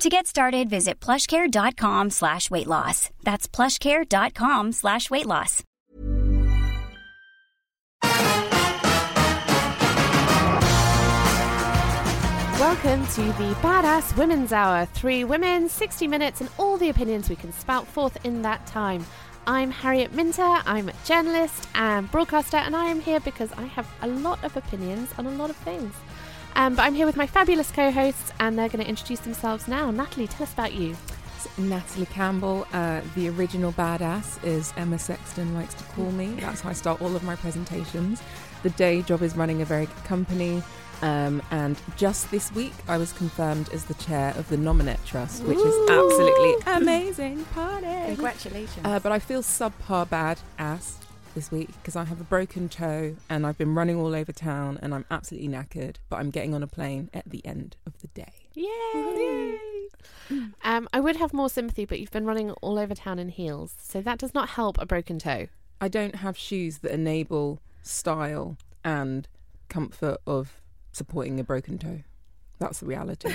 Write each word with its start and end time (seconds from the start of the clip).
To 0.00 0.08
get 0.08 0.28
started, 0.28 0.70
visit 0.70 1.00
plushcare.com 1.00 2.10
slash 2.10 2.52
weight 2.52 2.68
loss. 2.68 3.10
That's 3.24 3.48
plushcare.com 3.48 4.70
slash 4.70 5.10
weight 5.10 5.26
loss. 5.26 5.64
Welcome 12.60 13.06
to 13.08 13.22
the 13.22 13.56
Badass 13.60 14.16
Women's 14.16 14.52
Hour. 14.52 14.86
Three 14.86 15.24
women, 15.24 15.68
60 15.68 16.06
minutes, 16.06 16.40
and 16.40 16.50
all 16.58 16.76
the 16.76 16.90
opinions 16.90 17.28
we 17.28 17.34
can 17.34 17.52
spout 17.52 17.88
forth 17.88 18.24
in 18.24 18.42
that 18.42 18.64
time. 18.68 19.04
I'm 19.48 19.72
Harriet 19.72 20.12
Minter, 20.12 20.58
I'm 20.64 20.90
a 20.90 20.94
journalist 21.06 21.66
and 21.74 22.08
broadcaster, 22.12 22.58
and 22.58 22.76
I 22.76 22.84
am 22.84 23.00
here 23.00 23.18
because 23.18 23.50
I 23.52 23.62
have 23.62 23.88
a 24.02 24.06
lot 24.06 24.44
of 24.44 24.56
opinions 24.56 25.10
on 25.18 25.26
a 25.26 25.30
lot 25.30 25.50
of 25.50 25.56
things. 25.56 25.92
Um, 26.58 26.74
but 26.74 26.82
I'm 26.82 26.94
here 26.94 27.06
with 27.06 27.16
my 27.16 27.28
fabulous 27.28 27.70
co 27.70 27.92
hosts, 27.92 28.32
and 28.40 28.58
they're 28.58 28.68
going 28.68 28.82
to 28.82 28.88
introduce 28.88 29.20
themselves 29.20 29.68
now. 29.68 29.92
Natalie, 29.92 30.26
tell 30.26 30.42
us 30.42 30.52
about 30.52 30.74
you. 30.74 30.96
Natalie 31.56 32.06
Campbell, 32.06 32.66
uh, 32.72 33.00
the 33.14 33.28
original 33.28 33.72
badass, 33.72 34.42
is 34.44 34.72
Emma 34.76 34.98
Sexton 34.98 35.54
likes 35.54 35.74
to 35.74 35.84
call 35.84 36.10
me. 36.10 36.26
That's 36.40 36.62
how 36.62 36.70
I 36.70 36.72
start 36.72 37.00
all 37.00 37.14
of 37.14 37.22
my 37.22 37.36
presentations. 37.36 38.20
The 38.64 38.70
day 38.70 39.02
job 39.02 39.22
is 39.22 39.36
running 39.36 39.62
a 39.62 39.64
very 39.64 39.86
good 39.86 40.04
company. 40.04 40.64
Um, 41.00 41.40
and 41.52 41.80
just 41.96 42.28
this 42.32 42.52
week, 42.52 42.74
I 42.88 42.98
was 42.98 43.12
confirmed 43.12 43.68
as 43.72 43.84
the 43.84 43.94
chair 43.94 44.34
of 44.36 44.48
the 44.48 44.56
Nominet 44.56 44.98
Trust, 45.04 45.44
which 45.44 45.58
is 45.58 45.90
absolutely 45.90 46.54
amazing. 46.66 47.44
Party! 47.54 47.86
Congratulations. 47.86 48.84
Uh, 48.84 48.98
but 48.98 49.12
I 49.12 49.20
feel 49.20 49.42
subpar 49.42 50.10
bad 50.10 50.40
ass 50.58 50.98
this 51.38 51.52
week 51.52 51.68
because 51.80 51.94
I 51.94 52.02
have 52.02 52.20
a 52.20 52.24
broken 52.24 52.68
toe 52.68 53.14
and 53.30 53.46
I've 53.46 53.56
been 53.56 53.72
running 53.72 53.96
all 53.96 54.12
over 54.12 54.32
town 54.32 54.76
and 54.82 54.92
I'm 54.92 55.04
absolutely 55.08 55.48
knackered. 55.48 55.94
But 56.08 56.16
I'm 56.16 56.30
getting 56.30 56.52
on 56.52 56.64
a 56.64 56.66
plane 56.66 57.10
at 57.14 57.30
the 57.30 57.46
end 57.46 57.76
of 57.86 57.96
the 58.00 58.08
day. 58.08 58.32
Yay! 58.54 59.56
Um, 60.64 60.88
I 60.92 60.98
would 60.98 61.14
have 61.14 61.32
more 61.32 61.48
sympathy, 61.48 61.84
but 61.84 62.00
you've 62.00 62.10
been 62.10 62.26
running 62.26 62.50
all 62.50 62.76
over 62.76 62.92
town 62.92 63.20
in 63.20 63.28
heels, 63.28 63.72
so 63.80 64.00
that 64.00 64.18
does 64.18 64.34
not 64.34 64.48
help 64.50 64.78
a 64.78 64.84
broken 64.84 65.20
toe. 65.20 65.46
I 65.80 65.86
don't 65.86 66.16
have 66.16 66.36
shoes 66.36 66.78
that 66.78 66.90
enable 66.90 67.60
style 67.82 68.56
and 68.82 69.28
comfort 69.68 70.18
of 70.26 70.60
supporting 70.90 71.38
a 71.38 71.44
broken 71.44 71.78
toe. 71.78 72.02
That's 72.58 72.80
the 72.80 72.86
reality. 72.86 73.32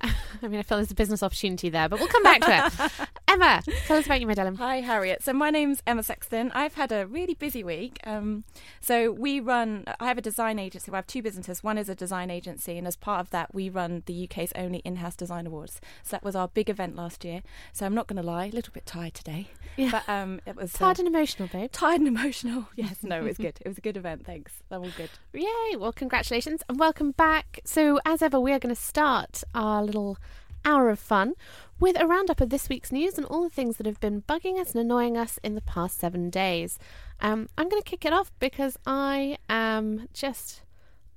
I 0.00 0.48
mean, 0.48 0.60
I 0.60 0.62
feel 0.62 0.78
there's 0.78 0.90
a 0.90 0.94
business 0.94 1.22
opportunity 1.22 1.68
there, 1.68 1.90
but 1.90 1.98
we'll 1.98 2.08
come 2.08 2.22
back 2.22 2.40
to 2.40 2.66
it. 2.66 2.92
Emma, 3.30 3.62
tell 3.86 3.98
us 3.98 4.06
about 4.06 4.22
you, 4.22 4.26
my 4.26 4.32
darling. 4.32 4.54
Hi, 4.56 4.80
Harriet. 4.80 5.22
So 5.22 5.34
my 5.34 5.50
name's 5.50 5.82
Emma 5.86 6.02
Sexton. 6.02 6.50
I've 6.54 6.74
had 6.74 6.90
a 6.90 7.06
really 7.06 7.34
busy 7.34 7.62
week. 7.62 8.00
Um, 8.04 8.44
so 8.80 9.12
we 9.12 9.38
run. 9.38 9.84
I 10.00 10.06
have 10.06 10.16
a 10.16 10.22
design 10.22 10.58
agency. 10.58 10.90
I 10.90 10.96
have 10.96 11.06
two 11.06 11.20
businesses. 11.20 11.62
One 11.62 11.76
is 11.76 11.90
a 11.90 11.94
design 11.94 12.30
agency, 12.30 12.78
and 12.78 12.86
as 12.86 12.96
part 12.96 13.20
of 13.20 13.28
that, 13.30 13.54
we 13.54 13.68
run 13.68 14.02
the 14.06 14.24
UK's 14.24 14.50
only 14.56 14.78
in-house 14.78 15.14
design 15.14 15.46
awards. 15.46 15.78
So 16.02 16.12
that 16.12 16.24
was 16.24 16.34
our 16.34 16.48
big 16.48 16.70
event 16.70 16.96
last 16.96 17.22
year. 17.22 17.42
So 17.74 17.84
I'm 17.84 17.94
not 17.94 18.06
going 18.06 18.16
to 18.16 18.22
lie, 18.26 18.46
a 18.46 18.50
little 18.50 18.72
bit 18.72 18.86
tired 18.86 19.12
today. 19.12 19.48
Yeah. 19.76 19.90
But 19.90 20.08
um, 20.08 20.40
it 20.46 20.56
was 20.56 20.72
Tired 20.72 20.98
uh, 20.98 21.02
and 21.02 21.08
emotional, 21.08 21.48
babe. 21.52 21.70
tired 21.70 22.00
and 22.00 22.08
emotional. 22.08 22.68
Yes, 22.76 22.98
no, 23.02 23.18
it 23.18 23.24
was 23.24 23.36
good. 23.36 23.58
It 23.60 23.68
was 23.68 23.76
a 23.76 23.80
good 23.82 23.96
event. 23.96 24.24
Thanks. 24.24 24.52
They're 24.70 24.78
all 24.78 24.88
good. 24.96 25.10
Yay! 25.34 25.76
Well, 25.76 25.92
congratulations 25.92 26.62
and 26.68 26.78
welcome 26.78 27.10
back. 27.10 27.60
So, 27.64 27.98
as 28.06 28.22
ever, 28.22 28.38
we 28.40 28.52
are 28.52 28.58
going 28.58 28.74
to 28.74 28.80
start 28.80 29.42
our 29.54 29.82
little 29.82 30.16
hour 30.64 30.88
of 30.90 30.98
fun 30.98 31.34
with 31.80 32.00
a 32.00 32.06
roundup 32.06 32.40
of 32.40 32.50
this 32.50 32.68
week's 32.68 32.90
news 32.92 33.16
and 33.16 33.26
all 33.26 33.42
the 33.42 33.50
things 33.50 33.76
that 33.76 33.86
have 33.86 34.00
been 34.00 34.22
bugging 34.22 34.58
us 34.58 34.72
and 34.72 34.80
annoying 34.80 35.16
us 35.16 35.38
in 35.42 35.54
the 35.54 35.60
past 35.60 35.98
seven 35.98 36.28
days. 36.30 36.78
Um, 37.20 37.48
I'm 37.56 37.68
going 37.68 37.82
to 37.82 37.88
kick 37.88 38.04
it 38.04 38.12
off 38.12 38.30
because 38.38 38.76
I 38.86 39.38
am 39.48 40.08
just 40.12 40.62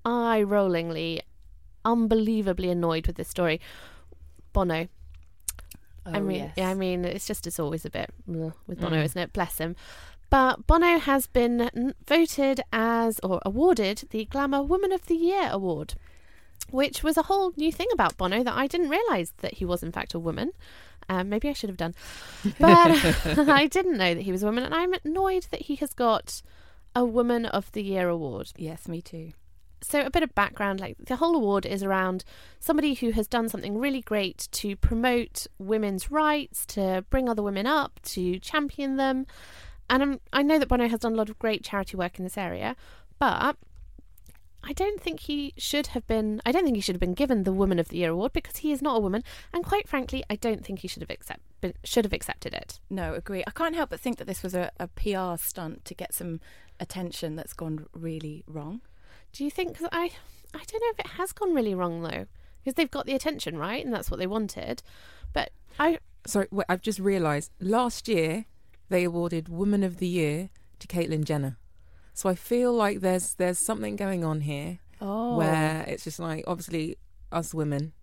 eye 0.06 0.44
rollingly, 0.46 1.22
unbelievably 1.86 2.70
annoyed 2.70 3.08
with 3.08 3.16
this 3.16 3.28
story. 3.30 3.60
Bono. 4.54 4.88
Oh, 6.06 6.12
I 6.14 6.20
mean, 6.20 6.38
yes. 6.38 6.54
yeah, 6.58 6.70
I 6.70 6.74
mean, 6.74 7.06
it's 7.06 7.28
just 7.28 7.46
it's 7.46 7.60
always 7.60 7.86
a 7.86 7.90
bit 7.90 8.10
with 8.26 8.80
Bono, 8.80 8.98
Mm. 8.98 9.06
isn't 9.06 9.22
it? 9.22 9.34
Bless 9.34 9.60
him. 9.60 9.76
But 10.32 10.66
Bono 10.66 10.98
has 10.98 11.28
been 11.28 11.94
voted 12.08 12.62
as 12.72 13.20
or 13.22 13.40
awarded 13.46 14.04
the 14.12 14.26
Glamour 14.26 14.64
Woman 14.64 14.92
of 14.92 15.06
the 15.08 15.16
Year 15.16 15.50
award, 15.52 15.94
which 16.70 17.04
was 17.04 17.18
a 17.18 17.24
whole 17.24 17.54
new 17.58 17.72
thing 17.72 17.88
about 17.94 18.18
Bono 18.18 18.44
that 18.44 18.56
I 18.56 18.68
didn't 18.68 18.90
realise 18.90 19.34
that 19.38 19.56
he 19.56 19.66
was 19.66 19.84
in 19.84 19.92
fact 19.92 20.14
a 20.14 20.20
woman. 20.20 20.52
Um, 21.10 21.30
maybe 21.30 21.50
I 21.50 21.54
should 21.54 21.70
have 21.70 21.78
done, 21.78 21.96
but 22.60 22.92
I 23.50 23.68
didn't 23.68 23.98
know 23.98 24.14
that 24.14 24.22
he 24.22 24.32
was 24.32 24.44
a 24.44 24.46
woman, 24.46 24.64
and 24.64 24.74
I'm 24.74 24.94
annoyed 25.04 25.48
that 25.52 25.64
he 25.64 25.76
has 25.78 25.94
got 25.94 26.42
a 26.96 27.04
Woman 27.04 27.46
of 27.46 27.72
the 27.72 27.82
Year 27.84 28.08
award 28.08 28.52
Yes, 28.58 28.88
me 28.88 29.02
too. 29.02 29.32
so 29.82 30.02
a 30.06 30.10
bit 30.12 30.24
of 30.24 30.36
background 30.36 30.80
like 30.80 30.96
the 31.00 31.16
whole 31.16 31.36
award 31.36 31.66
is 31.66 31.84
around 31.84 32.24
somebody 32.60 32.94
who 32.94 33.12
has 33.12 33.28
done 33.28 33.50
something 33.50 33.78
really 33.78 34.02
great 34.02 34.48
to 34.52 34.76
promote 34.76 35.48
women's 35.58 36.12
rights 36.12 36.66
to 36.68 37.04
bring 37.10 37.28
other 37.28 37.42
women 37.42 37.66
up 37.66 38.00
to 38.04 38.38
champion 38.40 38.98
them 38.98 39.26
and 39.90 40.04
I'm, 40.04 40.20
i 40.32 40.44
know 40.44 40.60
that 40.60 40.68
bono 40.68 40.88
has 40.88 41.00
done 41.00 41.14
a 41.14 41.16
lot 41.16 41.30
of 41.30 41.40
great 41.40 41.64
charity 41.64 41.98
work 41.98 42.20
in 42.20 42.24
this 42.26 42.38
area 42.38 42.76
but 43.20 43.58
i 44.64 44.74
don't 44.74 45.02
think 45.02 45.22
he 45.22 45.54
should 45.58 45.88
have 45.88 46.06
been 46.08 46.40
i 46.46 46.52
don't 46.52 46.64
think 46.64 46.76
he 46.76 46.82
should 46.82 46.96
have 46.96 47.00
been 47.00 47.14
given 47.14 47.44
the 47.44 47.52
woman 47.54 47.80
of 47.80 47.90
the 47.90 47.98
year 47.98 48.12
award 48.12 48.32
because 48.34 48.58
he 48.58 48.72
is 48.72 48.82
not 48.82 48.98
a 48.98 49.00
woman 49.00 49.24
and 49.54 49.66
quite 49.66 49.88
frankly 49.88 50.24
i 50.30 50.36
don't 50.36 50.64
think 50.66 50.80
he 50.80 50.88
should 50.88 51.02
have 51.02 51.10
accept, 51.10 51.40
been, 51.62 51.74
should 51.84 52.06
have 52.06 52.14
accepted 52.14 52.54
it 52.54 52.80
No, 52.90 53.14
agree. 53.14 53.44
I 53.48 53.52
can't 53.52 53.76
help 53.76 53.90
but 53.90 54.00
think 54.00 54.18
that 54.18 54.28
this 54.28 54.44
was 54.44 54.54
a, 54.56 54.72
a 54.80 54.88
PR 54.88 55.42
stunt 55.42 55.86
to 55.86 55.94
get 55.96 56.14
some 56.14 56.40
attention 56.80 57.36
that's 57.36 57.54
gone 57.54 57.86
really 57.94 58.44
wrong. 58.48 58.82
do 59.34 59.44
you 59.44 59.52
think 59.52 59.78
'cause 59.78 59.88
i 59.92 60.12
i 60.54 60.64
don't 60.66 60.82
know 60.82 60.92
if 60.94 61.00
it 61.00 61.08
has 61.18 61.32
gone 61.32 61.54
really 61.54 61.76
wrong 61.76 62.02
though 62.02 62.26
because 62.64 62.76
they've 62.76 62.92
got 62.92 63.06
the 63.06 63.14
attention 63.16 63.58
right 63.58 63.84
and 63.84 63.94
that's 63.94 64.10
what 64.12 64.20
they 64.20 64.28
wanted 64.28 64.84
but 65.34 65.52
i 65.80 66.00
Sorry, 66.28 66.48
wait, 66.52 66.68
I've 66.70 66.84
just 66.84 67.00
realised 67.00 67.50
last 67.60 68.08
year 68.08 68.46
they 68.90 69.04
awarded 69.06 69.50
Woman 69.50 69.82
of 69.82 69.98
the 69.98 70.08
Year 70.08 70.52
to 70.78 70.86
Caitlyn 70.88 71.24
Jenner. 71.24 71.58
So 72.22 72.30
I 72.30 72.36
feel 72.36 72.72
like 72.72 73.00
there's 73.00 73.34
there's 73.34 73.58
something 73.58 73.96
going 73.96 74.24
on 74.24 74.42
here 74.42 74.78
Oh. 75.02 75.38
where 75.38 75.84
it's 75.88 76.04
just 76.04 76.20
like 76.20 76.44
obviously 76.46 76.98
us 77.32 77.52
women 77.52 77.94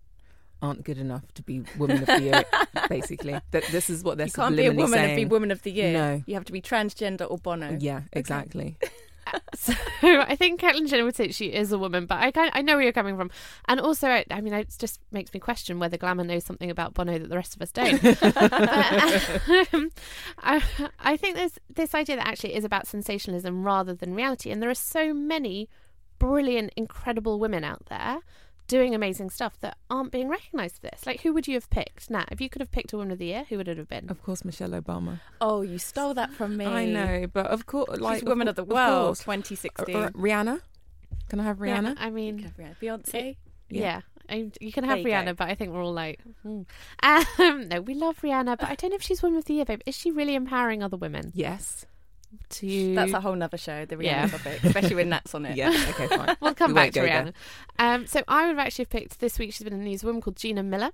aren't 0.61 0.83
good 0.83 0.97
enough 0.97 1.23
to 1.35 1.41
be 1.41 1.63
Women 1.77 2.01
of 2.01 2.05
the 2.07 2.21
Year. 2.21 2.43
basically, 2.89 3.39
that 3.51 3.63
this 3.71 3.89
is 3.89 4.03
what 4.03 4.17
they're 4.17 4.27
saying. 4.27 4.51
you 4.51 4.57
can't 4.57 4.57
be 4.57 4.65
a 4.65 4.73
woman 4.73 4.99
saying. 4.99 5.09
and 5.11 5.15
be 5.15 5.23
woman 5.23 5.51
of 5.51 5.61
the 5.61 5.71
year. 5.71 5.93
No. 5.93 6.23
You 6.25 6.33
have 6.33 6.43
to 6.43 6.51
be 6.51 6.61
transgender 6.61 7.31
or 7.31 7.37
Bono. 7.37 7.77
Yeah, 7.79 8.01
exactly. 8.11 8.77
So 9.55 9.73
I 10.01 10.35
think 10.35 10.61
Caitlyn 10.61 10.87
Jenner 10.87 11.03
would 11.03 11.15
say 11.15 11.31
she 11.31 11.47
is 11.47 11.71
a 11.71 11.77
woman, 11.77 12.05
but 12.05 12.19
I 12.19 12.31
kind 12.31 12.49
I 12.53 12.61
know 12.61 12.75
where 12.75 12.83
you're 12.83 12.93
coming 12.93 13.17
from, 13.17 13.29
and 13.67 13.79
also 13.79 14.07
I, 14.07 14.25
I 14.31 14.39
mean 14.41 14.53
it 14.53 14.73
just 14.77 14.99
makes 15.11 15.33
me 15.33 15.39
question 15.39 15.79
whether 15.79 15.97
Glamour 15.97 16.23
knows 16.23 16.45
something 16.45 16.71
about 16.71 16.93
Bono 16.93 17.19
that 17.19 17.29
the 17.29 17.35
rest 17.35 17.55
of 17.55 17.61
us 17.61 17.71
don't. 17.71 18.01
But, 18.01 18.23
um, 19.73 19.91
I, 20.39 20.63
I 20.99 21.17
think 21.17 21.35
there's 21.35 21.59
this 21.69 21.93
idea 21.93 22.15
that 22.15 22.27
actually 22.27 22.55
is 22.55 22.63
about 22.63 22.87
sensationalism 22.87 23.63
rather 23.63 23.93
than 23.93 24.15
reality, 24.15 24.49
and 24.49 24.61
there 24.61 24.69
are 24.69 24.75
so 24.75 25.13
many 25.13 25.69
brilliant, 26.19 26.71
incredible 26.75 27.39
women 27.39 27.63
out 27.63 27.85
there 27.87 28.19
doing 28.69 28.95
amazing 28.95 29.29
stuff 29.29 29.59
that 29.59 29.77
aren't 29.89 30.11
being 30.13 30.29
recognised 30.29 30.75
for 30.75 30.81
this. 30.89 31.05
Like, 31.05 31.19
who 31.21 31.33
would 31.33 31.45
you 31.47 31.55
have 31.55 31.69
picked? 31.69 32.09
Nat, 32.09 32.29
if 32.31 32.39
you 32.39 32.49
could 32.49 32.61
have 32.61 32.71
picked 32.71 32.93
a 32.93 32.97
woman 32.97 33.11
of 33.11 33.17
the 33.19 33.25
year, 33.25 33.43
who 33.49 33.57
would 33.57 33.67
it 33.67 33.77
have 33.77 33.89
been? 33.89 34.09
Of 34.09 34.23
course, 34.23 34.45
Michelle 34.45 34.69
Obama. 34.69 35.19
Oh, 35.41 35.61
you 35.61 35.77
stole 35.77 36.13
that 36.13 36.31
from 36.31 36.55
me. 36.55 36.65
I 36.65 36.85
know, 36.85 37.25
but 37.33 37.47
of 37.47 37.65
course, 37.65 37.99
like 37.99 38.19
She's 38.19 38.23
woman 38.29 38.47
of 38.47 38.55
the 38.55 38.63
cour- 38.65 38.75
world, 38.75 39.05
course. 39.17 39.19
2016. 39.19 39.93
Uh, 39.95 39.99
uh, 39.99 40.09
Rihanna. 40.11 40.61
Can 41.27 41.39
I 41.39 41.43
have 41.43 41.59
Yeah, 41.59 41.79
Rihanna? 41.81 41.95
I 41.99 42.09
mean, 42.09 42.51
Beyonce. 42.81 43.35
yeah. 43.69 44.01
I, 44.31 44.51
you 44.61 44.71
can 44.71 44.83
have 44.83 44.99
you 44.99 45.05
Rihanna, 45.05 45.25
go. 45.25 45.33
but 45.33 45.49
I 45.49 45.55
think 45.55 45.73
we're 45.73 45.83
all 45.83 45.91
like, 45.93 46.19
hmm. 46.43 46.61
um, 47.03 47.67
no, 47.67 47.81
we 47.81 47.95
love 47.95 48.21
Rihanna, 48.21 48.59
but 48.59 48.69
I 48.69 48.75
don't 48.75 48.91
know 48.91 48.95
if 48.95 49.01
she's 49.01 49.23
Woman 49.23 49.39
of 49.39 49.45
the 49.45 49.55
Year, 49.55 49.65
babe. 49.65 49.81
Is 49.87 49.95
she 49.97 50.11
really 50.11 50.35
empowering 50.35 50.83
other 50.83 50.97
women 50.97 51.31
Yes. 51.33 51.87
To? 52.49 52.95
That's 52.95 53.13
a 53.13 53.21
whole 53.21 53.35
nother 53.35 53.57
show, 53.57 53.85
the 53.85 53.95
Rihanna 53.95 54.03
Yeah. 54.03 54.27
topic, 54.27 54.63
especially 54.63 54.95
when 54.95 55.09
Nat's 55.09 55.33
on 55.35 55.45
it. 55.47 55.55
Yeah. 55.57 55.69
Okay. 55.89 56.07
Fine. 56.07 56.35
We'll 56.41 56.53
come 56.55 56.71
We 56.71 56.75
back 56.75 56.91
to 56.93 57.01
Rihanna. 57.01 57.33
Um, 57.77 58.07
so 58.07 58.23
I 58.27 58.43
would 58.47 58.57
have 58.57 58.65
actually 58.65 58.85
picked 58.85 59.19
this 59.19 59.39
week. 59.39 59.53
She's 59.53 59.63
been 59.63 59.73
in 59.73 59.79
the 59.79 59.85
news. 59.85 60.03
A 60.03 60.05
woman 60.05 60.21
called 60.21 60.35
Gina 60.37 60.63
Miller, 60.63 60.91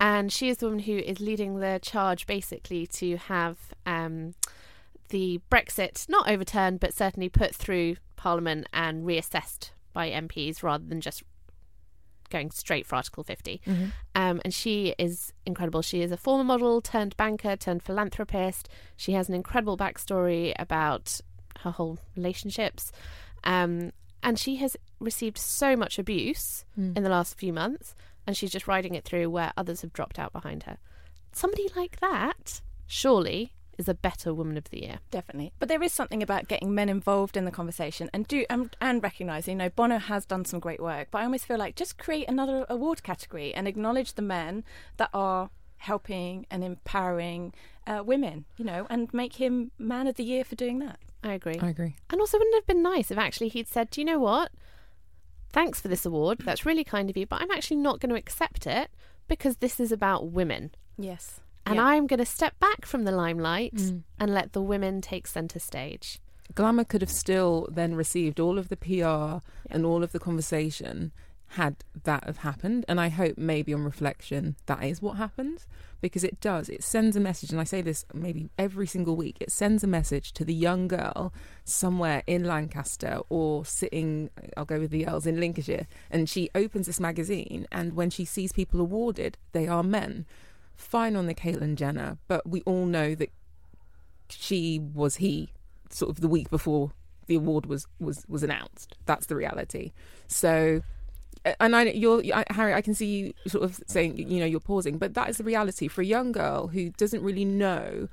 and 0.00 0.32
she 0.32 0.48
is 0.48 0.58
the 0.58 0.66
woman 0.66 0.80
who 0.80 0.96
is 0.98 1.20
leading 1.20 1.60
the 1.60 1.78
charge, 1.82 2.26
basically, 2.26 2.86
to 2.88 3.16
have 3.16 3.58
um, 3.86 4.34
the 5.10 5.40
Brexit 5.50 6.08
not 6.08 6.28
overturned, 6.28 6.80
but 6.80 6.94
certainly 6.94 7.28
put 7.28 7.54
through 7.54 7.96
Parliament 8.16 8.66
and 8.72 9.04
reassessed 9.06 9.70
by 9.92 10.10
MPs 10.10 10.62
rather 10.62 10.84
than 10.84 11.00
just 11.00 11.22
going 12.30 12.50
straight 12.50 12.86
for 12.86 12.96
Article 12.96 13.22
50. 13.24 13.60
Um, 14.14 14.40
and 14.44 14.54
she 14.54 14.94
is 14.98 15.32
incredible. 15.44 15.82
She 15.82 16.00
is 16.02 16.10
a 16.12 16.16
former 16.16 16.44
model, 16.44 16.80
turned 16.80 17.16
banker, 17.16 17.56
turned 17.56 17.82
philanthropist. 17.82 18.68
She 18.96 19.12
has 19.12 19.28
an 19.28 19.34
incredible 19.34 19.76
backstory 19.76 20.54
about 20.58 21.20
her 21.60 21.70
whole 21.70 21.98
relationships. 22.16 22.92
Um, 23.44 23.92
and 24.22 24.38
she 24.38 24.56
has 24.56 24.76
received 24.98 25.38
so 25.38 25.76
much 25.76 25.98
abuse 25.98 26.64
Hmm. 26.74 26.92
in 26.96 27.02
the 27.02 27.08
last 27.10 27.38
few 27.38 27.52
months, 27.52 27.94
and 28.26 28.36
she's 28.36 28.50
just 28.52 28.68
riding 28.68 28.94
it 28.94 29.04
through 29.04 29.30
where 29.30 29.52
others 29.56 29.80
have 29.82 29.92
dropped 29.92 30.18
out 30.18 30.32
behind 30.32 30.64
her. 30.64 30.78
Somebody 31.32 31.68
like 31.74 32.00
that, 32.00 32.60
surely, 32.86 33.52
is 33.80 33.88
a 33.88 33.94
better 33.94 34.32
Woman 34.32 34.56
of 34.56 34.70
the 34.70 34.82
Year. 34.82 34.98
Definitely, 35.10 35.52
but 35.58 35.68
there 35.68 35.82
is 35.82 35.92
something 35.92 36.22
about 36.22 36.46
getting 36.46 36.74
men 36.74 36.88
involved 36.88 37.36
in 37.36 37.44
the 37.44 37.50
conversation 37.50 38.08
and 38.12 38.28
do 38.28 38.44
and, 38.48 38.76
and 38.80 39.02
recognizing. 39.02 39.54
You 39.58 39.64
know, 39.64 39.70
Bono 39.70 39.98
has 39.98 40.24
done 40.24 40.44
some 40.44 40.60
great 40.60 40.80
work, 40.80 41.08
but 41.10 41.18
I 41.18 41.24
almost 41.24 41.46
feel 41.46 41.58
like 41.58 41.74
just 41.74 41.98
create 41.98 42.28
another 42.28 42.66
award 42.68 43.02
category 43.02 43.52
and 43.54 43.66
acknowledge 43.66 44.14
the 44.14 44.22
men 44.22 44.62
that 44.98 45.10
are 45.12 45.50
helping 45.78 46.46
and 46.50 46.62
empowering 46.62 47.52
uh, 47.86 48.02
women. 48.04 48.44
You 48.56 48.64
know, 48.64 48.86
and 48.88 49.12
make 49.12 49.36
him 49.36 49.72
Man 49.78 50.06
of 50.06 50.16
the 50.16 50.24
Year 50.24 50.44
for 50.44 50.54
doing 50.54 50.78
that. 50.80 50.98
I 51.22 51.32
agree. 51.32 51.58
I 51.60 51.68
agree. 51.68 51.96
And 52.10 52.20
also, 52.20 52.38
wouldn't 52.38 52.54
it 52.54 52.58
have 52.58 52.66
been 52.66 52.82
nice 52.82 53.10
if 53.10 53.18
actually 53.18 53.48
he'd 53.48 53.68
said, 53.68 53.90
Do 53.90 54.00
you 54.00 54.04
know 54.04 54.18
what? 54.18 54.52
Thanks 55.52 55.80
for 55.80 55.88
this 55.88 56.06
award. 56.06 56.38
That's 56.44 56.64
really 56.64 56.84
kind 56.84 57.10
of 57.10 57.16
you, 57.16 57.26
but 57.26 57.42
I'm 57.42 57.50
actually 57.50 57.78
not 57.78 57.98
going 57.98 58.10
to 58.10 58.16
accept 58.16 58.66
it 58.66 58.90
because 59.26 59.56
this 59.56 59.80
is 59.80 59.90
about 59.90 60.30
women. 60.30 60.70
Yes, 60.96 61.40
And 61.66 61.76
Yeah. 61.76 61.84
I'm 61.84 62.06
going 62.06 62.18
to 62.18 62.26
step 62.26 62.58
back 62.58 62.84
from 62.86 63.04
the 63.04 63.12
limelight 63.12 63.74
Mm. 63.74 64.02
and 64.18 64.34
let 64.34 64.52
the 64.52 64.62
women 64.62 65.00
take 65.00 65.26
centre 65.26 65.58
stage. 65.60 66.18
Glamour 66.54 66.84
could 66.84 67.00
have 67.00 67.10
still 67.10 67.68
then 67.70 67.94
received 67.94 68.40
all 68.40 68.58
of 68.58 68.68
the 68.68 68.76
PR 68.76 69.40
and 69.72 69.84
all 69.86 70.02
of 70.02 70.12
the 70.12 70.18
conversation 70.18 71.12
had 71.54 71.76
that 72.04 72.24
have 72.24 72.38
happened. 72.38 72.84
And 72.88 73.00
I 73.00 73.08
hope 73.08 73.36
maybe 73.36 73.74
on 73.74 73.84
reflection 73.84 74.56
that 74.66 74.82
is 74.84 75.02
what 75.02 75.16
happens 75.16 75.66
because 76.00 76.24
it 76.24 76.40
does. 76.40 76.68
It 76.68 76.82
sends 76.82 77.14
a 77.16 77.20
message, 77.20 77.50
and 77.50 77.60
I 77.60 77.64
say 77.64 77.82
this 77.82 78.04
maybe 78.14 78.50
every 78.56 78.86
single 78.86 79.16
week. 79.16 79.36
It 79.40 79.50
sends 79.52 79.84
a 79.84 79.88
message 79.88 80.32
to 80.34 80.44
the 80.44 80.54
young 80.54 80.88
girl 80.88 81.32
somewhere 81.64 82.22
in 82.26 82.44
Lancaster 82.44 83.20
or 83.28 83.64
sitting, 83.64 84.30
I'll 84.56 84.64
go 84.64 84.78
with 84.80 84.90
the 84.90 85.06
L's, 85.06 85.26
in 85.26 85.38
Lincolnshire. 85.40 85.86
And 86.10 86.28
she 86.28 86.50
opens 86.54 86.86
this 86.86 87.00
magazine, 87.00 87.66
and 87.70 87.94
when 87.94 88.10
she 88.10 88.24
sees 88.24 88.52
people 88.52 88.80
awarded, 88.80 89.36
they 89.52 89.66
are 89.68 89.82
men. 89.82 90.26
Fine 90.80 91.14
on 91.14 91.26
the 91.26 91.34
Caitlyn 91.34 91.74
Jenner, 91.74 92.16
but 92.26 92.48
we 92.48 92.62
all 92.62 92.86
know 92.86 93.14
that 93.14 93.30
she 94.30 94.78
was 94.78 95.16
he 95.16 95.50
sort 95.90 96.10
of 96.10 96.20
the 96.20 96.28
week 96.28 96.48
before 96.48 96.92
the 97.26 97.34
award 97.34 97.66
was 97.66 97.86
was 97.98 98.24
was 98.28 98.42
announced. 98.42 98.96
That's 99.04 99.26
the 99.26 99.36
reality. 99.36 99.92
So, 100.26 100.80
and 101.60 101.76
I, 101.76 101.82
you're 101.84 102.22
I, 102.34 102.44
Harry. 102.50 102.72
I 102.72 102.80
can 102.80 102.94
see 102.94 103.06
you 103.06 103.34
sort 103.46 103.62
of 103.62 103.78
saying, 103.86 104.16
you 104.16 104.40
know, 104.40 104.46
you're 104.46 104.58
pausing, 104.58 104.96
but 104.96 105.12
that 105.14 105.28
is 105.28 105.36
the 105.36 105.44
reality 105.44 105.86
for 105.86 106.00
a 106.00 106.06
young 106.06 106.32
girl 106.32 106.68
who 106.68 106.90
doesn't 106.90 107.22
really 107.22 107.44
know. 107.44 108.08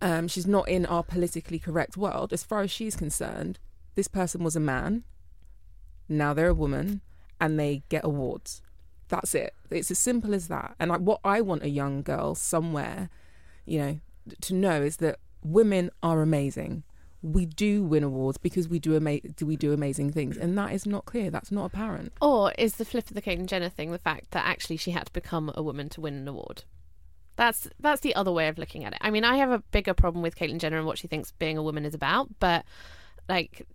Um, 0.00 0.26
she's 0.26 0.46
not 0.46 0.68
in 0.68 0.84
our 0.86 1.04
politically 1.04 1.60
correct 1.60 1.96
world. 1.96 2.32
As 2.32 2.42
far 2.42 2.62
as 2.62 2.70
she's 2.72 2.96
concerned, 2.96 3.60
this 3.94 4.08
person 4.08 4.42
was 4.42 4.56
a 4.56 4.60
man. 4.60 5.04
Now 6.08 6.34
they're 6.34 6.48
a 6.48 6.54
woman, 6.54 7.00
and 7.40 7.60
they 7.60 7.84
get 7.88 8.04
awards. 8.04 8.60
That's 9.12 9.34
it. 9.34 9.52
It's 9.70 9.90
as 9.90 9.98
simple 9.98 10.32
as 10.32 10.48
that. 10.48 10.74
And 10.80 10.90
I, 10.90 10.96
what 10.96 11.20
I 11.22 11.42
want 11.42 11.62
a 11.62 11.68
young 11.68 12.00
girl 12.02 12.34
somewhere, 12.34 13.10
you 13.66 13.78
know, 13.78 14.00
to 14.40 14.54
know 14.54 14.80
is 14.80 14.96
that 14.96 15.18
women 15.44 15.90
are 16.02 16.22
amazing. 16.22 16.82
We 17.22 17.44
do 17.44 17.84
win 17.84 18.04
awards 18.04 18.38
because 18.38 18.68
we 18.68 18.78
do 18.78 18.96
ama- 18.96 19.20
do 19.20 19.44
we 19.44 19.56
do 19.56 19.74
amazing 19.74 20.12
things, 20.12 20.38
and 20.38 20.56
that 20.56 20.72
is 20.72 20.86
not 20.86 21.04
clear. 21.04 21.30
That's 21.30 21.52
not 21.52 21.66
apparent. 21.66 22.12
Or 22.22 22.52
is 22.56 22.76
the 22.76 22.86
flip 22.86 23.06
of 23.08 23.14
the 23.14 23.20
Caitlyn 23.20 23.46
Jenner 23.46 23.68
thing 23.68 23.90
the 23.92 23.98
fact 23.98 24.30
that 24.30 24.46
actually 24.46 24.78
she 24.78 24.92
had 24.92 25.06
to 25.08 25.12
become 25.12 25.52
a 25.54 25.62
woman 25.62 25.90
to 25.90 26.00
win 26.00 26.14
an 26.14 26.26
award? 26.26 26.64
That's 27.36 27.68
that's 27.78 28.00
the 28.00 28.14
other 28.14 28.32
way 28.32 28.48
of 28.48 28.56
looking 28.56 28.82
at 28.84 28.94
it. 28.94 28.98
I 29.02 29.10
mean, 29.10 29.24
I 29.24 29.36
have 29.36 29.50
a 29.50 29.58
bigger 29.72 29.92
problem 29.92 30.22
with 30.22 30.36
Caitlyn 30.36 30.58
Jenner 30.58 30.78
and 30.78 30.86
what 30.86 30.96
she 30.96 31.06
thinks 31.06 31.32
being 31.32 31.58
a 31.58 31.62
woman 31.62 31.84
is 31.84 31.94
about, 31.94 32.28
but 32.40 32.64
like, 33.28 33.66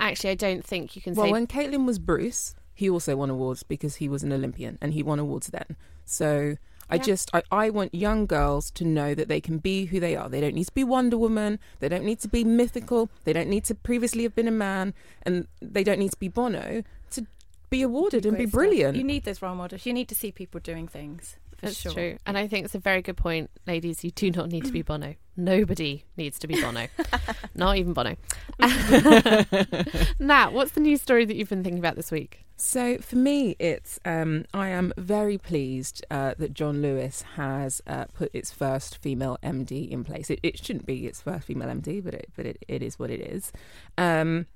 actually, 0.00 0.30
I 0.30 0.34
don't 0.34 0.64
think 0.64 0.96
you 0.96 1.00
can 1.00 1.14
Well, 1.14 1.26
say. 1.26 1.32
when 1.32 1.46
Caitlyn 1.46 1.86
was 1.86 1.98
Bruce, 2.00 2.54
he 2.80 2.88
also 2.90 3.12
won 3.16 3.30
awards 3.30 3.62
because 3.62 3.94
he 3.96 4.08
was 4.08 4.22
an 4.22 4.32
Olympian 4.32 4.78
and 4.80 4.92
he 4.94 5.02
won 5.02 5.18
awards 5.18 5.48
then. 5.48 5.76
So 6.04 6.56
I 6.88 6.96
Yeah. 6.96 7.02
just 7.02 7.30
I, 7.32 7.42
I 7.64 7.70
want 7.70 7.94
young 7.94 8.26
girls 8.26 8.70
to 8.78 8.84
know 8.84 9.14
that 9.14 9.28
they 9.28 9.40
can 9.40 9.58
be 9.58 9.76
who 9.90 10.00
they 10.00 10.16
are. 10.16 10.28
They 10.28 10.40
don't 10.40 10.54
need 10.54 10.66
to 10.66 10.72
be 10.74 10.82
Wonder 10.82 11.18
Woman. 11.18 11.58
They 11.80 11.88
don't 11.88 12.04
need 12.04 12.20
to 12.20 12.28
be 12.28 12.42
mythical. 12.42 13.10
They 13.24 13.32
don't 13.32 13.48
need 13.48 13.64
to 13.70 13.74
previously 13.74 14.22
have 14.24 14.34
been 14.34 14.48
a 14.48 14.58
man, 14.70 14.94
and 15.22 15.46
they 15.76 15.84
don't 15.84 15.98
need 16.00 16.12
to 16.12 16.18
be 16.18 16.28
Bono 16.28 16.82
to 17.12 17.26
be 17.68 17.82
awarded 17.82 18.26
and 18.26 18.36
be 18.36 18.44
Great 18.44 18.48
stuff. 18.48 18.58
brilliant. 18.60 18.96
You 18.96 19.04
need 19.04 19.24
those 19.24 19.40
role 19.42 19.54
models. 19.54 19.86
You 19.86 19.92
need 19.92 20.08
to 20.08 20.14
see 20.16 20.32
people 20.32 20.58
doing 20.58 20.88
things. 20.88 21.36
For 21.60 21.66
That's 21.66 21.80
sure. 21.80 21.92
true. 21.92 22.16
And 22.24 22.38
I 22.38 22.48
think 22.48 22.64
it's 22.64 22.74
a 22.74 22.78
very 22.78 23.02
good 23.02 23.18
point, 23.18 23.50
ladies. 23.66 24.02
You 24.02 24.10
do 24.10 24.30
not 24.30 24.48
need 24.48 24.64
to 24.64 24.72
be 24.72 24.80
Bono. 24.80 25.14
Nobody 25.36 26.04
needs 26.16 26.38
to 26.38 26.48
be 26.48 26.58
Bono. 26.60 26.86
not 27.54 27.76
even 27.76 27.92
Bono. 27.92 28.16
Nat, 30.18 30.52
what's 30.52 30.72
the 30.72 30.80
news 30.80 31.02
story 31.02 31.26
that 31.26 31.36
you've 31.36 31.50
been 31.50 31.62
thinking 31.62 31.78
about 31.78 31.96
this 31.96 32.10
week? 32.10 32.46
So 32.56 32.96
for 32.98 33.16
me, 33.16 33.56
it's 33.58 34.00
um, 34.06 34.46
I 34.54 34.68
am 34.68 34.94
very 34.96 35.36
pleased 35.36 36.02
uh, 36.10 36.34
that 36.38 36.54
John 36.54 36.80
Lewis 36.80 37.22
has 37.36 37.82
uh, 37.86 38.06
put 38.06 38.30
its 38.34 38.50
first 38.50 38.96
female 38.96 39.36
MD 39.42 39.90
in 39.90 40.02
place. 40.02 40.30
It, 40.30 40.40
it 40.42 40.64
shouldn't 40.64 40.86
be 40.86 41.06
its 41.06 41.20
first 41.20 41.46
female 41.46 41.68
MD, 41.68 42.02
but 42.02 42.14
it 42.14 42.30
but 42.36 42.46
it, 42.46 42.64
it 42.68 42.82
is 42.82 42.98
what 42.98 43.10
it 43.10 43.20
is. 43.20 43.52
Um, 43.98 44.46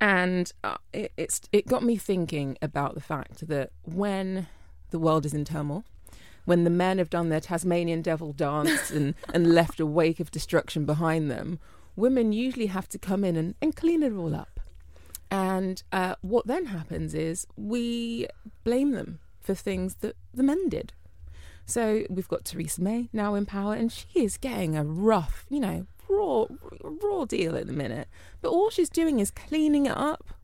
and 0.00 0.52
uh, 0.64 0.76
it, 0.92 1.12
it's 1.16 1.40
it 1.52 1.66
got 1.66 1.82
me 1.82 1.96
thinking 1.96 2.58
about 2.60 2.94
the 2.94 3.00
fact 3.00 3.48
that 3.48 3.70
when 3.84 4.48
the 4.90 4.98
world 4.98 5.26
is 5.26 5.34
in 5.34 5.44
turmoil, 5.44 5.84
when 6.46 6.64
the 6.64 6.70
men 6.70 6.96
have 6.96 7.10
done 7.10 7.28
their 7.28 7.40
Tasmanian 7.40 8.00
devil 8.00 8.32
dance 8.32 8.90
and, 8.90 9.14
and 9.34 9.52
left 9.52 9.78
a 9.78 9.84
wake 9.84 10.18
of 10.18 10.30
destruction 10.30 10.86
behind 10.86 11.30
them, 11.30 11.58
women 11.94 12.32
usually 12.32 12.66
have 12.66 12.88
to 12.88 12.98
come 12.98 13.22
in 13.22 13.36
and, 13.36 13.54
and 13.60 13.76
clean 13.76 14.02
it 14.02 14.14
all 14.14 14.34
up. 14.34 14.60
And 15.30 15.82
uh, 15.92 16.14
what 16.22 16.46
then 16.46 16.66
happens 16.66 17.14
is 17.14 17.46
we 17.56 18.28
blame 18.64 18.92
them 18.92 19.18
for 19.40 19.54
things 19.54 19.96
that 19.96 20.16
the 20.32 20.42
men 20.42 20.68
did. 20.68 20.92
So 21.66 22.04
we've 22.08 22.28
got 22.28 22.44
Theresa 22.44 22.80
May 22.80 23.08
now 23.12 23.34
in 23.34 23.44
power, 23.44 23.74
and 23.74 23.90
she 23.90 24.06
is 24.14 24.36
getting 24.36 24.76
a 24.76 24.84
rough, 24.84 25.46
you 25.50 25.58
know, 25.58 25.86
raw, 26.08 26.46
raw 26.80 27.24
deal 27.24 27.56
at 27.56 27.66
the 27.66 27.72
minute. 27.72 28.08
But 28.40 28.50
all 28.50 28.70
she's 28.70 28.88
doing 28.88 29.18
is 29.18 29.32
cleaning 29.32 29.86
it 29.86 29.96
up. 29.96 30.35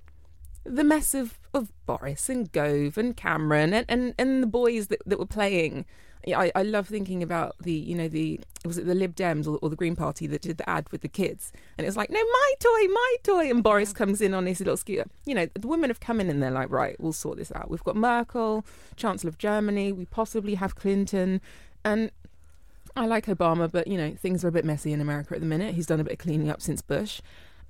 The 0.65 0.85
mess 0.85 1.15
of, 1.15 1.39
of 1.53 1.73
Boris 1.87 2.29
and 2.29 2.51
Gove 2.53 2.97
and 2.97 3.17
Cameron 3.17 3.75
and, 3.75 3.87
and, 3.89 4.15
and 4.19 4.43
the 4.43 4.47
boys 4.47 4.89
that, 4.89 5.03
that 5.07 5.19
were 5.19 5.27
playing. 5.27 5.85
Yeah, 6.25 6.39
I, 6.39 6.53
I 6.55 6.63
love 6.63 6.87
thinking 6.87 7.21
about 7.21 7.57
the, 7.61 7.73
you 7.73 7.97
know, 7.97 8.07
the 8.07 8.39
was 8.65 8.79
it 8.79 8.87
the 8.87 8.95
Lib 8.95 9.17
Dems 9.17 9.49
or, 9.49 9.59
or 9.61 9.69
the 9.69 9.77
Green 9.77 9.97
Party 9.97 10.29
that 10.29 10.43
did 10.43 10.59
the 10.59 10.71
ad 10.71 10.87
with 10.93 11.01
the 11.01 11.09
kids, 11.09 11.53
and 11.77 11.85
it 11.85 11.89
was 11.89 11.97
like, 11.97 12.11
no, 12.11 12.21
my 12.21 12.53
toy, 12.61 12.87
my 12.93 13.17
toy, 13.25 13.51
and 13.51 13.61
Boris 13.61 13.93
comes 13.93 14.21
in 14.21 14.33
on 14.33 14.47
his 14.47 14.61
little 14.61 14.77
scooter. 14.77 15.07
You 15.27 15.35
know, 15.35 15.49
the 15.53 15.67
women 15.67 15.91
have 15.91 15.99
come 15.99 16.21
in 16.21 16.31
and 16.31 16.41
they're 16.41 16.53
like, 16.53 16.71
right, 16.71 16.95
we'll 17.01 17.13
sort 17.13 17.39
this 17.39 17.51
out. 17.57 17.71
We've 17.71 17.83
got 17.83 17.97
Merkel, 17.97 18.65
Chancellor 18.95 19.31
of 19.31 19.39
Germany, 19.39 19.91
we 19.91 20.05
possibly 20.05 20.55
have 20.55 20.77
Clinton, 20.77 21.41
and 21.85 22.13
I 22.97 23.07
like 23.07 23.27
Obama, 23.27 23.71
but 23.71 23.87
you 23.87 23.97
know, 23.97 24.15
things 24.15 24.45
are 24.45 24.49
a 24.49 24.53
bit 24.53 24.65
messy 24.65 24.93
in 24.93 25.01
America 25.01 25.35
at 25.35 25.41
the 25.41 25.47
minute. 25.47 25.75
He's 25.75 25.87
done 25.87 26.01
a 26.01 26.05
bit 26.05 26.15
of 26.15 26.19
cleaning 26.19 26.51
up 26.51 26.61
since 26.61 26.83
Bush. 26.83 27.21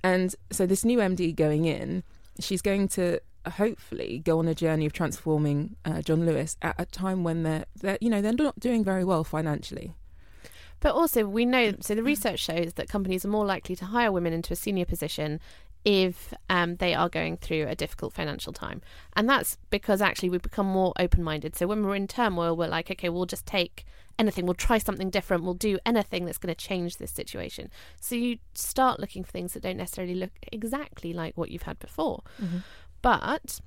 And 0.03 0.35
so 0.51 0.65
this 0.65 0.83
new 0.83 0.97
MD 0.97 1.33
going 1.33 1.65
in, 1.65 2.03
she's 2.39 2.61
going 2.61 2.87
to 2.89 3.19
hopefully 3.47 4.21
go 4.23 4.39
on 4.39 4.47
a 4.47 4.55
journey 4.55 4.85
of 4.85 4.93
transforming 4.93 5.75
uh, 5.85 6.01
John 6.01 6.25
Lewis 6.25 6.57
at 6.61 6.75
a 6.77 6.85
time 6.85 7.23
when 7.23 7.43
they're, 7.43 7.65
they're, 7.75 7.97
you 7.99 8.09
know, 8.09 8.21
they're 8.21 8.33
not 8.33 8.59
doing 8.59 8.83
very 8.83 9.03
well 9.03 9.23
financially. 9.23 9.93
But 10.79 10.95
also, 10.95 11.25
we 11.25 11.45
know 11.45 11.73
so 11.79 11.95
the 11.95 12.03
research 12.03 12.39
shows 12.39 12.73
that 12.73 12.89
companies 12.89 13.23
are 13.23 13.29
more 13.29 13.45
likely 13.45 13.75
to 13.77 13.85
hire 13.85 14.11
women 14.11 14.33
into 14.33 14.51
a 14.51 14.55
senior 14.57 14.85
position 14.85 15.39
if 15.85 16.33
um, 16.49 16.77
they 16.77 16.93
are 16.93 17.09
going 17.09 17.37
through 17.37 17.67
a 17.67 17.75
difficult 17.75 18.13
financial 18.13 18.53
time. 18.53 18.81
And 19.15 19.29
that's 19.29 19.57
because 19.69 20.01
actually 20.01 20.29
we 20.29 20.37
become 20.37 20.65
more 20.65 20.93
open 20.97 21.23
minded. 21.23 21.55
So 21.55 21.67
when 21.67 21.85
we're 21.85 21.95
in 21.95 22.07
turmoil, 22.07 22.55
we're 22.55 22.67
like, 22.67 22.91
okay, 22.91 23.09
we'll 23.09 23.25
just 23.25 23.45
take 23.45 23.85
anything, 24.19 24.45
we'll 24.45 24.53
try 24.53 24.77
something 24.77 25.09
different, 25.09 25.43
we'll 25.43 25.53
do 25.53 25.79
anything 25.85 26.25
that's 26.25 26.37
going 26.37 26.53
to 26.53 26.67
change 26.67 26.97
this 26.97 27.11
situation. 27.11 27.69
So 27.99 28.15
you 28.15 28.37
start 28.53 28.99
looking 28.99 29.23
for 29.23 29.31
things 29.31 29.53
that 29.53 29.63
don't 29.63 29.77
necessarily 29.77 30.15
look 30.15 30.31
exactly 30.51 31.13
like 31.13 31.37
what 31.37 31.49
you've 31.49 31.63
had 31.63 31.79
before. 31.79 32.23
But 33.01 33.59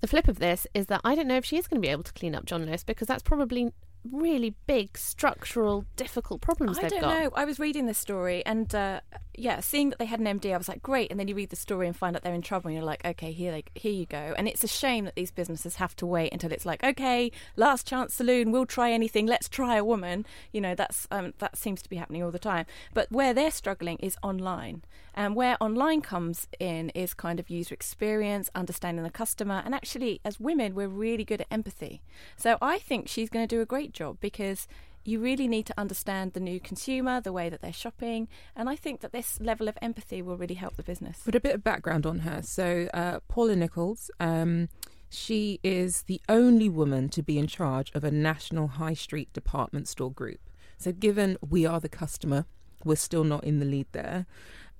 the 0.00 0.06
flip 0.06 0.28
of 0.28 0.38
this 0.38 0.66
is 0.74 0.86
that 0.86 1.00
I 1.04 1.14
don't 1.14 1.28
know 1.28 1.36
if 1.36 1.44
she 1.44 1.56
is 1.56 1.66
going 1.66 1.80
to 1.80 1.86
be 1.86 1.90
able 1.90 2.04
to 2.04 2.12
clean 2.12 2.34
up 2.34 2.44
John 2.44 2.66
Lewis 2.66 2.84
because 2.84 3.08
that's 3.08 3.22
probably 3.22 3.72
really 4.10 4.54
big 4.66 4.98
structural 4.98 5.84
difficult 5.96 6.40
problems 6.40 6.78
I 6.78 6.88
don't 6.88 7.00
got. 7.00 7.22
know. 7.22 7.30
I 7.34 7.44
was 7.44 7.58
reading 7.58 7.86
this 7.86 7.98
story, 7.98 8.44
and 8.44 8.74
uh, 8.74 9.00
yeah, 9.34 9.60
seeing 9.60 9.90
that 9.90 9.98
they 9.98 10.04
had 10.04 10.20
an 10.20 10.26
MD, 10.26 10.52
I 10.52 10.58
was 10.58 10.68
like, 10.68 10.82
great. 10.82 11.10
And 11.10 11.18
then 11.18 11.28
you 11.28 11.34
read 11.34 11.50
the 11.50 11.56
story 11.56 11.86
and 11.86 11.96
find 11.96 12.14
out 12.14 12.22
they're 12.22 12.34
in 12.34 12.42
trouble, 12.42 12.68
and 12.68 12.76
you're 12.76 12.84
like, 12.84 13.04
okay, 13.04 13.32
here, 13.32 13.62
here 13.74 13.92
you 13.92 14.06
go. 14.06 14.34
And 14.36 14.46
it's 14.46 14.62
a 14.62 14.68
shame 14.68 15.06
that 15.06 15.14
these 15.14 15.30
businesses 15.30 15.76
have 15.76 15.96
to 15.96 16.06
wait 16.06 16.32
until 16.32 16.52
it's 16.52 16.66
like, 16.66 16.84
okay, 16.84 17.32
last 17.56 17.86
chance 17.86 18.14
saloon, 18.14 18.52
we'll 18.52 18.66
try 18.66 18.90
anything. 18.90 19.26
Let's 19.26 19.48
try 19.48 19.76
a 19.76 19.84
woman. 19.84 20.26
You 20.52 20.60
know, 20.60 20.74
that's 20.74 21.08
um, 21.10 21.32
that 21.38 21.56
seems 21.56 21.80
to 21.82 21.88
be 21.88 21.96
happening 21.96 22.22
all 22.22 22.30
the 22.30 22.38
time. 22.38 22.66
But 22.92 23.10
where 23.10 23.32
they're 23.32 23.50
struggling 23.50 23.96
is 23.98 24.16
online, 24.22 24.82
and 25.14 25.34
where 25.34 25.56
online 25.60 26.02
comes 26.02 26.48
in 26.60 26.90
is 26.90 27.14
kind 27.14 27.40
of 27.40 27.48
user 27.48 27.74
experience, 27.74 28.50
understanding 28.54 29.04
the 29.04 29.10
customer, 29.10 29.62
and 29.64 29.74
actually, 29.74 30.20
as 30.24 30.40
women, 30.40 30.74
we're 30.74 30.88
really 30.88 31.24
good 31.24 31.40
at 31.40 31.46
empathy. 31.50 32.02
So 32.36 32.58
I 32.60 32.78
think 32.78 33.08
she's 33.08 33.30
going 33.30 33.46
to 33.46 33.56
do 33.56 33.62
a 33.62 33.66
great 33.66 33.92
job 33.92 34.18
because 34.20 34.68
you 35.04 35.20
really 35.20 35.48
need 35.48 35.66
to 35.66 35.74
understand 35.78 36.32
the 36.32 36.40
new 36.40 36.60
consumer, 36.60 37.20
the 37.20 37.32
way 37.32 37.48
that 37.48 37.60
they're 37.60 37.72
shopping, 37.72 38.28
and 38.54 38.68
I 38.68 38.76
think 38.76 39.00
that 39.00 39.12
this 39.12 39.40
level 39.40 39.68
of 39.68 39.76
empathy 39.82 40.22
will 40.22 40.36
really 40.36 40.54
help 40.54 40.76
the 40.76 40.82
business. 40.82 41.20
But 41.24 41.34
a 41.34 41.40
bit 41.40 41.54
of 41.54 41.64
background 41.64 42.06
on 42.06 42.20
her. 42.20 42.42
So, 42.42 42.88
uh, 42.94 43.20
Paula 43.28 43.54
Nickolds, 43.54 44.10
um, 44.20 44.68
she 45.10 45.60
is 45.62 46.02
the 46.02 46.20
only 46.28 46.68
woman 46.68 47.08
to 47.10 47.22
be 47.22 47.38
in 47.38 47.46
charge 47.46 47.90
of 47.94 48.04
a 48.04 48.10
national 48.10 48.68
high 48.68 48.94
street 48.94 49.32
department 49.32 49.88
store 49.88 50.12
group. 50.12 50.40
So, 50.78 50.92
given 50.92 51.36
we 51.46 51.66
are 51.66 51.80
the 51.80 51.88
customer, 51.88 52.46
we're 52.84 52.96
still 52.96 53.24
not 53.24 53.44
in 53.44 53.58
the 53.58 53.66
lead 53.66 53.86
there. 53.92 54.26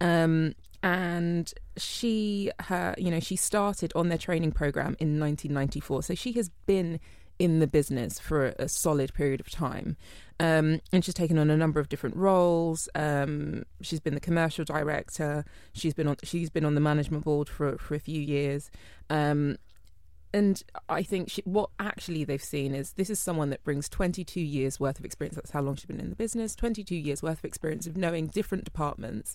Um, 0.01 0.55
and 0.83 1.53
she, 1.77 2.51
her, 2.61 2.95
you 2.99 3.11
know, 3.11 3.21
she 3.21 3.37
started 3.37 3.93
on 3.95 4.09
their 4.09 4.19
training 4.19 4.53
program 4.53 4.97
in 4.99 5.21
1994. 5.21 6.03
So 6.03 6.15
she 6.15 6.33
has 6.33 6.51
been 6.67 6.99
in 7.43 7.59
the 7.59 7.67
business 7.67 8.21
for 8.21 8.55
a, 8.57 8.69
solid 8.69 9.13
period 9.15 9.41
of 9.41 9.51
time. 9.51 9.97
Um, 10.39 10.81
and 10.93 11.05
she's 11.05 11.13
taken 11.13 11.39
on 11.39 11.51
a 11.51 11.57
number 11.57 11.81
of 11.81 11.89
different 11.89 12.15
roles. 12.15 12.89
Um, 12.95 13.65
she's 13.81 13.99
been 13.99 14.15
the 14.15 14.21
commercial 14.21 14.65
director. 14.65 15.45
She's 15.73 15.93
been 15.93 16.07
on. 16.07 16.17
She's 16.23 16.51
been 16.51 16.65
on 16.65 16.77
the 16.77 16.81
management 16.81 17.25
board 17.25 17.49
for 17.49 17.77
for 17.79 17.97
a 17.97 17.99
few 17.99 18.21
years. 18.21 18.71
Um, 19.11 19.57
and 20.33 20.63
I 20.89 21.03
think 21.03 21.31
she, 21.31 21.43
what 21.45 21.71
actually 21.81 22.23
they've 22.23 22.43
seen 22.43 22.77
is 22.77 22.93
this 22.93 23.11
is 23.11 23.19
someone 23.19 23.51
that 23.51 23.65
brings 23.65 23.89
22 23.89 24.41
years 24.41 24.79
worth 24.79 25.01
of 25.01 25.05
experience. 25.05 25.35
That's 25.35 25.51
how 25.51 25.63
long 25.63 25.75
she's 25.75 25.87
been 25.87 26.01
in 26.01 26.11
the 26.11 26.17
business. 26.17 26.55
22 26.55 26.95
years 26.95 27.25
worth 27.25 27.39
of 27.39 27.45
experience 27.45 27.89
of 27.89 27.97
knowing 27.97 28.29
different 28.29 28.65
departments. 28.65 29.35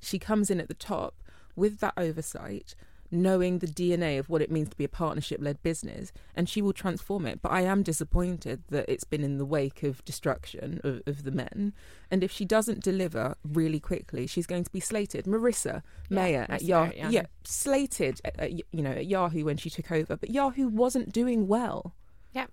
She 0.00 0.18
comes 0.18 0.50
in 0.50 0.60
at 0.60 0.68
the 0.68 0.74
top 0.74 1.14
with 1.54 1.78
that 1.80 1.94
oversight, 1.98 2.74
knowing 3.14 3.58
the 3.58 3.66
DNA 3.66 4.18
of 4.18 4.28
what 4.28 4.42
it 4.42 4.50
means 4.50 4.68
to 4.70 4.76
be 4.76 4.84
a 4.84 4.88
partnership 4.88 5.40
led 5.40 5.62
business, 5.62 6.12
and 6.34 6.48
she 6.48 6.60
will 6.60 6.72
transform 6.72 7.26
it. 7.26 7.40
But 7.40 7.52
I 7.52 7.62
am 7.62 7.82
disappointed 7.82 8.62
that 8.70 8.88
it's 8.88 9.04
been 9.04 9.24
in 9.24 9.38
the 9.38 9.44
wake 9.44 9.82
of 9.82 10.04
destruction 10.04 10.80
of, 10.84 11.02
of 11.06 11.24
the 11.24 11.30
men. 11.30 11.72
And 12.10 12.22
if 12.22 12.30
she 12.30 12.44
doesn't 12.44 12.82
deliver 12.82 13.36
really 13.44 13.80
quickly, 13.80 14.26
she's 14.26 14.46
going 14.46 14.64
to 14.64 14.70
be 14.70 14.80
slated. 14.80 15.24
Marissa 15.24 15.82
Mayer 16.10 16.46
at 16.48 16.62
Yahoo, 16.62 16.90
Mayer 16.90 16.90
at 16.90 16.96
Yahoo. 16.96 17.12
yeah, 17.12 17.26
slated 17.44 18.20
at, 18.24 18.38
at, 18.38 18.52
you 18.52 18.82
know 18.82 18.90
at 18.90 19.06
Yahoo 19.06 19.44
when 19.44 19.56
she 19.56 19.70
took 19.70 19.90
over, 19.90 20.16
but 20.16 20.30
Yahoo 20.30 20.68
wasn't 20.68 21.12
doing 21.12 21.46
well. 21.46 21.94
Yeah, 22.32 22.46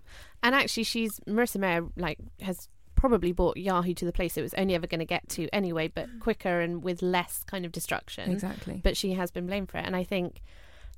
and 0.44 0.54
actually, 0.54 0.84
she's 0.84 1.20
Marissa 1.22 1.58
Mayer. 1.58 1.88
Like, 1.98 2.20
has 2.42 2.70
probably 3.02 3.32
brought 3.32 3.58
Yahoo 3.58 3.96
to 3.96 4.06
the 4.06 4.14
place 4.14 4.38
it 4.38 4.44
was 4.44 4.54
only 4.54 4.76
ever 4.76 4.86
going 4.86 5.00
to 5.00 5.06
get 5.06 5.28
to 5.28 5.50
anyway, 5.50 5.88
but 5.88 6.08
quicker 6.20 6.62
and 6.62 6.84
with 6.84 7.02
less 7.02 7.44
kind 7.48 7.66
of 7.66 7.72
destruction. 7.72 8.32
Exactly. 8.32 8.80
But 8.84 8.96
she 8.96 9.14
has 9.14 9.32
been 9.32 9.48
blamed 9.48 9.72
for 9.72 9.80
it, 9.80 9.88
and 9.88 9.96
I 9.96 10.04
think 10.04 10.44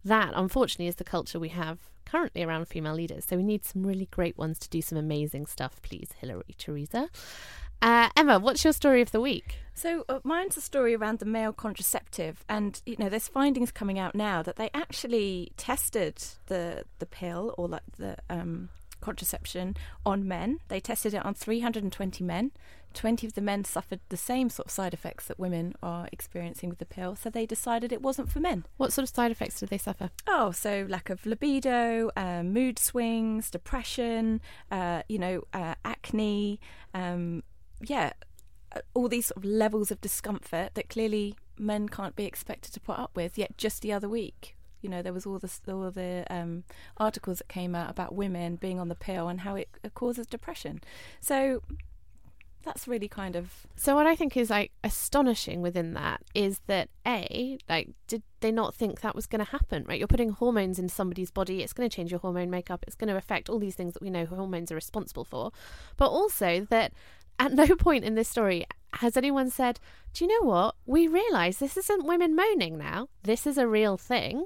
that 0.04 0.34
unfortunately 0.36 0.88
is 0.88 0.96
the 0.96 1.06
culture 1.06 1.40
we 1.40 1.50
have 1.50 1.80
currently 2.06 2.44
around 2.44 2.68
female 2.68 2.94
leaders. 2.94 3.24
So 3.26 3.38
we 3.38 3.44
need 3.44 3.64
some 3.64 3.88
really 3.88 4.10
great 4.12 4.38
ones 4.38 4.60
to 4.60 4.70
do 4.70 4.82
some 4.82 4.98
amazing 4.98 5.46
stuff, 5.46 5.82
please, 5.82 6.10
Hillary, 6.20 6.54
Theresa. 6.58 7.10
Uh, 7.82 8.10
Emma, 8.18 8.38
what's 8.38 8.66
your 8.66 8.74
story 8.74 9.02
of 9.02 9.12
the 9.12 9.22
week? 9.22 9.60
So 9.74 10.04
uh, 10.10 10.20
mine's 10.26 10.58
a 10.58 10.62
story 10.62 10.94
around 10.96 11.20
the 11.20 11.26
male 11.26 11.54
contraceptive, 11.54 12.44
and 12.50 12.82
you 12.86 12.98
know, 13.00 13.08
there's 13.08 13.30
findings 13.30 13.72
coming 13.72 13.98
out 13.98 14.14
now 14.14 14.44
that 14.44 14.58
they 14.58 14.70
actually 14.74 15.54
tested 15.56 16.22
the 16.48 16.84
the 17.00 17.06
pill 17.06 17.56
or 17.58 17.70
like 17.70 17.84
the 17.98 18.18
um, 18.30 18.68
contraception 19.04 19.76
on 20.06 20.26
men. 20.28 20.60
They 20.70 20.80
tested 20.80 21.14
it 21.14 21.26
on 21.26 21.34
320 21.34 22.24
men. 22.24 22.52
20 22.94 23.28
of 23.28 23.34
the 23.34 23.42
men 23.42 23.64
suffered 23.64 24.00
the 24.10 24.18
same 24.18 24.50
sort 24.50 24.68
of 24.68 24.72
side 24.72 24.94
effects 24.94 25.26
that 25.26 25.40
women 25.40 25.74
are 25.84 26.08
experiencing 26.12 26.70
with 26.70 26.80
the 26.80 26.86
pill, 26.86 27.16
so 27.16 27.30
they 27.30 27.46
decided 27.46 27.92
it 27.92 28.02
wasn't 28.02 28.32
for 28.32 28.40
men. 28.40 28.66
What 28.78 28.94
sort 28.94 29.04
of 29.04 29.14
side 29.14 29.32
effects 29.32 29.60
did 29.60 29.70
they 29.70 29.78
suffer? 29.78 30.10
Oh, 30.28 30.52
so 30.52 30.86
lack 30.88 31.10
of 31.10 31.26
libido, 31.26 32.12
um, 32.16 32.54
mood 32.54 32.80
swings, 32.80 33.50
depression, 33.50 34.42
uh, 34.72 35.02
you 35.10 35.20
know, 35.20 35.44
uh, 35.54 35.76
acne, 35.84 36.60
um, 36.94 37.44
yeah, 37.82 38.14
uh, 38.76 38.80
all 38.94 39.10
these 39.10 39.28
sort 39.28 39.38
of 39.38 39.46
levels 39.46 39.92
of 39.92 40.00
discomfort 40.00 40.76
that 40.76 40.90
clearly 40.90 41.36
men 41.58 41.90
can't 41.90 42.16
be 42.16 42.26
expected 42.26 42.74
to 42.74 42.80
put 42.80 42.98
up 42.98 43.12
with. 43.16 43.38
Yet, 43.38 43.58
just 43.58 43.82
the 43.82 43.92
other 43.92 44.08
week, 44.08 44.56
you 44.84 44.90
know, 44.90 45.02
there 45.02 45.14
was 45.14 45.26
all 45.26 45.40
this, 45.40 45.62
all 45.68 45.90
the 45.92 46.26
um, 46.30 46.64
articles 46.98 47.40
that 47.40 47.48
came 47.48 47.74
out 47.76 47.90
about 47.90 48.14
women 48.14 48.56
being 48.58 48.80
on 48.80 48.90
the 48.90 48.96
pill 48.96 49.28
and 49.28 49.42
how 49.42 49.56
it 49.56 49.70
causes 49.94 50.28
depression. 50.28 50.82
So 51.22 51.62
that's 52.64 52.88
really 52.88 53.08
kind 53.08 53.36
of 53.36 53.68
So 53.76 53.96
what 53.96 54.08
I 54.08 54.16
think 54.16 54.36
is 54.38 54.50
like 54.50 54.72
astonishing 54.84 55.62
within 55.62 55.94
that 55.94 56.22
is 56.34 56.62
that 56.68 56.90
a 57.06 57.58
like 57.70 57.90
did 58.08 58.24
they 58.40 58.52
not 58.52 58.74
think 58.74 59.02
that 59.02 59.16
was 59.16 59.28
going 59.28 59.44
to 59.44 59.52
happen 59.52 59.86
right? 59.88 60.00
You're 60.00 60.08
putting 60.08 60.30
hormones 60.30 60.80
in 60.80 60.90
somebody's 60.90 61.32
body. 61.32 61.62
It's 61.62 61.74
going 61.74 61.90
to 61.90 61.96
change 61.96 62.12
your 62.12 62.20
hormone 62.22 62.50
makeup. 62.50 62.84
It's 62.88 62.96
going 62.96 63.10
to 63.10 63.18
affect 63.18 63.50
all 63.50 63.60
these 63.60 63.76
things 63.76 63.94
that 63.94 64.02
we 64.02 64.10
know 64.10 64.26
hormones 64.26 64.72
are 64.72 64.76
responsible 64.76 65.26
for. 65.26 65.52
But 65.98 66.08
also 66.08 66.66
that 66.70 66.94
at 67.40 67.54
no 67.54 67.76
point 67.76 68.06
in 68.06 68.16
this 68.16 68.30
story 68.30 68.66
has 68.94 69.18
anyone 69.18 69.50
said 69.50 69.80
do 70.14 70.24
you 70.24 70.30
know 70.30 70.48
what? 70.48 70.76
We 70.86 71.08
realize 71.08 71.58
this 71.58 71.76
isn't 71.76 72.06
women 72.06 72.36
moaning 72.36 72.78
now. 72.78 73.10
This 73.24 73.46
is 73.48 73.58
a 73.58 73.68
real 73.68 73.98
thing 73.98 74.46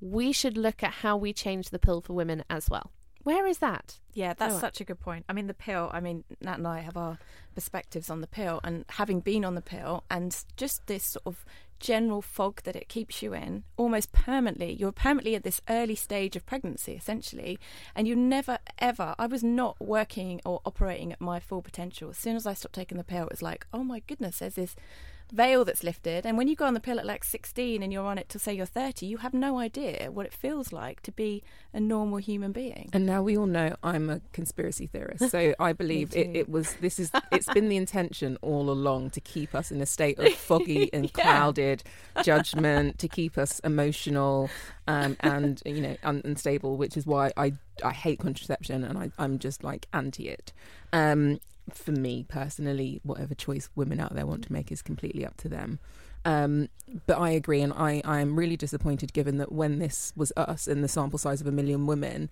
we 0.00 0.32
should 0.32 0.56
look 0.56 0.82
at 0.82 0.92
how 0.92 1.16
we 1.16 1.32
change 1.32 1.70
the 1.70 1.78
pill 1.78 2.00
for 2.00 2.12
women 2.12 2.42
as 2.48 2.68
well 2.70 2.90
where 3.22 3.46
is 3.46 3.58
that 3.58 3.98
Yeah, 4.12 4.34
that's 4.34 4.58
such 4.58 4.80
a 4.80 4.84
good 4.84 4.98
point. 4.98 5.24
I 5.28 5.32
mean, 5.32 5.46
the 5.46 5.54
pill, 5.54 5.90
I 5.92 6.00
mean, 6.00 6.24
Nat 6.40 6.58
and 6.58 6.66
I 6.66 6.80
have 6.80 6.96
our 6.96 7.18
perspectives 7.54 8.10
on 8.10 8.20
the 8.20 8.26
pill, 8.26 8.60
and 8.64 8.84
having 8.88 9.20
been 9.20 9.44
on 9.44 9.54
the 9.54 9.62
pill, 9.62 10.04
and 10.10 10.36
just 10.56 10.86
this 10.86 11.04
sort 11.04 11.26
of 11.26 11.44
general 11.78 12.20
fog 12.20 12.62
that 12.62 12.76
it 12.76 12.88
keeps 12.88 13.22
you 13.22 13.32
in 13.32 13.64
almost 13.76 14.12
permanently. 14.12 14.72
You're 14.72 14.92
permanently 14.92 15.34
at 15.34 15.44
this 15.44 15.60
early 15.68 15.94
stage 15.94 16.34
of 16.34 16.44
pregnancy, 16.44 16.92
essentially, 16.92 17.58
and 17.94 18.08
you 18.08 18.16
never 18.16 18.58
ever. 18.78 19.14
I 19.18 19.26
was 19.26 19.44
not 19.44 19.80
working 19.80 20.40
or 20.44 20.60
operating 20.64 21.12
at 21.12 21.20
my 21.20 21.40
full 21.40 21.62
potential. 21.62 22.10
As 22.10 22.18
soon 22.18 22.36
as 22.36 22.46
I 22.46 22.54
stopped 22.54 22.74
taking 22.74 22.98
the 22.98 23.04
pill, 23.04 23.24
it 23.24 23.30
was 23.30 23.42
like, 23.42 23.66
oh 23.72 23.84
my 23.84 24.00
goodness, 24.00 24.38
there's 24.38 24.54
this 24.54 24.76
veil 25.30 25.64
that's 25.64 25.82
lifted. 25.82 26.26
And 26.26 26.36
when 26.36 26.48
you 26.48 26.56
go 26.56 26.64
on 26.64 26.74
the 26.74 26.80
pill 26.80 26.98
at 26.98 27.06
like 27.06 27.24
16 27.24 27.82
and 27.82 27.92
you're 27.92 28.04
on 28.04 28.18
it 28.18 28.28
till 28.28 28.40
say 28.40 28.54
you're 28.54 28.66
30, 28.66 29.06
you 29.06 29.18
have 29.18 29.34
no 29.34 29.58
idea 29.58 30.10
what 30.10 30.26
it 30.26 30.32
feels 30.32 30.72
like 30.72 31.00
to 31.02 31.12
be 31.12 31.42
a 31.72 31.80
normal 31.80 32.18
human 32.18 32.52
being. 32.52 32.90
And 32.92 33.06
now 33.06 33.22
we 33.22 33.36
all 33.36 33.46
know 33.46 33.76
I'm 33.82 34.10
a 34.10 34.20
conspiracy 34.32 34.86
theorist, 34.86 35.30
so 35.30 35.54
I 35.60 35.72
believe 35.72 36.14
it, 36.16 36.34
it 36.34 36.48
was 36.48 36.74
this 36.74 36.98
is 36.98 37.10
it's 37.30 37.52
been 37.52 37.68
the 37.68 37.76
intention 37.76 38.38
all 38.42 38.70
along 38.70 39.10
to 39.10 39.20
keep 39.20 39.54
us 39.54 39.70
in 39.70 39.80
a 39.80 39.86
state 39.86 40.18
of 40.18 40.32
foggy 40.34 40.90
and 40.92 41.12
clouded 41.12 41.82
judgment, 42.24 42.98
to 42.98 43.08
keep 43.08 43.38
us 43.38 43.60
emotional 43.60 44.50
um, 44.88 45.16
and 45.20 45.62
you 45.64 45.80
know 45.80 45.96
un- 46.02 46.22
unstable, 46.24 46.76
which 46.76 46.96
is 46.96 47.06
why 47.06 47.32
I 47.36 47.54
I 47.84 47.92
hate 47.92 48.18
contraception 48.18 48.84
and 48.84 48.98
I, 48.98 49.10
I'm 49.18 49.38
just 49.38 49.62
like 49.62 49.86
anti 49.92 50.28
it. 50.28 50.52
Um, 50.92 51.38
for 51.74 51.92
me 51.92 52.24
personally, 52.28 53.00
whatever 53.02 53.34
choice 53.34 53.68
women 53.74 54.00
out 54.00 54.14
there 54.14 54.26
want 54.26 54.44
to 54.44 54.52
make 54.52 54.70
is 54.70 54.82
completely 54.82 55.24
up 55.24 55.36
to 55.38 55.48
them. 55.48 55.78
Um, 56.24 56.68
but 57.06 57.18
I 57.18 57.30
agree, 57.30 57.62
and 57.62 57.72
I, 57.72 58.02
I 58.04 58.20
am 58.20 58.38
really 58.38 58.56
disappointed 58.56 59.12
given 59.12 59.38
that 59.38 59.52
when 59.52 59.78
this 59.78 60.12
was 60.14 60.32
us 60.36 60.68
and 60.68 60.84
the 60.84 60.88
sample 60.88 61.18
size 61.18 61.40
of 61.40 61.46
a 61.46 61.52
million 61.52 61.86
women, 61.86 62.28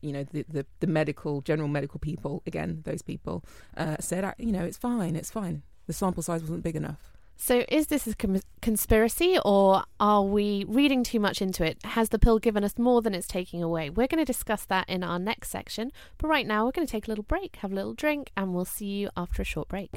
you 0.00 0.12
know, 0.12 0.24
the, 0.24 0.44
the, 0.48 0.66
the 0.80 0.86
medical, 0.86 1.42
general 1.42 1.68
medical 1.68 2.00
people, 2.00 2.42
again, 2.46 2.80
those 2.84 3.02
people, 3.02 3.44
uh, 3.76 3.96
said, 4.00 4.24
"Uh, 4.24 4.32
you 4.38 4.52
know, 4.52 4.64
it's 4.64 4.78
fine, 4.78 5.16
it's 5.16 5.30
fine. 5.30 5.62
The 5.86 5.92
sample 5.92 6.22
size 6.22 6.40
wasn't 6.40 6.62
big 6.62 6.76
enough. 6.76 7.15
So, 7.36 7.64
is 7.68 7.88
this 7.88 8.06
a 8.06 8.14
conspiracy 8.62 9.38
or 9.44 9.84
are 10.00 10.22
we 10.22 10.64
reading 10.66 11.04
too 11.04 11.20
much 11.20 11.42
into 11.42 11.64
it? 11.64 11.78
Has 11.84 12.08
the 12.08 12.18
pill 12.18 12.38
given 12.38 12.64
us 12.64 12.78
more 12.78 13.02
than 13.02 13.14
it's 13.14 13.28
taking 13.28 13.62
away? 13.62 13.90
We're 13.90 14.06
going 14.06 14.24
to 14.24 14.24
discuss 14.24 14.64
that 14.64 14.88
in 14.88 15.04
our 15.04 15.18
next 15.18 15.50
section. 15.50 15.92
But 16.18 16.28
right 16.28 16.46
now, 16.46 16.64
we're 16.64 16.72
going 16.72 16.86
to 16.86 16.90
take 16.90 17.06
a 17.06 17.10
little 17.10 17.24
break, 17.24 17.56
have 17.56 17.72
a 17.72 17.74
little 17.74 17.94
drink, 17.94 18.32
and 18.36 18.54
we'll 18.54 18.64
see 18.64 18.86
you 18.86 19.10
after 19.16 19.42
a 19.42 19.44
short 19.44 19.68
break. 19.68 19.90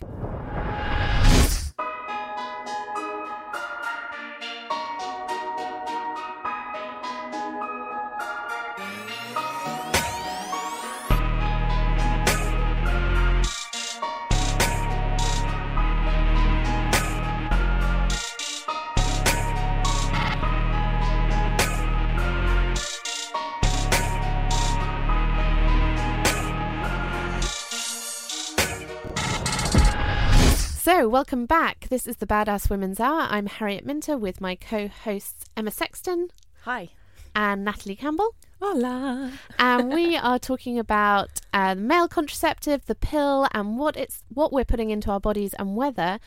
So, 30.99 31.07
welcome 31.07 31.45
back. 31.45 31.87
This 31.87 32.05
is 32.05 32.17
the 32.17 32.27
Badass 32.27 32.69
Women's 32.69 32.99
Hour. 32.99 33.21
I'm 33.29 33.45
Harriet 33.45 33.85
Minter 33.85 34.17
with 34.17 34.41
my 34.41 34.55
co 34.55 34.89
hosts 34.89 35.45
Emma 35.55 35.71
Sexton 35.71 36.27
Hi. 36.63 36.89
and 37.33 37.63
Natalie 37.63 37.95
Campbell. 37.95 38.35
Hola. 38.61 39.31
and 39.57 39.93
we 39.93 40.17
are 40.17 40.37
talking 40.37 40.77
about 40.77 41.39
uh, 41.53 41.75
the 41.75 41.79
male 41.79 42.09
contraceptive, 42.09 42.85
the 42.85 42.95
pill, 42.95 43.47
and 43.53 43.79
what 43.79 43.95
it's 43.95 44.25
what 44.27 44.51
we're 44.51 44.65
putting 44.65 44.89
into 44.89 45.09
our 45.09 45.21
bodies, 45.21 45.53
and 45.53 45.77
whether 45.77 46.19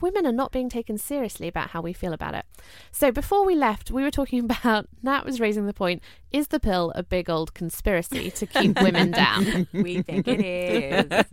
women 0.00 0.26
are 0.26 0.32
not 0.32 0.52
being 0.52 0.68
taken 0.68 0.98
seriously 0.98 1.48
about 1.48 1.70
how 1.70 1.80
we 1.80 1.92
feel 1.92 2.12
about 2.12 2.34
it. 2.34 2.44
So 2.90 3.10
before 3.10 3.44
we 3.44 3.54
left, 3.54 3.90
we 3.90 4.02
were 4.02 4.10
talking 4.10 4.44
about 4.44 4.88
Nat 5.02 5.24
was 5.24 5.40
raising 5.40 5.66
the 5.66 5.74
point: 5.74 6.02
is 6.32 6.48
the 6.48 6.60
pill 6.60 6.92
a 6.94 7.02
big 7.02 7.28
old 7.28 7.54
conspiracy 7.54 8.30
to 8.30 8.46
keep 8.46 8.80
women 8.80 9.10
down? 9.24 9.66
We 9.72 10.02
think 10.02 10.28
it 10.28 10.40
is. 10.40 11.24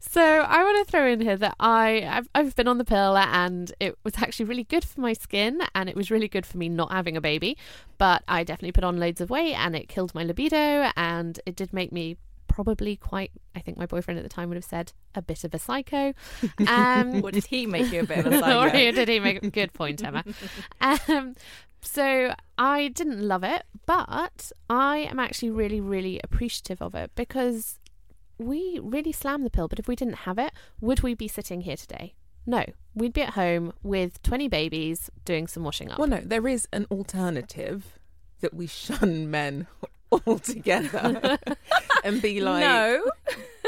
So 0.00 0.22
I 0.22 0.62
want 0.62 0.86
to 0.86 0.90
throw 0.90 1.06
in 1.06 1.20
here 1.20 1.36
that 1.36 1.54
I 1.60 2.02
I've, 2.08 2.28
I've 2.34 2.56
been 2.56 2.68
on 2.68 2.78
the 2.78 2.84
pill 2.84 3.16
and 3.16 3.72
it 3.80 3.98
was 4.04 4.14
actually 4.16 4.46
really 4.46 4.64
good 4.64 4.84
for 4.84 5.00
my 5.00 5.12
skin 5.12 5.60
and 5.74 5.88
it 5.88 5.96
was 5.96 6.10
really 6.10 6.28
good 6.28 6.46
for 6.46 6.58
me 6.58 6.68
not 6.68 6.92
having 6.92 7.16
a 7.16 7.20
baby, 7.20 7.56
but 7.98 8.22
I 8.28 8.44
definitely 8.44 8.72
put 8.72 8.84
on 8.84 8.98
loads 8.98 9.20
of 9.20 9.30
weight 9.30 9.54
and 9.54 9.76
it 9.76 9.88
killed 9.88 10.14
my 10.14 10.24
libido 10.24 10.90
and 10.96 11.38
it 11.46 11.56
did 11.56 11.72
make 11.72 11.92
me 11.92 12.16
probably 12.58 12.96
quite 12.96 13.30
I 13.54 13.60
think 13.60 13.78
my 13.78 13.86
boyfriend 13.86 14.18
at 14.18 14.24
the 14.24 14.28
time 14.28 14.48
would 14.48 14.56
have 14.56 14.64
said 14.64 14.92
a 15.14 15.22
bit 15.22 15.44
of 15.44 15.54
a 15.54 15.60
psycho. 15.60 16.12
Um 16.66 17.22
Or 17.24 17.30
did 17.30 17.46
he 17.46 17.66
make 17.66 17.92
you 17.92 18.00
a 18.00 18.04
bit 18.04 18.18
of 18.26 18.32
a 18.32 18.38
psycho? 18.40 18.60
or 18.62 18.70
did 18.92 19.06
he 19.08 19.20
make 19.20 19.40
a 19.44 19.50
good 19.50 19.72
point, 19.72 20.02
Emma? 20.04 20.24
um, 20.80 21.36
so 21.80 22.34
I 22.58 22.88
didn't 22.88 23.20
love 23.22 23.44
it, 23.44 23.62
but 23.86 24.50
I 24.68 24.98
am 25.12 25.20
actually 25.20 25.50
really, 25.50 25.80
really 25.80 26.20
appreciative 26.24 26.82
of 26.82 26.96
it 26.96 27.12
because 27.14 27.78
we 28.38 28.80
really 28.82 29.12
slammed 29.12 29.46
the 29.46 29.50
pill. 29.50 29.68
But 29.68 29.78
if 29.78 29.86
we 29.86 29.94
didn't 29.94 30.20
have 30.26 30.38
it, 30.38 30.52
would 30.80 31.00
we 31.06 31.14
be 31.14 31.28
sitting 31.28 31.60
here 31.60 31.76
today? 31.76 32.14
No, 32.44 32.64
we'd 32.94 33.12
be 33.12 33.22
at 33.22 33.34
home 33.34 33.72
with 33.84 34.20
20 34.22 34.48
babies 34.48 35.10
doing 35.24 35.46
some 35.46 35.62
washing 35.62 35.90
up. 35.92 35.98
Well, 36.00 36.08
no, 36.08 36.20
there 36.24 36.48
is 36.48 36.66
an 36.72 36.86
alternative 36.90 37.98
that 38.40 38.52
we 38.54 38.66
shun 38.66 39.30
men 39.30 39.68
altogether 40.26 41.38
and 42.04 42.22
be 42.22 42.40
like, 42.40 42.60
no. 42.60 43.10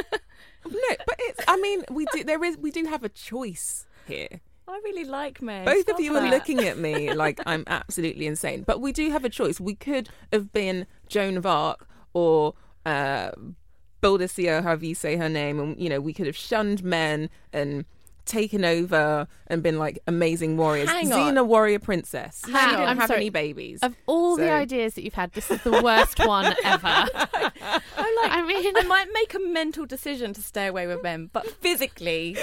no, 0.66 0.96
but 1.06 1.16
it's. 1.18 1.40
I 1.48 1.56
mean, 1.58 1.84
we 1.90 2.06
do. 2.12 2.24
There 2.24 2.42
is. 2.44 2.56
We 2.58 2.70
do 2.70 2.84
have 2.84 3.04
a 3.04 3.08
choice 3.08 3.86
here. 4.06 4.40
I 4.68 4.80
really 4.84 5.04
like 5.04 5.42
men. 5.42 5.64
Both 5.64 5.82
Stop 5.82 5.98
of 5.98 6.04
you 6.04 6.16
are 6.16 6.28
looking 6.28 6.60
at 6.60 6.78
me 6.78 7.12
like 7.12 7.40
I'm 7.44 7.64
absolutely 7.66 8.26
insane. 8.26 8.62
But 8.62 8.80
we 8.80 8.92
do 8.92 9.10
have 9.10 9.24
a 9.24 9.28
choice. 9.28 9.58
We 9.58 9.74
could 9.74 10.08
have 10.32 10.52
been 10.52 10.86
Joan 11.08 11.36
of 11.36 11.44
Arc 11.44 11.88
or 12.12 12.54
uh, 12.86 13.32
Boadicea, 14.00 14.62
however 14.62 14.84
you 14.84 14.94
say 14.94 15.16
her 15.16 15.28
name, 15.28 15.58
and 15.58 15.78
you 15.78 15.88
know 15.88 16.00
we 16.00 16.12
could 16.12 16.26
have 16.26 16.36
shunned 16.36 16.84
men 16.84 17.30
and 17.52 17.84
taken 18.30 18.64
over 18.64 19.26
and 19.48 19.62
been 19.62 19.78
like 19.78 19.98
amazing 20.06 20.56
warriors. 20.56 20.88
Hang 20.88 21.12
on. 21.12 21.34
Xena, 21.34 21.44
warrior 21.46 21.80
princess. 21.80 22.42
Hang 22.44 22.52
she 22.52 22.58
on, 22.58 22.70
didn't 22.70 22.88
I'm 22.88 22.96
have 22.98 23.08
sorry. 23.08 23.20
any 23.20 23.30
babies. 23.30 23.80
Of 23.82 23.96
all 24.06 24.36
the 24.36 24.50
ideas 24.50 24.94
that 24.94 25.02
you've 25.02 25.14
had, 25.14 25.32
this 25.32 25.50
is 25.50 25.60
the 25.62 25.82
worst 25.82 26.18
one 26.20 26.46
ever. 26.64 26.86
I'm 26.86 28.14
like, 28.22 28.30
I 28.30 28.44
mean, 28.46 28.76
I 28.76 28.82
might 28.86 29.08
make 29.12 29.34
a 29.34 29.40
mental 29.40 29.84
decision 29.84 30.32
to 30.34 30.42
stay 30.42 30.66
away 30.68 30.86
with 30.86 31.02
men, 31.02 31.28
but 31.32 31.46
physically, 31.46 32.36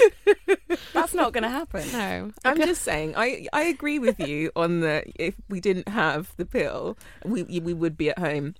that's 0.94 1.13
not 1.13 1.32
going 1.32 1.44
to 1.44 1.50
happen. 1.50 1.89
no. 1.94 2.32
I'm 2.44 2.58
just 2.58 2.82
saying, 2.82 3.13
I 3.15 3.48
I 3.53 3.63
agree 3.63 4.00
with 4.00 4.20
you 4.20 4.51
on 4.56 4.82
the 4.82 5.03
if 5.15 5.36
we 5.50 5.60
didn't 5.60 5.88
have 5.88 6.34
the 6.38 6.46
pill, 6.46 6.98
we 7.24 7.44
we 7.44 7.74
would 7.74 7.98
be 7.98 8.10
at 8.10 8.20
home 8.20 8.56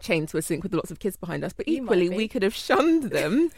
chained 0.00 0.28
to 0.28 0.36
a 0.36 0.42
sink 0.42 0.62
with 0.62 0.74
lots 0.74 0.90
of 0.90 0.98
kids 0.98 1.16
behind 1.16 1.44
us. 1.44 1.52
But 1.52 1.68
equally, 1.68 2.08
be. 2.08 2.16
we 2.16 2.28
could 2.28 2.42
have 2.42 2.54
shunned 2.54 3.04
them, 3.04 3.50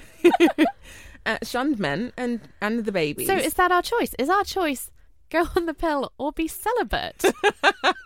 uh, 1.28 1.38
shunned 1.44 1.78
men 1.78 2.12
and 2.16 2.40
and 2.60 2.84
the 2.84 2.92
babies. 2.92 3.26
So 3.28 3.36
is 3.36 3.54
that 3.54 3.70
our 3.70 3.82
choice? 3.82 4.14
Is 4.18 4.28
our 4.28 4.42
choice 4.44 4.90
go 5.30 5.46
on 5.54 5.66
the 5.66 5.74
pill 5.74 6.12
or 6.18 6.32
be 6.32 6.48
celibate? 6.48 7.24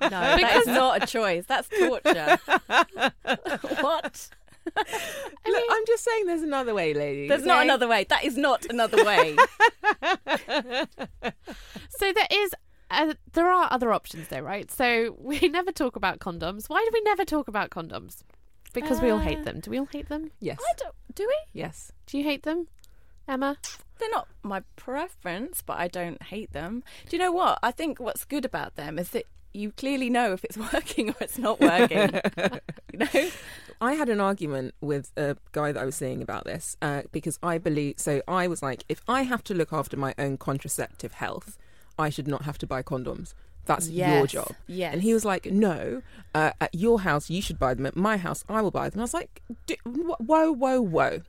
No, 0.03 0.09
because... 0.37 0.41
that 0.41 0.57
is 0.57 0.67
not 0.67 1.03
a 1.03 1.07
choice. 1.07 1.45
That's 1.47 1.69
torture. 1.69 2.39
what? 3.81 4.29
Look, 4.67 5.65
I'm 5.71 5.87
just 5.87 6.05
saying, 6.05 6.27
there's 6.27 6.43
another 6.43 6.75
way, 6.75 6.93
ladies. 6.93 7.29
There's 7.29 7.45
not 7.45 7.63
another 7.63 7.87
way. 7.87 8.05
That 8.09 8.25
is 8.25 8.37
not 8.37 8.67
another 8.67 9.05
way. 9.05 9.37
So 11.99 12.13
there 12.13 12.27
is. 12.31 12.53
Uh, 12.91 13.15
there 13.33 13.47
are 13.47 13.69
other 13.71 13.93
options 13.93 14.27
though, 14.29 14.41
right? 14.41 14.71
So 14.71 15.17
we 15.19 15.39
never 15.49 15.71
talk 15.71 15.95
about 15.95 16.19
condoms. 16.19 16.69
Why 16.69 16.81
do 16.85 16.91
we 16.93 17.01
never 17.03 17.25
talk 17.25 17.47
about 17.47 17.71
condoms? 17.71 18.23
Because 18.75 19.01
we 19.01 19.11
all 19.11 19.21
hate 19.21 19.39
Uh, 19.39 19.45
them. 19.45 19.61
Do 19.61 19.71
we 19.71 19.79
all 19.79 19.87
hate 19.87 20.09
them? 20.09 20.33
Yes. 20.41 20.59
I 20.61 20.73
don't, 20.79 20.95
do 21.15 21.25
we? 21.27 21.37
Yes. 21.53 21.93
Do 22.07 22.19
you 22.19 22.25
hate 22.25 22.43
them, 22.43 22.67
Emma? 23.29 23.57
They're 23.99 24.11
not 24.11 24.29
my 24.43 24.63
preference, 24.77 25.63
but 25.65 25.79
I 25.79 25.89
don't 25.89 26.23
hate 26.23 26.53
them. 26.53 26.83
Do 27.09 27.17
you 27.17 27.23
know 27.23 27.33
what? 27.33 27.59
I 27.63 27.71
think 27.71 28.01
what's 28.01 28.25
good 28.25 28.45
about 28.45 28.75
them 28.77 28.99
is 28.99 29.11
that 29.11 29.27
you 29.55 29.71
clearly 29.73 30.11
know 30.11 30.33
if 30.33 30.45
it's 30.45 30.57
working 30.73 31.11
or 31.11 31.15
it's 31.21 31.39
not 31.39 31.61
working. 31.61 32.21
you 32.93 32.99
know? 32.99 33.31
I 33.81 33.95
had 33.95 34.09
an 34.09 34.21
argument 34.21 34.75
with 34.81 35.13
a 35.17 35.37
guy 35.53 35.73
that 35.73 35.81
I 35.81 35.85
was 35.85 35.97
seeing 35.97 36.23
about 36.23 36.45
this 36.45 36.77
uh, 36.83 37.03
because 37.13 37.39
I 37.43 37.59
believe. 37.59 37.95
So 37.99 38.23
I 38.27 38.47
was 38.49 38.63
like, 38.63 38.85
if 38.89 39.03
I 39.09 39.23
have 39.23 39.45
to 39.45 39.55
look 39.55 39.73
after 39.73 39.97
my 39.97 40.15
own 40.19 40.37
contraceptive 40.37 41.15
health, 41.15 41.59
I 41.99 42.09
should 42.09 42.29
not 42.29 42.43
have 42.43 42.59
to 42.59 42.67
buy 42.67 42.83
condoms. 42.83 43.35
That's 43.65 43.89
your 43.89 44.27
job. 44.27 44.55
yes. 44.67 44.93
And 44.93 45.03
he 45.03 45.15
was 45.15 45.25
like, 45.25 45.47
no, 45.47 46.03
uh, 46.35 46.51
at 46.61 46.75
your 46.75 47.03
house, 47.03 47.31
you 47.31 47.41
should 47.41 47.61
buy 47.61 47.75
them. 47.75 47.87
At 47.87 47.95
my 47.95 48.17
house, 48.17 48.45
I 48.49 48.61
will 48.61 48.73
buy 48.73 48.89
them. 48.91 48.99
I 48.99 49.03
was 49.05 49.15
like, 49.15 49.41
"D- 49.67 49.79
whoa, 49.85 50.53
whoa, 50.53 50.81
whoa. 50.81 51.21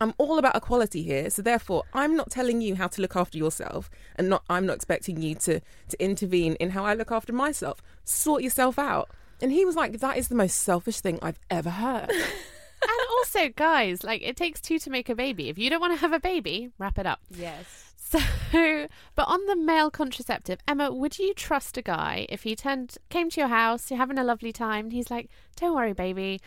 I'm 0.00 0.14
all 0.16 0.38
about 0.38 0.56
equality 0.56 1.02
here. 1.02 1.28
So 1.30 1.42
therefore, 1.42 1.84
I'm 1.92 2.16
not 2.16 2.30
telling 2.30 2.60
you 2.60 2.74
how 2.74 2.88
to 2.88 3.02
look 3.02 3.16
after 3.16 3.36
yourself, 3.36 3.90
and 4.16 4.28
not 4.28 4.42
I'm 4.48 4.66
not 4.66 4.76
expecting 4.76 5.20
you 5.20 5.34
to 5.36 5.60
to 5.60 6.02
intervene 6.02 6.54
in 6.54 6.70
how 6.70 6.84
I 6.84 6.94
look 6.94 7.12
after 7.12 7.32
myself. 7.32 7.82
Sort 8.04 8.42
yourself 8.42 8.78
out. 8.78 9.10
And 9.42 9.52
he 9.52 9.64
was 9.64 9.76
like, 9.76 10.00
that 10.00 10.18
is 10.18 10.28
the 10.28 10.34
most 10.34 10.56
selfish 10.56 11.00
thing 11.00 11.18
I've 11.22 11.40
ever 11.50 11.70
heard. 11.70 12.10
and 12.10 13.00
also, 13.10 13.48
guys, 13.48 14.04
like 14.04 14.22
it 14.22 14.36
takes 14.36 14.60
two 14.60 14.78
to 14.80 14.90
make 14.90 15.08
a 15.08 15.14
baby. 15.14 15.48
If 15.48 15.58
you 15.58 15.70
don't 15.70 15.80
want 15.80 15.94
to 15.94 16.00
have 16.00 16.12
a 16.12 16.20
baby, 16.20 16.70
wrap 16.78 16.98
it 16.98 17.06
up. 17.06 17.20
Yes. 17.30 17.92
So, 17.96 18.18
but 19.14 19.28
on 19.28 19.46
the 19.46 19.56
male 19.56 19.90
contraceptive, 19.90 20.58
Emma, 20.66 20.92
would 20.92 21.18
you 21.18 21.32
trust 21.34 21.76
a 21.76 21.82
guy 21.82 22.26
if 22.28 22.42
he 22.42 22.56
turned 22.56 22.98
came 23.08 23.30
to 23.30 23.40
your 23.40 23.48
house, 23.48 23.90
you're 23.90 23.98
having 23.98 24.18
a 24.18 24.24
lovely 24.24 24.52
time, 24.52 24.86
and 24.86 24.92
he's 24.92 25.10
like, 25.10 25.30
"Don't 25.56 25.74
worry, 25.74 25.92
baby, 25.92 26.40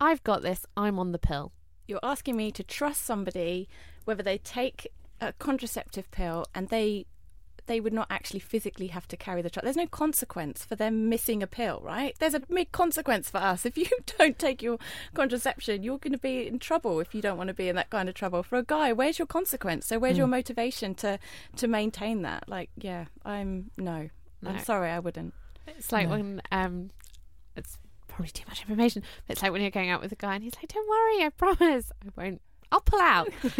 I've 0.00 0.22
got 0.24 0.42
this. 0.42 0.66
I'm 0.76 0.98
on 0.98 1.12
the 1.12 1.18
pill." 1.18 1.52
You're 1.86 2.00
asking 2.02 2.36
me 2.36 2.50
to 2.52 2.62
trust 2.62 3.04
somebody 3.04 3.68
whether 4.04 4.22
they 4.22 4.38
take 4.38 4.88
a 5.20 5.32
contraceptive 5.32 6.10
pill 6.10 6.46
and 6.54 6.68
they 6.68 7.06
they 7.66 7.80
would 7.80 7.92
not 7.92 8.06
actually 8.10 8.40
physically 8.40 8.88
have 8.88 9.08
to 9.08 9.16
carry 9.16 9.42
the 9.42 9.50
child. 9.50 9.64
There's 9.64 9.76
no 9.76 9.86
consequence 9.86 10.64
for 10.64 10.76
them 10.76 11.08
missing 11.08 11.42
a 11.42 11.46
pill, 11.46 11.80
right? 11.82 12.14
There's 12.18 12.34
a 12.34 12.40
big 12.40 12.72
consequence 12.72 13.28
for 13.28 13.38
us. 13.38 13.66
If 13.76 13.76
you 13.76 13.88
don't 14.18 14.38
take 14.38 14.62
your 14.62 14.78
contraception, 15.14 15.82
you're 15.82 15.98
going 15.98 16.12
to 16.12 16.18
be 16.18 16.46
in 16.46 16.60
trouble 16.60 17.00
if 17.00 17.14
you 17.14 17.20
don't 17.20 17.36
want 17.36 17.48
to 17.48 17.54
be 17.54 17.68
in 17.68 17.76
that 17.76 17.90
kind 17.90 18.08
of 18.08 18.14
trouble. 18.14 18.44
For 18.44 18.56
a 18.56 18.62
guy, 18.62 18.92
where's 18.92 19.18
your 19.18 19.26
consequence? 19.26 19.86
So 19.86 19.98
where's 19.98 20.16
your 20.16 20.28
motivation 20.28 20.94
to 20.96 21.18
to 21.56 21.66
maintain 21.66 22.22
that? 22.22 22.48
Like, 22.48 22.70
yeah, 22.76 23.06
I'm 23.24 23.70
no. 23.76 24.10
No. 24.42 24.50
I'm 24.50 24.58
sorry, 24.60 24.90
I 24.90 25.00
wouldn't. 25.00 25.34
It's 25.66 25.90
like 25.90 26.08
when 26.08 26.40
um, 26.52 26.90
it's 27.56 27.78
probably 28.16 28.30
too 28.30 28.44
much 28.48 28.62
information. 28.62 29.02
It's 29.28 29.42
like 29.42 29.52
when 29.52 29.60
you're 29.60 29.70
going 29.70 29.90
out 29.90 30.00
with 30.00 30.10
a 30.10 30.16
guy 30.16 30.34
and 30.34 30.42
he's 30.42 30.54
like, 30.56 30.68
"Don't 30.68 30.88
worry, 30.88 31.24
I 31.24 31.28
promise, 31.28 31.92
I 32.02 32.08
won't. 32.20 32.40
I'll 32.72 32.80
pull 32.80 33.00
out." 33.00 33.28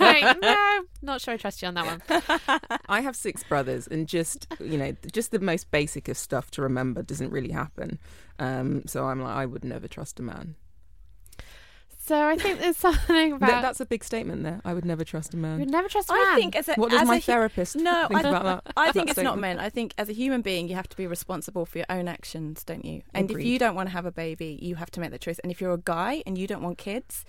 Like, 0.00 0.40
no, 0.40 0.82
not 1.02 1.20
sure 1.20 1.34
I 1.34 1.36
trust 1.36 1.60
you 1.60 1.68
on 1.68 1.74
that 1.74 1.84
one. 1.86 2.80
I 2.88 3.02
have 3.02 3.14
six 3.14 3.44
brothers, 3.44 3.86
and 3.86 4.08
just 4.08 4.46
you 4.60 4.78
know, 4.78 4.96
just 5.12 5.30
the 5.30 5.38
most 5.38 5.70
basic 5.70 6.08
of 6.08 6.16
stuff 6.16 6.50
to 6.52 6.62
remember 6.62 7.02
doesn't 7.02 7.30
really 7.30 7.52
happen. 7.52 7.98
Um, 8.38 8.86
so 8.86 9.04
I'm 9.04 9.20
like, 9.20 9.36
I 9.36 9.44
would 9.44 9.64
never 9.64 9.88
trust 9.88 10.18
a 10.20 10.22
man. 10.22 10.54
So 12.08 12.26
I 12.26 12.36
think 12.36 12.58
there's 12.58 12.76
something 12.86 13.06
Th- 13.16 13.32
about 13.34 13.60
that's 13.62 13.80
a 13.80 13.86
big 13.86 14.02
statement 14.02 14.42
there. 14.42 14.60
I 14.64 14.72
would 14.72 14.84
never 14.86 15.04
trust 15.04 15.34
a 15.34 15.36
man. 15.36 15.58
you 15.58 15.66
would 15.66 15.70
never 15.70 15.88
trust 15.88 16.08
a 16.08 16.14
I 16.14 16.16
man. 16.16 16.26
I 16.32 16.36
think 16.36 16.56
as 16.56 16.68
a 16.68 16.74
What 16.74 16.90
does 16.90 17.02
as 17.02 17.08
my 17.08 17.16
a 17.16 17.18
hu- 17.18 17.22
therapist 17.22 17.76
No, 17.76 18.06
think 18.08 18.24
I, 18.24 18.28
about 18.30 18.64
that? 18.64 18.72
I 18.76 18.86
that 18.86 18.94
think 18.94 19.10
it's 19.10 19.18
not 19.18 19.32
statement? 19.34 19.40
men. 19.40 19.58
I 19.58 19.68
think 19.68 19.92
as 19.98 20.08
a 20.08 20.12
human 20.14 20.40
being, 20.40 20.68
you 20.68 20.74
have 20.74 20.88
to 20.88 20.96
be 20.96 21.06
responsible 21.06 21.66
for 21.66 21.78
your 21.78 21.86
own 21.90 22.08
actions, 22.08 22.64
don't 22.64 22.84
you? 22.84 23.02
And 23.12 23.30
Agreed. 23.30 23.42
if 23.42 23.48
you 23.48 23.58
don't 23.58 23.74
want 23.74 23.88
to 23.88 23.92
have 23.92 24.06
a 24.06 24.12
baby, 24.12 24.58
you 24.62 24.76
have 24.76 24.90
to 24.92 25.00
make 25.00 25.10
that 25.10 25.20
choice. 25.20 25.38
And 25.40 25.52
if 25.52 25.60
you're 25.60 25.72
a 25.74 25.78
guy 25.78 26.22
and 26.26 26.38
you 26.38 26.46
don't 26.46 26.62
want 26.62 26.78
kids, 26.78 27.24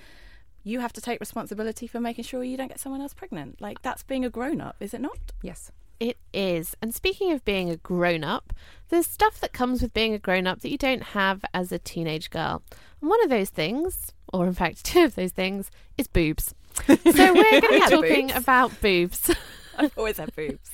you 0.64 0.80
have 0.80 0.94
to 0.94 1.02
take 1.02 1.20
responsibility 1.20 1.86
for 1.88 2.00
making 2.00 2.24
sure 2.24 2.44
you 2.44 2.56
don't 2.58 2.68
get 2.70 2.80
someone 2.80 3.02
else 3.02 3.14
pregnant. 3.14 3.60
Like 3.62 3.82
that's 3.82 4.04
being 4.04 4.24
a 4.24 4.30
grown 4.30 4.62
up, 4.62 4.78
is 4.80 4.94
it 4.94 5.02
not? 5.02 5.20
Yes. 5.42 5.72
It 6.00 6.18
is. 6.34 6.76
And 6.82 6.96
speaking 6.96 7.34
of 7.34 7.44
being 7.44 7.70
a 7.70 7.76
grown 7.76 8.24
up, 8.24 8.54
there's 8.88 9.08
stuff 9.08 9.42
that 9.42 9.52
comes 9.52 9.82
with 9.82 9.94
being 9.94 10.14
a 10.14 10.20
grown 10.20 10.48
up 10.48 10.62
that 10.62 10.70
you 10.72 10.78
don't 10.78 11.04
have 11.04 11.44
as 11.54 11.74
a 11.74 11.80
teenage 11.80 12.30
girl. 12.30 12.62
And 13.02 13.10
one 13.10 13.22
of 13.22 13.30
those 13.30 13.50
things, 13.50 14.14
or 14.34 14.48
in 14.48 14.54
fact, 14.54 14.84
two 14.86 15.04
of 15.04 15.16
those 15.16 15.32
things, 15.32 15.72
is 15.98 16.08
boobs. 16.08 16.54
So 16.88 17.34
we're 17.34 17.62
going 17.62 17.62
to 17.62 17.70
be 17.70 17.80
talking 17.90 18.28
boobs. 18.28 18.38
about 18.38 18.82
boobs. 18.82 19.32
I've 19.78 19.98
always 19.98 20.18
had 20.18 20.36
boobs. 20.36 20.70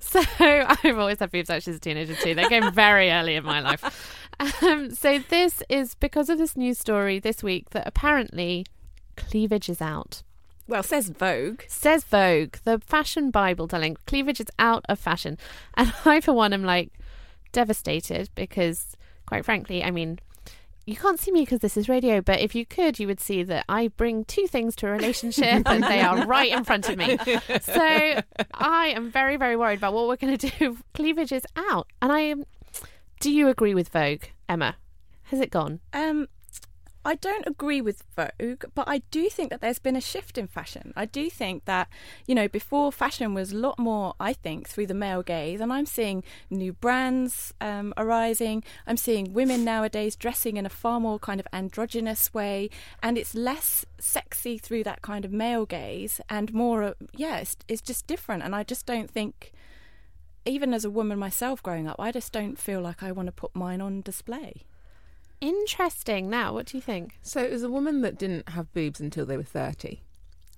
so 0.00 0.22
I've 0.38 0.98
always 0.98 1.18
had 1.18 1.30
boobs 1.30 1.50
actually 1.50 1.72
as 1.72 1.76
a 1.76 1.80
teenager 1.80 2.14
too. 2.14 2.34
They 2.34 2.48
came 2.48 2.72
very 2.72 3.10
early 3.10 3.34
in 3.34 3.44
my 3.44 3.60
life. 3.60 4.26
Um, 4.62 4.90
so 4.94 5.18
this 5.18 5.62
is 5.68 5.94
because 5.94 6.28
of 6.28 6.38
this 6.38 6.56
news 6.56 6.78
story 6.78 7.18
this 7.18 7.42
week 7.42 7.70
that 7.70 7.86
apparently 7.86 8.66
cleavage 9.16 9.68
is 9.68 9.80
out. 9.80 10.22
Well, 10.66 10.82
says 10.82 11.10
Vogue. 11.10 11.62
Says 11.68 12.04
Vogue, 12.04 12.56
the 12.64 12.78
fashion 12.78 13.30
Bible 13.30 13.68
telling 13.68 13.96
cleavage 14.06 14.40
is 14.40 14.46
out 14.58 14.84
of 14.88 14.98
fashion. 14.98 15.36
And 15.74 15.92
I, 16.04 16.20
for 16.20 16.32
one, 16.32 16.52
am 16.54 16.64
like 16.64 16.92
devastated 17.52 18.30
because, 18.34 18.96
quite 19.26 19.44
frankly, 19.44 19.84
I 19.84 19.90
mean, 19.90 20.18
you 20.86 20.96
can't 20.96 21.18
see 21.18 21.32
me 21.32 21.40
because 21.40 21.60
this 21.60 21.76
is 21.76 21.88
radio, 21.88 22.20
but 22.20 22.40
if 22.40 22.54
you 22.54 22.66
could, 22.66 22.98
you 22.98 23.06
would 23.06 23.20
see 23.20 23.42
that 23.44 23.64
I 23.68 23.88
bring 23.88 24.24
two 24.24 24.46
things 24.46 24.76
to 24.76 24.86
a 24.86 24.90
relationship 24.90 25.62
and 25.66 25.82
they 25.82 26.00
are 26.00 26.26
right 26.26 26.52
in 26.52 26.64
front 26.64 26.88
of 26.88 26.98
me. 26.98 27.18
So 27.62 28.22
I 28.54 28.92
am 28.94 29.10
very, 29.10 29.36
very 29.36 29.56
worried 29.56 29.78
about 29.78 29.94
what 29.94 30.08
we're 30.08 30.16
going 30.16 30.36
to 30.36 30.50
do. 30.50 30.78
Cleavage 30.94 31.32
is 31.32 31.46
out. 31.56 31.86
And 32.02 32.12
I 32.12 32.20
am. 32.20 32.44
Do 33.20 33.30
you 33.30 33.48
agree 33.48 33.74
with 33.74 33.88
Vogue, 33.88 34.24
Emma? 34.48 34.76
Has 35.24 35.40
it 35.40 35.50
gone? 35.50 35.80
Um, 35.92 36.28
I 37.04 37.16
don't 37.16 37.46
agree 37.46 37.82
with 37.82 38.02
Vogue, 38.16 38.64
but 38.74 38.88
I 38.88 39.02
do 39.10 39.28
think 39.28 39.50
that 39.50 39.60
there's 39.60 39.78
been 39.78 39.96
a 39.96 40.00
shift 40.00 40.38
in 40.38 40.46
fashion. 40.46 40.92
I 40.96 41.04
do 41.04 41.28
think 41.28 41.66
that, 41.66 41.88
you 42.26 42.34
know, 42.34 42.48
before 42.48 42.90
fashion 42.90 43.34
was 43.34 43.52
a 43.52 43.58
lot 43.58 43.78
more, 43.78 44.14
I 44.18 44.32
think, 44.32 44.68
through 44.68 44.86
the 44.86 44.94
male 44.94 45.22
gaze, 45.22 45.60
and 45.60 45.70
I'm 45.70 45.84
seeing 45.84 46.24
new 46.48 46.72
brands 46.72 47.52
um, 47.60 47.92
arising. 47.98 48.64
I'm 48.86 48.96
seeing 48.96 49.34
women 49.34 49.64
nowadays 49.64 50.16
dressing 50.16 50.56
in 50.56 50.64
a 50.64 50.70
far 50.70 50.98
more 50.98 51.18
kind 51.18 51.40
of 51.40 51.46
androgynous 51.52 52.32
way, 52.32 52.70
and 53.02 53.18
it's 53.18 53.34
less 53.34 53.84
sexy 53.98 54.56
through 54.56 54.84
that 54.84 55.02
kind 55.02 55.26
of 55.26 55.32
male 55.32 55.66
gaze 55.66 56.20
and 56.30 56.54
more, 56.54 56.94
yeah, 57.14 57.36
it's, 57.36 57.56
it's 57.68 57.82
just 57.82 58.06
different. 58.06 58.42
And 58.42 58.54
I 58.54 58.62
just 58.62 58.86
don't 58.86 59.10
think, 59.10 59.52
even 60.46 60.72
as 60.72 60.84
a 60.84 60.90
woman 60.90 61.18
myself 61.18 61.62
growing 61.62 61.86
up, 61.86 61.96
I 61.98 62.12
just 62.12 62.32
don't 62.32 62.58
feel 62.58 62.80
like 62.80 63.02
I 63.02 63.12
want 63.12 63.26
to 63.26 63.32
put 63.32 63.54
mine 63.54 63.82
on 63.82 64.00
display. 64.00 64.64
Interesting. 65.40 66.30
Now, 66.30 66.52
what 66.54 66.66
do 66.66 66.76
you 66.76 66.80
think? 66.80 67.18
So 67.22 67.42
it 67.42 67.50
was 67.50 67.62
a 67.62 67.70
woman 67.70 68.00
that 68.02 68.18
didn't 68.18 68.48
have 68.50 68.72
boobs 68.72 69.00
until 69.00 69.26
they 69.26 69.36
were 69.36 69.42
30. 69.42 70.00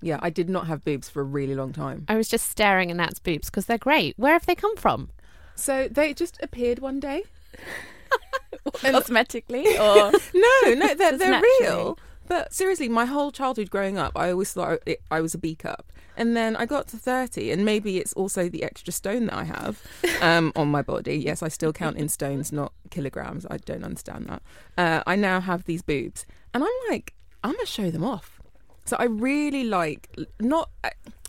Yeah, 0.01 0.19
I 0.21 0.29
did 0.29 0.49
not 0.49 0.67
have 0.67 0.83
boobs 0.85 1.09
for 1.09 1.21
a 1.21 1.25
really 1.25 1.55
long 1.55 1.73
time. 1.73 2.05
I 2.07 2.15
was 2.15 2.27
just 2.29 2.49
staring 2.49 2.91
at 2.91 2.97
Nat's 2.97 3.19
boobs 3.19 3.49
because 3.49 3.65
they're 3.65 3.77
great. 3.77 4.13
Where 4.17 4.33
have 4.33 4.45
they 4.45 4.55
come 4.55 4.75
from? 4.77 5.09
So 5.55 5.87
they 5.89 6.13
just 6.13 6.37
appeared 6.41 6.79
one 6.79 6.99
day. 6.99 7.23
Cosmetically, 8.67 9.65
or 9.79 10.11
No, 10.33 10.73
no, 10.73 10.93
they're, 10.93 11.17
they're 11.17 11.31
naturally. 11.31 11.43
real. 11.61 11.99
But 12.27 12.53
seriously, 12.53 12.89
my 12.89 13.05
whole 13.05 13.31
childhood 13.31 13.69
growing 13.69 13.97
up, 13.97 14.11
I 14.15 14.31
always 14.31 14.51
thought 14.53 14.79
I, 14.87 14.97
I 15.09 15.21
was 15.21 15.33
a 15.33 15.37
B 15.37 15.55
cup. 15.55 15.91
And 16.17 16.35
then 16.35 16.55
I 16.55 16.65
got 16.65 16.87
to 16.89 16.97
30, 16.97 17.51
and 17.51 17.63
maybe 17.63 17.97
it's 17.99 18.11
also 18.13 18.49
the 18.49 18.63
extra 18.63 18.91
stone 18.91 19.27
that 19.27 19.35
I 19.35 19.43
have 19.43 19.81
um, 20.21 20.51
on 20.57 20.67
my 20.67 20.81
body. 20.81 21.15
Yes, 21.15 21.43
I 21.43 21.47
still 21.47 21.71
count 21.71 21.95
in 21.95 22.09
stones, 22.09 22.51
not 22.51 22.73
kilograms. 22.89 23.45
I 23.49 23.57
don't 23.57 23.83
understand 23.83 24.25
that. 24.27 24.41
Uh, 24.77 25.03
I 25.05 25.15
now 25.15 25.39
have 25.39 25.65
these 25.65 25.83
boobs, 25.83 26.25
and 26.53 26.63
I'm 26.63 26.89
like, 26.89 27.13
I'm 27.43 27.53
going 27.53 27.65
to 27.65 27.71
show 27.71 27.91
them 27.91 28.03
off. 28.03 28.41
So 28.85 28.97
I 28.97 29.05
really 29.05 29.63
like, 29.63 30.09
not, 30.39 30.69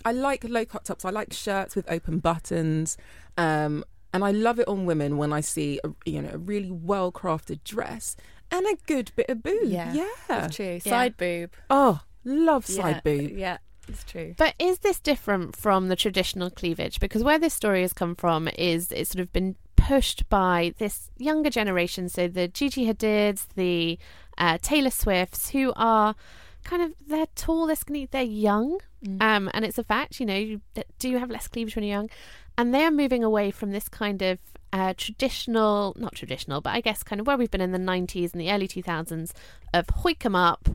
I 0.04 0.12
like 0.12 0.44
low 0.44 0.64
cut 0.64 0.84
tops. 0.84 1.04
I 1.04 1.10
like 1.10 1.32
shirts 1.32 1.76
with 1.76 1.90
open 1.90 2.18
buttons. 2.18 2.96
Um, 3.36 3.84
and 4.14 4.24
I 4.24 4.30
love 4.30 4.58
it 4.58 4.68
on 4.68 4.86
women 4.86 5.18
when 5.18 5.32
I 5.32 5.40
see, 5.40 5.80
a, 5.84 5.90
you 6.06 6.22
know, 6.22 6.30
a 6.32 6.38
really 6.38 6.70
well 6.70 7.12
crafted 7.12 7.62
dress 7.62 8.16
and 8.50 8.64
a 8.66 8.76
good 8.86 9.12
bit 9.16 9.28
of 9.28 9.42
boob. 9.42 9.64
Yeah, 9.64 9.92
yeah. 9.92 10.08
that's 10.26 10.56
true. 10.56 10.80
Side 10.80 11.16
boob. 11.16 11.52
Oh, 11.68 12.00
love 12.24 12.66
side 12.66 12.96
yeah, 12.96 13.00
boob. 13.00 13.30
Yeah, 13.38 13.58
it's 13.88 14.04
true. 14.04 14.34
But 14.36 14.54
is 14.58 14.80
this 14.80 15.00
different 15.00 15.56
from 15.56 15.88
the 15.88 15.96
traditional 15.96 16.50
cleavage? 16.50 17.00
Because 17.00 17.22
where 17.22 17.38
this 17.38 17.54
story 17.54 17.82
has 17.82 17.92
come 17.92 18.14
from 18.14 18.48
is 18.58 18.92
it's 18.92 19.10
sort 19.10 19.20
of 19.20 19.32
been 19.32 19.56
pushed 19.76 20.28
by 20.28 20.74
this 20.78 21.10
younger 21.18 21.50
generation. 21.50 22.08
So 22.08 22.28
the 22.28 22.48
Gigi 22.48 22.86
Hadids, 22.86 23.46
the 23.54 23.98
uh, 24.36 24.58
Taylor 24.60 24.90
Swifts, 24.90 25.50
who 25.50 25.72
are 25.76 26.14
kind 26.64 26.82
of 26.82 26.92
they're 27.06 27.26
tall, 27.34 27.66
they're 27.66 27.76
skinny, 27.76 28.06
they're 28.10 28.22
young, 28.22 28.78
um, 29.20 29.50
and 29.54 29.64
it's 29.64 29.78
a 29.78 29.84
fact. 29.84 30.20
You 30.20 30.26
know, 30.26 30.36
you 30.36 30.60
do 30.98 31.08
you 31.08 31.18
have 31.18 31.30
less 31.30 31.48
cleavage 31.48 31.76
when 31.76 31.84
you're 31.84 31.96
young, 31.96 32.10
and 32.56 32.74
they 32.74 32.84
are 32.84 32.90
moving 32.90 33.24
away 33.24 33.50
from 33.50 33.70
this 33.70 33.88
kind 33.88 34.20
of 34.22 34.38
uh, 34.72 34.94
traditional, 34.96 35.94
not 35.98 36.14
traditional, 36.14 36.60
but 36.60 36.74
I 36.74 36.80
guess 36.80 37.02
kind 37.02 37.20
of 37.20 37.26
where 37.26 37.36
we've 37.36 37.50
been 37.50 37.60
in 37.60 37.72
the 37.72 37.78
90s 37.78 38.32
and 38.32 38.40
the 38.40 38.50
early 38.50 38.68
2000s 38.68 39.32
of 39.72 39.86
hoik 39.86 40.24
'em 40.24 40.34
up, 40.34 40.68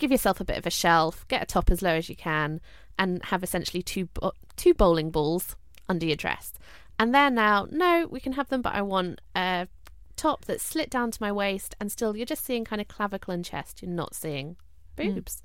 give 0.00 0.10
yourself 0.10 0.40
a 0.40 0.44
bit 0.44 0.58
of 0.58 0.66
a 0.66 0.70
shelf, 0.70 1.26
get 1.28 1.42
a 1.42 1.46
top 1.46 1.70
as 1.70 1.82
low 1.82 1.94
as 1.94 2.08
you 2.08 2.16
can, 2.16 2.60
and 2.98 3.22
have 3.26 3.44
essentially 3.44 3.82
two 3.82 4.06
bo- 4.06 4.32
two 4.56 4.74
bowling 4.74 5.10
balls 5.10 5.54
under 5.88 6.06
your 6.06 6.16
dress. 6.16 6.54
And 6.98 7.14
they're 7.14 7.30
now, 7.30 7.68
no, 7.70 8.08
we 8.10 8.18
can 8.18 8.32
have 8.32 8.48
them, 8.48 8.62
but 8.62 8.74
I 8.74 8.82
want 8.82 9.20
a 9.36 9.68
top 10.16 10.44
that's 10.44 10.62
slit 10.62 10.90
down 10.90 11.10
to 11.12 11.22
my 11.22 11.30
waist, 11.30 11.76
and 11.78 11.92
still 11.92 12.16
you're 12.16 12.26
just 12.26 12.44
seeing 12.44 12.64
kind 12.64 12.80
of 12.80 12.88
clavicle 12.88 13.32
and 13.32 13.44
chest. 13.44 13.82
You're 13.82 13.90
not 13.90 14.14
seeing 14.14 14.56
hmm. 14.98 15.14
boobs. 15.14 15.42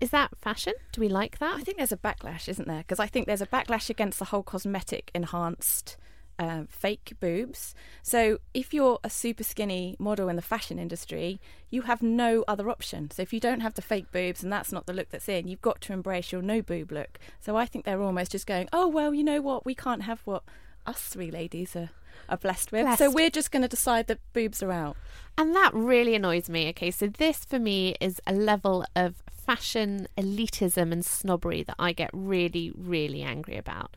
Is 0.00 0.10
that 0.10 0.36
fashion? 0.38 0.72
Do 0.92 1.02
we 1.02 1.08
like 1.08 1.38
that? 1.38 1.56
I 1.56 1.60
think 1.60 1.76
there's 1.76 1.92
a 1.92 1.96
backlash, 1.96 2.48
isn't 2.48 2.66
there? 2.66 2.78
Because 2.78 2.98
I 2.98 3.06
think 3.06 3.26
there's 3.26 3.42
a 3.42 3.46
backlash 3.46 3.90
against 3.90 4.18
the 4.18 4.24
whole 4.26 4.42
cosmetic 4.42 5.10
enhanced 5.14 5.98
um, 6.40 6.66
fake 6.68 7.12
boobs. 7.20 7.74
So 8.02 8.38
if 8.54 8.72
you're 8.72 8.98
a 9.04 9.10
super 9.10 9.44
skinny 9.44 9.94
model 9.98 10.30
in 10.30 10.36
the 10.36 10.42
fashion 10.42 10.78
industry, 10.78 11.38
you 11.68 11.82
have 11.82 12.02
no 12.02 12.44
other 12.48 12.70
option. 12.70 13.10
So 13.10 13.20
if 13.20 13.34
you 13.34 13.40
don't 13.40 13.60
have 13.60 13.74
the 13.74 13.82
fake 13.82 14.10
boobs 14.10 14.42
and 14.42 14.50
that's 14.50 14.72
not 14.72 14.86
the 14.86 14.94
look 14.94 15.10
that's 15.10 15.28
in, 15.28 15.46
you've 15.46 15.60
got 15.60 15.82
to 15.82 15.92
embrace 15.92 16.32
your 16.32 16.40
no 16.40 16.62
boob 16.62 16.92
look. 16.92 17.18
So 17.40 17.56
I 17.56 17.66
think 17.66 17.84
they're 17.84 18.00
almost 18.00 18.32
just 18.32 18.46
going, 18.46 18.70
oh 18.72 18.88
well, 18.88 19.12
you 19.12 19.22
know 19.22 19.42
what? 19.42 19.66
We 19.66 19.74
can't 19.74 20.04
have 20.04 20.22
what 20.24 20.42
us 20.86 21.02
three 21.02 21.30
ladies 21.30 21.76
are, 21.76 21.90
are 22.30 22.38
blessed 22.38 22.72
with. 22.72 22.96
So 22.96 23.10
we're 23.10 23.28
just 23.28 23.52
going 23.52 23.62
to 23.62 23.68
decide 23.68 24.06
that 24.06 24.18
boobs 24.32 24.62
are 24.62 24.72
out. 24.72 24.96
And 25.36 25.54
that 25.54 25.74
really 25.74 26.14
annoys 26.14 26.48
me. 26.48 26.70
Okay, 26.70 26.90
so 26.90 27.06
this 27.06 27.44
for 27.44 27.58
me 27.58 27.96
is 28.00 28.18
a 28.26 28.32
level 28.32 28.86
of 28.96 29.22
fashion 29.30 30.08
elitism 30.16 30.90
and 30.90 31.04
snobbery 31.04 31.62
that 31.64 31.76
I 31.78 31.92
get 31.92 32.08
really, 32.14 32.72
really 32.74 33.22
angry 33.22 33.58
about. 33.58 33.94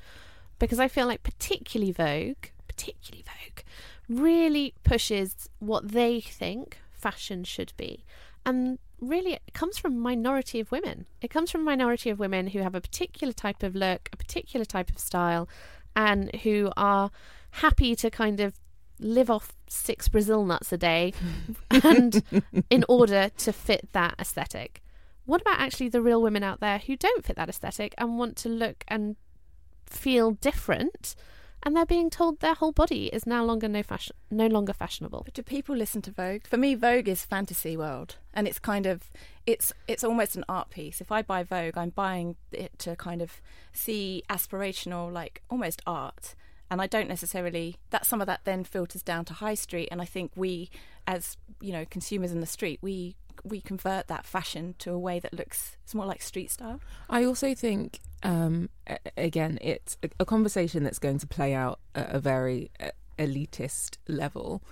Because 0.63 0.79
I 0.79 0.87
feel 0.87 1.07
like, 1.07 1.23
particularly 1.23 1.91
Vogue, 1.91 2.45
particularly 2.69 3.25
Vogue, 3.25 3.65
really 4.07 4.73
pushes 4.85 5.49
what 5.59 5.89
they 5.89 6.21
think 6.21 6.77
fashion 6.89 7.43
should 7.43 7.73
be. 7.75 8.05
And 8.45 8.79
really, 9.01 9.33
it 9.33 9.53
comes 9.53 9.77
from 9.77 9.91
a 9.91 9.97
minority 9.97 10.61
of 10.61 10.71
women. 10.71 11.05
It 11.21 11.29
comes 11.29 11.51
from 11.51 11.61
a 11.61 11.65
minority 11.65 12.09
of 12.11 12.17
women 12.17 12.47
who 12.47 12.59
have 12.59 12.75
a 12.75 12.79
particular 12.79 13.33
type 13.33 13.61
of 13.61 13.75
look, 13.75 14.07
a 14.13 14.15
particular 14.15 14.63
type 14.63 14.89
of 14.89 14.99
style, 14.99 15.49
and 15.97 16.33
who 16.43 16.71
are 16.77 17.11
happy 17.51 17.93
to 17.97 18.09
kind 18.09 18.39
of 18.39 18.53
live 19.01 19.29
off 19.29 19.51
six 19.67 20.07
Brazil 20.07 20.45
nuts 20.45 20.71
a 20.71 20.77
day 20.77 21.11
and 21.71 22.23
in 22.69 22.85
order 22.87 23.31
to 23.39 23.51
fit 23.51 23.89
that 23.91 24.15
aesthetic. 24.17 24.81
What 25.25 25.41
about 25.41 25.59
actually 25.59 25.89
the 25.89 26.01
real 26.01 26.21
women 26.21 26.41
out 26.41 26.61
there 26.61 26.77
who 26.77 26.95
don't 26.95 27.25
fit 27.25 27.35
that 27.35 27.49
aesthetic 27.49 27.93
and 27.97 28.17
want 28.17 28.37
to 28.37 28.49
look 28.49 28.85
and 28.87 29.17
feel 29.95 30.31
different 30.31 31.15
and 31.63 31.75
they're 31.75 31.85
being 31.85 32.09
told 32.09 32.39
their 32.39 32.53
whole 32.53 32.73
body 32.73 33.07
is 33.07 33.25
no 33.25 33.43
longer 33.45 33.69
no 33.69 33.81
fashion 33.81 34.15
no 34.29 34.47
longer 34.47 34.73
fashionable. 34.73 35.21
But 35.23 35.33
do 35.33 35.41
people 35.41 35.75
listen 35.75 36.01
to 36.03 36.11
Vogue? 36.11 36.45
For 36.45 36.57
me, 36.57 36.75
Vogue 36.75 37.07
is 37.07 37.25
fantasy 37.25 37.77
world, 37.77 38.17
and 38.33 38.47
it's 38.47 38.59
kind 38.59 38.85
of 38.85 39.09
it's 39.45 39.73
it's 39.87 40.03
almost 40.03 40.35
an 40.35 40.43
art 40.49 40.69
piece. 40.69 40.99
If 40.99 41.11
I 41.11 41.21
buy 41.21 41.43
Vogue, 41.43 41.77
I'm 41.77 41.91
buying 41.91 42.35
it 42.51 42.77
to 42.79 42.95
kind 42.97 43.21
of 43.21 43.41
see 43.71 44.23
aspirational, 44.29 45.11
like 45.11 45.41
almost 45.49 45.81
art. 45.87 46.35
And 46.69 46.81
I 46.81 46.87
don't 46.87 47.07
necessarily 47.07 47.77
that 47.91 48.05
some 48.05 48.19
of 48.19 48.27
that 48.27 48.41
then 48.45 48.63
filters 48.63 49.03
down 49.03 49.25
to 49.25 49.33
high 49.33 49.53
street, 49.55 49.89
and 49.91 50.01
I 50.01 50.05
think 50.05 50.31
we, 50.35 50.69
as 51.07 51.37
you 51.61 51.71
know, 51.71 51.85
consumers 51.89 52.31
in 52.31 52.41
the 52.41 52.45
street, 52.45 52.79
we 52.81 53.15
we 53.43 53.61
convert 53.61 54.07
that 54.07 54.25
fashion 54.25 54.75
to 54.79 54.91
a 54.91 54.99
way 54.99 55.19
that 55.19 55.33
looks 55.33 55.77
it's 55.83 55.93
more 55.93 56.05
like 56.05 56.21
street 56.21 56.51
style. 56.51 56.79
I 57.09 57.25
also 57.25 57.53
think, 57.53 57.99
um, 58.23 58.69
again, 59.17 59.59
it's 59.61 59.97
a, 60.03 60.09
a 60.21 60.25
conversation 60.25 60.83
that's 60.83 60.99
going 60.99 61.19
to 61.19 61.27
play 61.27 61.53
out 61.53 61.79
at 61.93 62.13
a 62.13 62.19
very 62.19 62.71
uh, 62.79 62.89
elitist 63.19 63.97
level. 64.07 64.63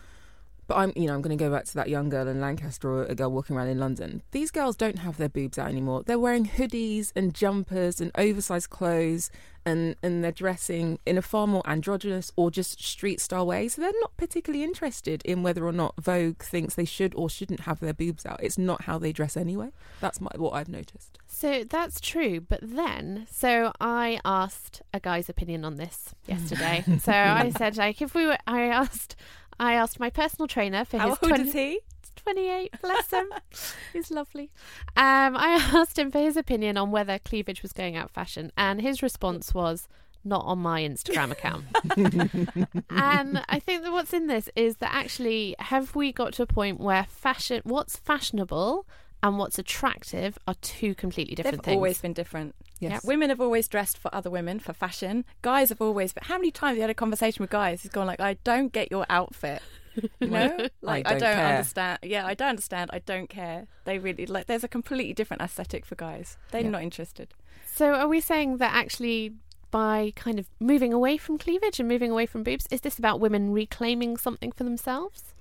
But 0.72 0.78
I'm, 0.78 0.94
you 0.96 1.08
know, 1.08 1.16
I'm 1.16 1.22
going 1.22 1.38
to 1.38 1.44
go 1.44 1.52
back 1.52 1.66
to 1.66 1.74
that 1.74 1.90
young 1.90 2.08
girl 2.08 2.30
in 2.30 2.40
Lancaster 2.40 2.90
or 2.90 3.04
a 3.04 3.14
girl 3.14 3.30
walking 3.30 3.58
around 3.58 3.68
in 3.68 3.78
London. 3.78 4.22
These 4.32 4.52
girls 4.52 4.78
don't 4.78 5.00
have 5.00 5.18
their 5.18 5.28
boobs 5.28 5.58
out 5.58 5.68
anymore. 5.68 6.02
They're 6.06 6.18
wearing 6.18 6.46
hoodies 6.46 7.12
and 7.14 7.34
jumpers 7.34 8.00
and 8.00 8.10
oversized 8.18 8.70
clothes, 8.70 9.30
and 9.66 9.98
and 10.02 10.24
they're 10.24 10.32
dressing 10.32 10.98
in 11.06 11.18
a 11.18 11.22
far 11.22 11.46
more 11.46 11.62
androgynous 11.68 12.32
or 12.38 12.52
just 12.52 12.82
street 12.82 13.20
style 13.20 13.46
way. 13.46 13.68
So 13.68 13.82
they're 13.82 13.92
not 14.00 14.16
particularly 14.16 14.64
interested 14.64 15.22
in 15.26 15.44
whether 15.44 15.66
or 15.66 15.74
not 15.74 15.94
Vogue 16.02 16.42
thinks 16.42 16.76
they 16.76 16.86
should 16.86 17.14
or 17.16 17.30
shouldn't 17.30 17.62
have 17.62 17.82
their 17.82 17.94
boobs 17.94 18.26
out. 18.26 18.40
It's 18.42 18.58
not 18.58 18.84
how 18.84 18.98
they 18.98 19.12
dress 19.12 19.36
anyway. 19.36 19.74
That's 20.00 20.22
my, 20.22 20.32
what 20.38 20.54
I've 20.54 20.70
noticed. 20.70 21.20
So 21.28 21.66
that's 21.66 22.00
true, 22.00 22.40
but 22.40 22.62
then 22.62 23.28
so 23.30 23.74
I 23.82 24.22
asked 24.24 24.84
a 24.94 25.02
guy's 25.02 25.28
opinion 25.28 25.66
on 25.66 25.76
this 25.76 26.16
yesterday. 26.28 26.86
so 27.02 27.12
I 27.12 27.52
said 27.58 27.76
like 27.76 28.02
if 28.02 28.16
we 28.16 28.26
were 28.26 28.38
I 28.48 28.62
asked 28.68 29.18
I 29.62 29.74
asked 29.74 30.00
my 30.00 30.10
personal 30.10 30.48
trainer 30.48 30.84
for 30.84 30.98
How 30.98 31.10
his 31.10 31.18
old 31.22 31.30
20 31.30 31.44
is 31.44 31.54
he? 31.54 31.80
28, 32.16 32.82
bless 32.82 33.12
him. 33.12 33.32
He's 33.94 34.10
lovely. 34.10 34.50
Um, 34.98 35.38
I 35.38 35.70
asked 35.74 36.00
him 36.00 36.10
for 36.12 36.20
his 36.20 36.36
opinion 36.36 36.78
on 36.78 36.90
whether 36.90 37.20
cleavage 37.20 37.62
was 37.62 37.72
going 37.72 37.96
out 37.96 38.06
of 38.06 38.12
fashion, 38.12 38.52
and 38.58 38.82
his 38.82 39.04
response 39.04 39.54
was 39.54 39.88
not 40.24 40.44
on 40.46 40.58
my 40.58 40.82
Instagram 40.82 41.32
account. 41.32 41.66
and 42.90 43.44
I 43.50 43.60
think 43.60 43.84
that 43.84 43.92
what's 43.92 44.14
in 44.14 44.26
this 44.26 44.50
is 44.56 44.78
that 44.78 44.94
actually, 44.94 45.56
have 45.60 45.96
we 45.96 46.12
got 46.12 46.34
to 46.34 46.44
a 46.44 46.48
point 46.48 46.80
where 46.80 47.04
fashion, 47.04 47.62
what's 47.64 47.98
fashionable, 47.98 48.88
and 49.24 49.38
what's 49.38 49.60
attractive 49.60 50.38
are 50.48 50.56
two 50.62 50.96
completely 50.96 51.36
different 51.36 51.58
things. 51.58 51.66
They've 51.66 51.72
things. 51.74 51.76
always 51.78 52.02
been 52.02 52.14
different. 52.14 52.56
Yes. 52.80 52.92
Yeah, 52.92 53.00
women 53.04 53.30
have 53.30 53.40
always 53.40 53.68
dressed 53.68 53.98
for 53.98 54.14
other 54.14 54.30
women 54.32 54.58
for 54.60 54.74
fashion. 54.74 55.24
Guys 55.44 55.70
have 55.70 55.82
always. 55.82 56.14
But 56.14 56.24
how 56.24 56.38
many 56.38 56.50
times 56.50 56.70
have 56.72 56.78
you 56.78 56.82
had 56.82 56.90
a 56.90 56.96
conversation 56.96 57.44
with 57.44 57.52
guys? 57.52 57.84
He's 57.84 57.92
gone 57.92 58.08
like, 58.08 58.20
"I 58.20 58.36
don't 58.44 58.74
get 58.74 58.90
your 58.90 59.06
outfit." 59.10 59.62
You 60.20 60.28
know, 60.28 60.68
like 60.82 61.06
I 61.06 61.12
don't 61.12 61.20
don't, 61.20 61.38
understand. 61.38 62.00
Yeah, 62.02 62.26
I 62.26 62.34
don't 62.34 62.50
understand. 62.50 62.90
I 62.94 63.00
don't 63.00 63.30
care. 63.30 63.68
They 63.86 64.00
really 64.00 64.26
like. 64.26 64.48
There's 64.48 64.64
a 64.64 64.68
completely 64.68 65.14
different 65.14 65.42
aesthetic 65.44 65.86
for 65.86 65.96
guys. 65.96 66.38
They're 66.52 66.62
Yeah. 66.62 66.70
not 66.70 66.82
interested. 66.82 67.34
So 67.74 67.94
are 67.94 68.08
we 68.08 68.20
saying 68.20 68.58
that 68.58 68.74
actually 68.74 69.34
by 69.70 70.12
kind 70.16 70.40
of 70.40 70.48
moving 70.60 70.92
away 70.92 71.18
from 71.18 71.38
cleavage 71.38 71.80
and 71.80 71.88
moving 71.88 72.10
away 72.12 72.26
from 72.26 72.44
boobs, 72.44 72.68
is 72.72 72.82
this 72.82 72.98
about 73.00 73.20
women 73.20 73.52
reclaiming 73.54 74.18
something 74.18 74.52
for 74.52 74.64
themselves? 74.64 75.34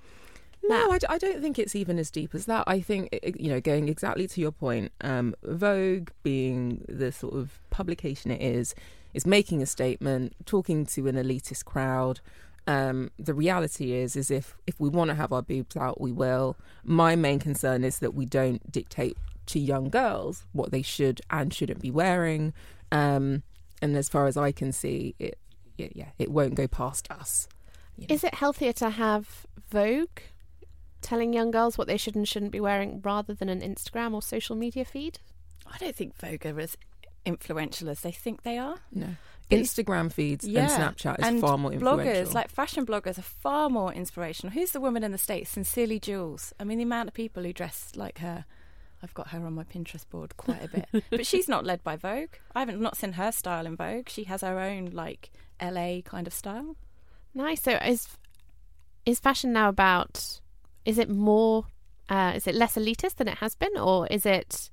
No, 0.62 0.92
I, 0.92 0.98
I, 1.08 1.18
don't 1.18 1.40
think 1.40 1.58
it's 1.58 1.74
even 1.74 1.98
as 1.98 2.10
deep 2.10 2.34
as 2.34 2.46
that. 2.46 2.64
I 2.66 2.80
think, 2.80 3.18
you 3.38 3.50
know, 3.50 3.60
going 3.60 3.88
exactly 3.88 4.28
to 4.28 4.40
your 4.40 4.52
point, 4.52 4.92
um, 5.00 5.34
Vogue 5.42 6.10
being 6.22 6.84
the 6.88 7.12
sort 7.12 7.34
of 7.34 7.58
publication 7.70 8.30
it 8.30 8.42
is, 8.42 8.74
is 9.14 9.26
making 9.26 9.62
a 9.62 9.66
statement, 9.66 10.34
talking 10.44 10.86
to 10.86 11.08
an 11.08 11.16
elitist 11.16 11.64
crowd. 11.64 12.20
Um, 12.66 13.10
the 13.18 13.34
reality 13.34 13.92
is, 13.92 14.16
is 14.16 14.30
if 14.30 14.54
if 14.66 14.78
we 14.78 14.88
want 14.88 15.08
to 15.08 15.14
have 15.14 15.32
our 15.32 15.42
boobs 15.42 15.76
out, 15.76 16.00
we 16.00 16.12
will. 16.12 16.56
My 16.84 17.16
main 17.16 17.38
concern 17.38 17.82
is 17.82 17.98
that 17.98 18.14
we 18.14 18.26
don't 18.26 18.70
dictate 18.70 19.16
to 19.46 19.58
young 19.58 19.88
girls 19.88 20.46
what 20.52 20.70
they 20.70 20.82
should 20.82 21.20
and 21.30 21.52
shouldn't 21.52 21.80
be 21.80 21.90
wearing. 21.90 22.52
Um, 22.92 23.42
and 23.82 23.96
as 23.96 24.08
far 24.08 24.26
as 24.26 24.36
I 24.36 24.52
can 24.52 24.72
see, 24.72 25.14
it, 25.18 25.38
it 25.78 25.92
yeah, 25.96 26.10
it 26.18 26.30
won't 26.30 26.54
go 26.54 26.68
past 26.68 27.10
us. 27.10 27.48
you 27.96 28.06
know. 28.06 28.14
Is 28.14 28.24
it 28.24 28.34
healthier 28.34 28.74
to 28.74 28.90
have 28.90 29.46
Vogue 29.70 30.20
telling 31.00 31.32
young 31.32 31.50
girls 31.50 31.78
what 31.78 31.86
they 31.86 31.96
should 31.96 32.14
and 32.14 32.26
shouldn't 32.26 32.52
be 32.52 32.60
wearing 32.60 33.00
rather 33.02 33.34
than 33.34 33.48
an 33.48 33.60
Instagram 33.60 34.14
or 34.14 34.22
social 34.22 34.56
media 34.56 34.84
feed? 34.84 35.18
I 35.66 35.78
don't 35.78 35.94
think 35.94 36.16
Vogue 36.16 36.46
are 36.46 36.60
as 36.60 36.76
influential 37.24 37.88
as 37.88 38.00
they 38.00 38.12
think 38.12 38.42
they 38.42 38.58
are. 38.58 38.76
No. 38.92 39.08
Instagram 39.50 40.12
feeds 40.12 40.46
Yeah, 40.46 40.62
and 40.62 40.96
Snapchat 40.96 41.18
is 41.18 41.26
and 41.26 41.40
far 41.40 41.58
more 41.58 41.72
influential. 41.72 42.24
Bloggers, 42.24 42.34
like 42.34 42.50
fashion 42.50 42.86
bloggers, 42.86 43.18
are 43.18 43.22
far 43.22 43.68
more 43.68 43.92
inspirational. 43.92 44.52
Who's 44.52 44.70
the 44.70 44.80
woman 44.80 45.02
in 45.02 45.12
the 45.12 45.18
States? 45.18 45.50
Sincerely 45.50 45.98
Jules. 45.98 46.54
I 46.60 46.64
mean, 46.64 46.78
the 46.78 46.84
amount 46.84 47.08
of 47.08 47.14
people 47.14 47.42
who 47.42 47.52
dress 47.52 47.92
like 47.96 48.18
her. 48.18 48.44
I've 49.02 49.14
got 49.14 49.28
her 49.28 49.38
on 49.44 49.54
my 49.54 49.64
Pinterest 49.64 50.08
board 50.08 50.36
quite 50.36 50.62
a 50.62 50.68
bit. 50.68 51.04
but 51.10 51.26
she's 51.26 51.48
not 51.48 51.64
led 51.64 51.82
by 51.82 51.96
Vogue. 51.96 52.34
I 52.54 52.60
haven't 52.60 52.80
not 52.80 52.98
seen 52.98 53.12
her 53.12 53.32
style 53.32 53.66
in 53.66 53.74
Vogue. 53.74 54.10
She 54.10 54.24
has 54.24 54.42
her 54.42 54.60
own, 54.60 54.90
like, 54.92 55.30
LA 55.60 56.02
kind 56.04 56.26
of 56.26 56.34
style. 56.34 56.76
Nice. 57.34 57.62
So 57.62 57.72
is 57.76 58.08
is 59.06 59.18
fashion 59.18 59.52
now 59.52 59.68
about? 59.68 60.40
Is 60.84 60.98
it 60.98 61.08
more? 61.10 61.66
Uh, 62.08 62.32
is 62.34 62.46
it 62.46 62.54
less 62.54 62.76
elitist 62.76 63.16
than 63.16 63.28
it 63.28 63.38
has 63.38 63.54
been, 63.54 63.76
or 63.76 64.06
is 64.08 64.26
it? 64.26 64.70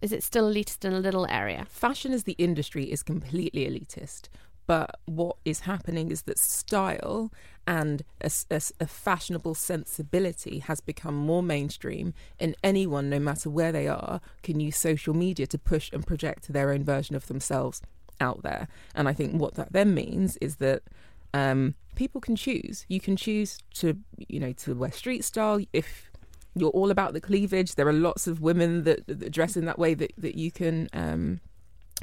Is 0.00 0.12
it 0.12 0.22
still 0.22 0.52
elitist 0.52 0.84
in 0.84 0.92
a 0.92 1.00
little 1.00 1.26
area? 1.26 1.66
Fashion 1.68 2.12
as 2.12 2.24
the 2.24 2.32
industry 2.32 2.90
is 2.90 3.02
completely 3.02 3.66
elitist. 3.66 4.28
But 4.66 5.00
what 5.06 5.36
is 5.44 5.60
happening 5.60 6.10
is 6.10 6.22
that 6.22 6.38
style 6.38 7.32
and 7.66 8.04
a 8.20 8.86
fashionable 8.86 9.54
sensibility 9.54 10.60
has 10.60 10.80
become 10.80 11.14
more 11.14 11.42
mainstream, 11.42 12.14
and 12.40 12.56
anyone, 12.62 13.10
no 13.10 13.18
matter 13.18 13.50
where 13.50 13.72
they 13.72 13.88
are, 13.88 14.20
can 14.42 14.60
use 14.60 14.76
social 14.76 15.14
media 15.14 15.46
to 15.48 15.58
push 15.58 15.90
and 15.92 16.06
project 16.06 16.52
their 16.52 16.70
own 16.70 16.84
version 16.84 17.16
of 17.16 17.26
themselves 17.26 17.82
out 18.20 18.42
there. 18.42 18.68
And 18.94 19.08
I 19.08 19.12
think 19.12 19.40
what 19.40 19.54
that 19.54 19.72
then 19.72 19.94
means 19.94 20.36
is 20.38 20.56
that 20.56 20.82
um, 21.34 21.74
people 21.94 22.20
can 22.20 22.36
choose. 22.36 22.84
You 22.88 23.00
can 23.00 23.16
choose 23.16 23.58
to, 23.74 23.96
you 24.28 24.40
know, 24.40 24.52
to 24.52 24.74
wear 24.74 24.92
street 24.92 25.24
style 25.24 25.60
if 25.72 26.10
you're 26.54 26.70
all 26.70 26.90
about 26.90 27.12
the 27.12 27.20
cleavage. 27.20 27.74
There 27.74 27.88
are 27.88 27.92
lots 27.92 28.26
of 28.26 28.40
women 28.40 28.84
that, 28.84 29.06
that 29.06 29.30
dress 29.30 29.56
in 29.56 29.64
that 29.66 29.78
way 29.78 29.94
that, 29.94 30.12
that 30.18 30.34
you 30.34 30.50
can 30.50 30.88
um, 30.92 31.40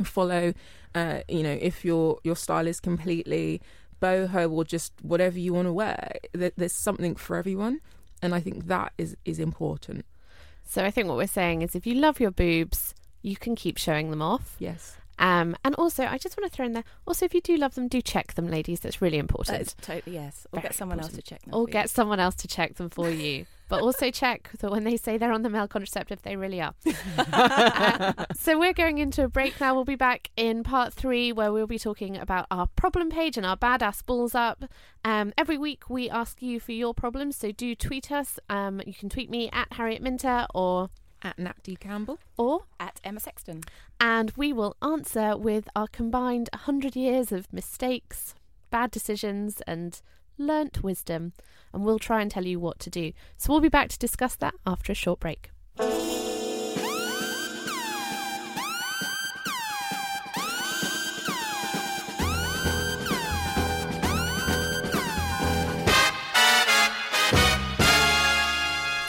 follow. 0.04 0.54
Uh, 0.95 1.19
you 1.28 1.43
know, 1.43 1.58
if 1.62 1.86
your 1.86 2.19
your 2.23 2.36
style 2.36 2.67
is 2.67 2.80
completely 2.80 3.62
boho 4.02 4.52
or 4.52 4.63
just 4.63 4.93
whatever 5.02 5.38
you 5.38 5.54
want 5.54 5.67
to 5.67 5.73
wear, 5.73 6.13
there, 6.34 6.52
there's 6.56 6.73
something 6.73 7.15
for 7.15 7.36
everyone, 7.36 7.80
and 8.21 8.34
I 8.34 8.39
think 8.39 8.67
that 8.67 8.93
is 8.97 9.15
is 9.25 9.39
important. 9.39 10.06
So 10.63 10.86
I 10.86 10.91
think 10.91 11.08
what 11.08 11.17
we're 11.17 11.28
saying 11.28 11.62
is, 11.62 11.75
if 11.75 11.86
you 11.86 11.95
love 11.95 12.19
your 12.19 12.32
boobs, 12.32 12.93
you 13.21 13.36
can 13.36 13.56
keep 13.56 13.78
showing 13.78 14.10
them 14.12 14.21
off. 14.21 14.56
Yes. 14.60 14.97
Um, 15.19 15.55
and 15.63 15.75
also, 15.75 16.05
I 16.05 16.17
just 16.17 16.36
want 16.38 16.49
to 16.49 16.55
throw 16.55 16.65
in 16.65 16.73
there. 16.73 16.84
Also, 17.05 17.25
if 17.25 17.34
you 17.34 17.41
do 17.41 17.55
love 17.58 17.75
them, 17.75 17.88
do 17.88 18.01
check 18.01 18.34
them, 18.34 18.47
ladies. 18.49 18.79
That's 18.79 19.01
really 19.01 19.17
important. 19.17 19.58
That 19.58 19.62
is 19.67 19.75
totally 19.82 20.15
yes. 20.15 20.47
Or 20.51 20.58
Very 20.62 20.69
get 20.69 20.75
someone 20.75 20.99
else 20.99 21.13
to 21.13 21.21
check 21.21 21.41
them. 21.43 21.53
or 21.53 21.65
for 21.65 21.69
you. 21.69 21.73
get 21.73 21.89
someone 21.89 22.19
else 22.19 22.36
to 22.36 22.47
check 22.47 22.75
them 22.75 22.89
for 22.89 23.10
you. 23.10 23.45
But 23.67 23.82
also 23.82 24.10
check 24.23 24.49
that 24.60 24.71
when 24.71 24.84
they 24.84 24.97
say 24.97 25.17
they're 25.17 25.32
on 25.34 25.43
the 25.43 25.49
male 25.49 25.67
contraceptive, 25.67 26.21
they 26.23 26.36
really 26.36 26.60
are. 26.62 26.73
Uh, 27.17 28.13
so 28.36 28.58
we're 28.58 28.73
going 28.73 28.97
into 28.97 29.23
a 29.23 29.27
break 29.27 29.60
now. 29.60 29.75
We'll 29.75 29.86
be 29.86 29.95
back 29.95 30.32
in 30.36 30.63
part 30.63 30.93
three 30.93 31.32
where 31.32 31.51
we'll 31.51 31.67
be 31.67 31.77
talking 31.79 32.17
about 32.17 32.47
our 32.49 32.67
problem 32.67 33.10
page 33.10 33.38
and 33.38 33.45
our 33.45 33.58
badass 33.58 34.05
balls 34.05 34.34
up. 34.34 34.65
Um, 35.05 35.34
every 35.38 35.58
week 35.58 35.89
we 35.89 36.10
ask 36.10 36.41
you 36.41 36.60
for 36.60 36.71
your 36.71 36.93
problems, 36.93 37.36
so 37.36 37.51
do 37.51 37.75
tweet 37.75 38.12
us. 38.12 38.39
Um, 38.49 38.82
you 38.86 38.93
can 38.93 39.10
tweet 39.10 39.29
me 39.29 39.49
at 39.51 39.73
Harriet 39.73 40.01
Minter 40.01 40.47
or 40.55 40.89
At 41.21 41.38
Nat 41.38 41.58
D 41.63 41.75
Campbell. 41.75 42.17
or 42.38 42.63
Emma 43.04 43.20
Sexton. 43.20 43.62
and 44.00 44.32
we 44.38 44.54
will 44.54 44.76
answer 44.82 45.36
with 45.38 45.68
our 45.76 45.88
combined 45.88 46.50
100 46.54 46.96
years 46.96 47.32
of 47.32 47.52
mistakes, 47.52 48.34
bad 48.70 48.92
decisions, 48.92 49.62
and 49.68 50.02
learnt 50.38 50.84
wisdom. 50.84 51.34
And 51.74 51.84
we'll 51.84 52.00
try 52.00 52.22
and 52.22 52.32
tell 52.32 52.46
you 52.46 52.60
what 52.60 52.80
to 52.80 52.90
do. 52.90 53.12
So 53.38 53.52
we'll 53.52 53.62
be 53.62 53.70
back 53.70 53.90
to 53.90 54.00
discuss 54.00 54.36
that 54.38 54.56
after 54.66 54.92
a 54.92 54.96
short 54.96 55.20
break. 55.20 55.52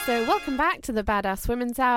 So, 0.06 0.24
welcome 0.24 0.56
back 0.56 0.82
to 0.82 0.92
the 0.92 1.04
Badass 1.04 1.46
Women's 1.48 1.78
Hour. 1.78 1.96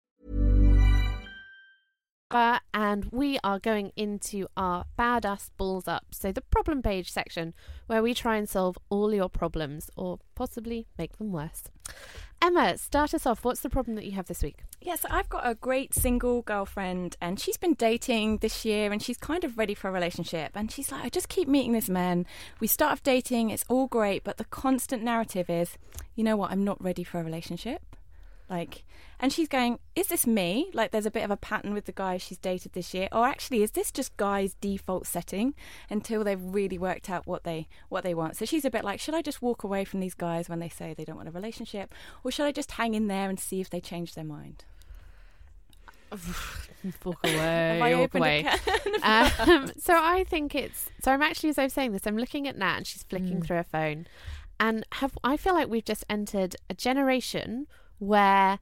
Uh, 2.33 2.59
and 2.73 3.05
we 3.11 3.39
are 3.43 3.59
going 3.59 3.91
into 3.95 4.47
our 4.55 4.85
badass 4.97 5.49
balls 5.57 5.87
up. 5.87 6.05
So, 6.11 6.31
the 6.31 6.41
problem 6.41 6.81
page 6.81 7.11
section 7.11 7.53
where 7.87 8.01
we 8.01 8.13
try 8.13 8.37
and 8.37 8.47
solve 8.47 8.77
all 8.89 9.13
your 9.13 9.29
problems 9.29 9.89
or 9.95 10.19
possibly 10.35 10.87
make 10.97 11.17
them 11.17 11.31
worse. 11.31 11.63
Emma, 12.43 12.75
start 12.77 13.13
us 13.13 13.27
off. 13.27 13.45
What's 13.45 13.61
the 13.61 13.69
problem 13.69 13.95
that 13.95 14.05
you 14.05 14.13
have 14.13 14.25
this 14.25 14.41
week? 14.41 14.63
Yes, 14.81 15.01
so 15.01 15.09
I've 15.11 15.29
got 15.29 15.45
a 15.45 15.53
great 15.53 15.93
single 15.93 16.41
girlfriend, 16.41 17.15
and 17.21 17.39
she's 17.39 17.57
been 17.57 17.75
dating 17.75 18.37
this 18.37 18.65
year, 18.65 18.91
and 18.91 18.99
she's 18.99 19.17
kind 19.17 19.43
of 19.43 19.59
ready 19.59 19.75
for 19.75 19.89
a 19.89 19.91
relationship. 19.91 20.53
And 20.55 20.71
she's 20.71 20.91
like, 20.91 21.05
I 21.05 21.09
just 21.09 21.29
keep 21.29 21.47
meeting 21.47 21.73
this 21.73 21.87
man. 21.87 22.25
We 22.59 22.65
start 22.65 22.93
off 22.93 23.03
dating, 23.03 23.51
it's 23.51 23.65
all 23.69 23.85
great, 23.85 24.23
but 24.23 24.37
the 24.37 24.45
constant 24.45 25.03
narrative 25.03 25.51
is, 25.51 25.77
you 26.15 26.23
know 26.23 26.35
what, 26.35 26.49
I'm 26.49 26.63
not 26.63 26.83
ready 26.83 27.03
for 27.03 27.19
a 27.19 27.23
relationship. 27.23 27.90
Like, 28.51 28.83
and 29.17 29.31
she's 29.31 29.47
going, 29.47 29.79
is 29.95 30.07
this 30.07 30.27
me? 30.27 30.69
Like, 30.73 30.91
there's 30.91 31.05
a 31.05 31.11
bit 31.11 31.23
of 31.23 31.31
a 31.31 31.37
pattern 31.37 31.73
with 31.73 31.85
the 31.85 31.93
guys 31.93 32.21
she's 32.21 32.37
dated 32.37 32.73
this 32.73 32.93
year, 32.93 33.07
or 33.13 33.25
actually, 33.25 33.63
is 33.63 33.71
this 33.71 33.93
just 33.93 34.17
guys' 34.17 34.55
default 34.59 35.07
setting 35.07 35.55
until 35.89 36.25
they've 36.25 36.43
really 36.43 36.77
worked 36.77 37.09
out 37.09 37.25
what 37.25 37.45
they 37.45 37.69
what 37.87 38.03
they 38.03 38.13
want? 38.13 38.35
So 38.35 38.43
she's 38.43 38.65
a 38.65 38.69
bit 38.69 38.83
like, 38.83 38.99
should 38.99 39.15
I 39.15 39.21
just 39.21 39.41
walk 39.41 39.63
away 39.63 39.85
from 39.85 40.01
these 40.01 40.13
guys 40.13 40.49
when 40.49 40.59
they 40.59 40.67
say 40.67 40.93
they 40.93 41.05
don't 41.05 41.15
want 41.15 41.29
a 41.29 41.31
relationship, 41.31 41.93
or 42.25 42.31
should 42.31 42.45
I 42.45 42.51
just 42.51 42.71
hang 42.71 42.93
in 42.93 43.07
there 43.07 43.29
and 43.29 43.39
see 43.39 43.61
if 43.61 43.69
they 43.69 43.79
change 43.79 44.15
their 44.15 44.25
mind? 44.25 44.65
walk 47.05 47.19
away, 47.23 47.95
walk 47.95 48.15
away. 48.15 48.45
um, 49.03 49.71
so 49.77 49.93
I 49.93 50.25
think 50.27 50.55
it's 50.55 50.89
so. 51.01 51.13
I'm 51.13 51.21
actually 51.21 51.51
as 51.51 51.57
I 51.57 51.63
was 51.63 51.73
saying 51.73 51.93
this, 51.93 52.05
I'm 52.05 52.17
looking 52.17 52.49
at 52.49 52.57
Nat 52.57 52.75
and 52.75 52.85
she's 52.85 53.03
flicking 53.03 53.41
through 53.41 53.57
her 53.57 53.63
phone, 53.63 54.07
and 54.59 54.85
have 54.95 55.17
I 55.23 55.37
feel 55.37 55.53
like 55.53 55.69
we've 55.69 55.85
just 55.85 56.03
entered 56.09 56.57
a 56.69 56.73
generation 56.73 57.67
where 58.01 58.57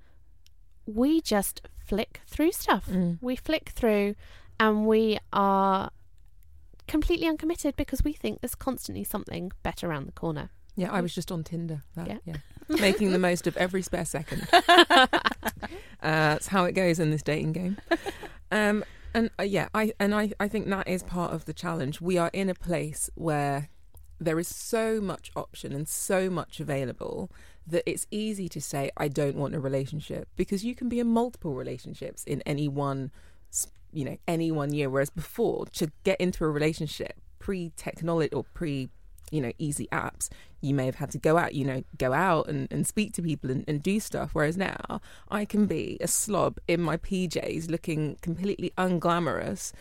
we 0.85 1.21
just 1.21 1.61
flick 1.85 2.19
through 2.27 2.51
stuff. 2.51 2.89
We 3.21 3.37
flick 3.37 3.69
through, 3.69 4.15
and 4.59 4.85
we 4.85 5.17
are 5.31 5.91
completely 6.87 7.27
uncommitted 7.27 7.75
because 7.77 8.03
we 8.03 8.11
think 8.11 8.41
there's 8.41 8.55
constantly 8.55 9.03
something 9.05 9.51
better 9.63 9.87
around 9.87 10.07
the 10.07 10.11
corner. 10.11 10.49
Yeah, 10.75 10.91
I 10.91 10.99
was 11.01 11.15
just 11.15 11.31
on 11.31 11.43
Tinder. 11.43 11.83
That, 11.95 12.07
Yeah. 12.07 12.17
yeah. 12.25 12.35
Making 12.81 13.11
the 13.11 13.19
most 13.19 13.47
of 13.47 13.55
every 13.57 13.81
spare 13.81 14.05
second. 14.05 14.47
uh, 14.51 15.07
that's 16.01 16.47
how 16.47 16.65
it 16.65 16.73
goes 16.73 16.99
in 16.99 17.09
this 17.11 17.23
dating 17.23 17.53
game. 17.53 17.77
Um, 18.51 18.83
and 19.13 19.29
uh, 19.39 19.43
yeah, 19.43 19.69
I 19.73 19.93
and 19.99 20.13
I, 20.13 20.33
I 20.39 20.47
think 20.47 20.67
that 20.67 20.87
is 20.87 21.01
part 21.03 21.33
of 21.33 21.45
the 21.45 21.53
challenge. 21.53 22.01
We 22.01 22.17
are 22.17 22.29
in 22.33 22.49
a 22.49 22.53
place 22.53 23.09
where 23.15 23.69
there 24.19 24.37
is 24.37 24.47
so 24.47 24.99
much 25.01 25.31
option 25.35 25.71
and 25.73 25.87
so 25.87 26.29
much 26.29 26.59
available 26.59 27.31
that 27.69 27.89
it's 27.89 28.05
easy 28.11 28.49
to 28.49 28.61
say 28.61 28.91
I 28.97 29.07
don't 29.07 29.35
want 29.35 29.55
a 29.55 29.59
relationship 29.59 30.27
because 30.35 30.63
you 30.63 30.75
can 30.75 30.89
be 30.89 30.99
in 30.99 31.07
multiple 31.07 31.53
relationships 31.53 32.23
in 32.23 32.41
any 32.43 32.67
one 32.67 33.11
you 33.91 34.05
know 34.05 34.17
any 34.27 34.51
one 34.51 34.73
year. 34.73 34.89
Whereas 34.89 35.09
before 35.09 35.65
to 35.73 35.91
get 36.03 36.19
into 36.19 36.43
a 36.43 36.49
relationship 36.49 37.13
pre 37.39 37.71
technology 37.75 38.33
or 38.33 38.43
pre 38.43 38.89
you 39.31 39.41
know 39.41 39.51
easy 39.59 39.87
apps 39.91 40.29
you 40.61 40.73
may 40.73 40.85
have 40.85 40.95
had 40.95 41.11
to 41.11 41.17
go 41.17 41.37
out 41.37 41.53
you 41.53 41.63
know 41.63 41.83
go 41.97 42.13
out 42.13 42.47
and, 42.47 42.67
and 42.71 42.87
speak 42.87 43.13
to 43.13 43.21
people 43.21 43.51
and, 43.51 43.63
and 43.67 43.83
do 43.83 43.99
stuff. 43.99 44.31
Whereas 44.33 44.57
now 44.57 45.01
i 45.29 45.45
can 45.45 45.65
be 45.65 45.97
a 46.01 46.07
slob 46.07 46.59
in 46.67 46.81
my 46.81 46.97
pjs 46.97 47.69
looking 47.69 48.17
completely 48.21 48.73
unglamorous 48.77 49.71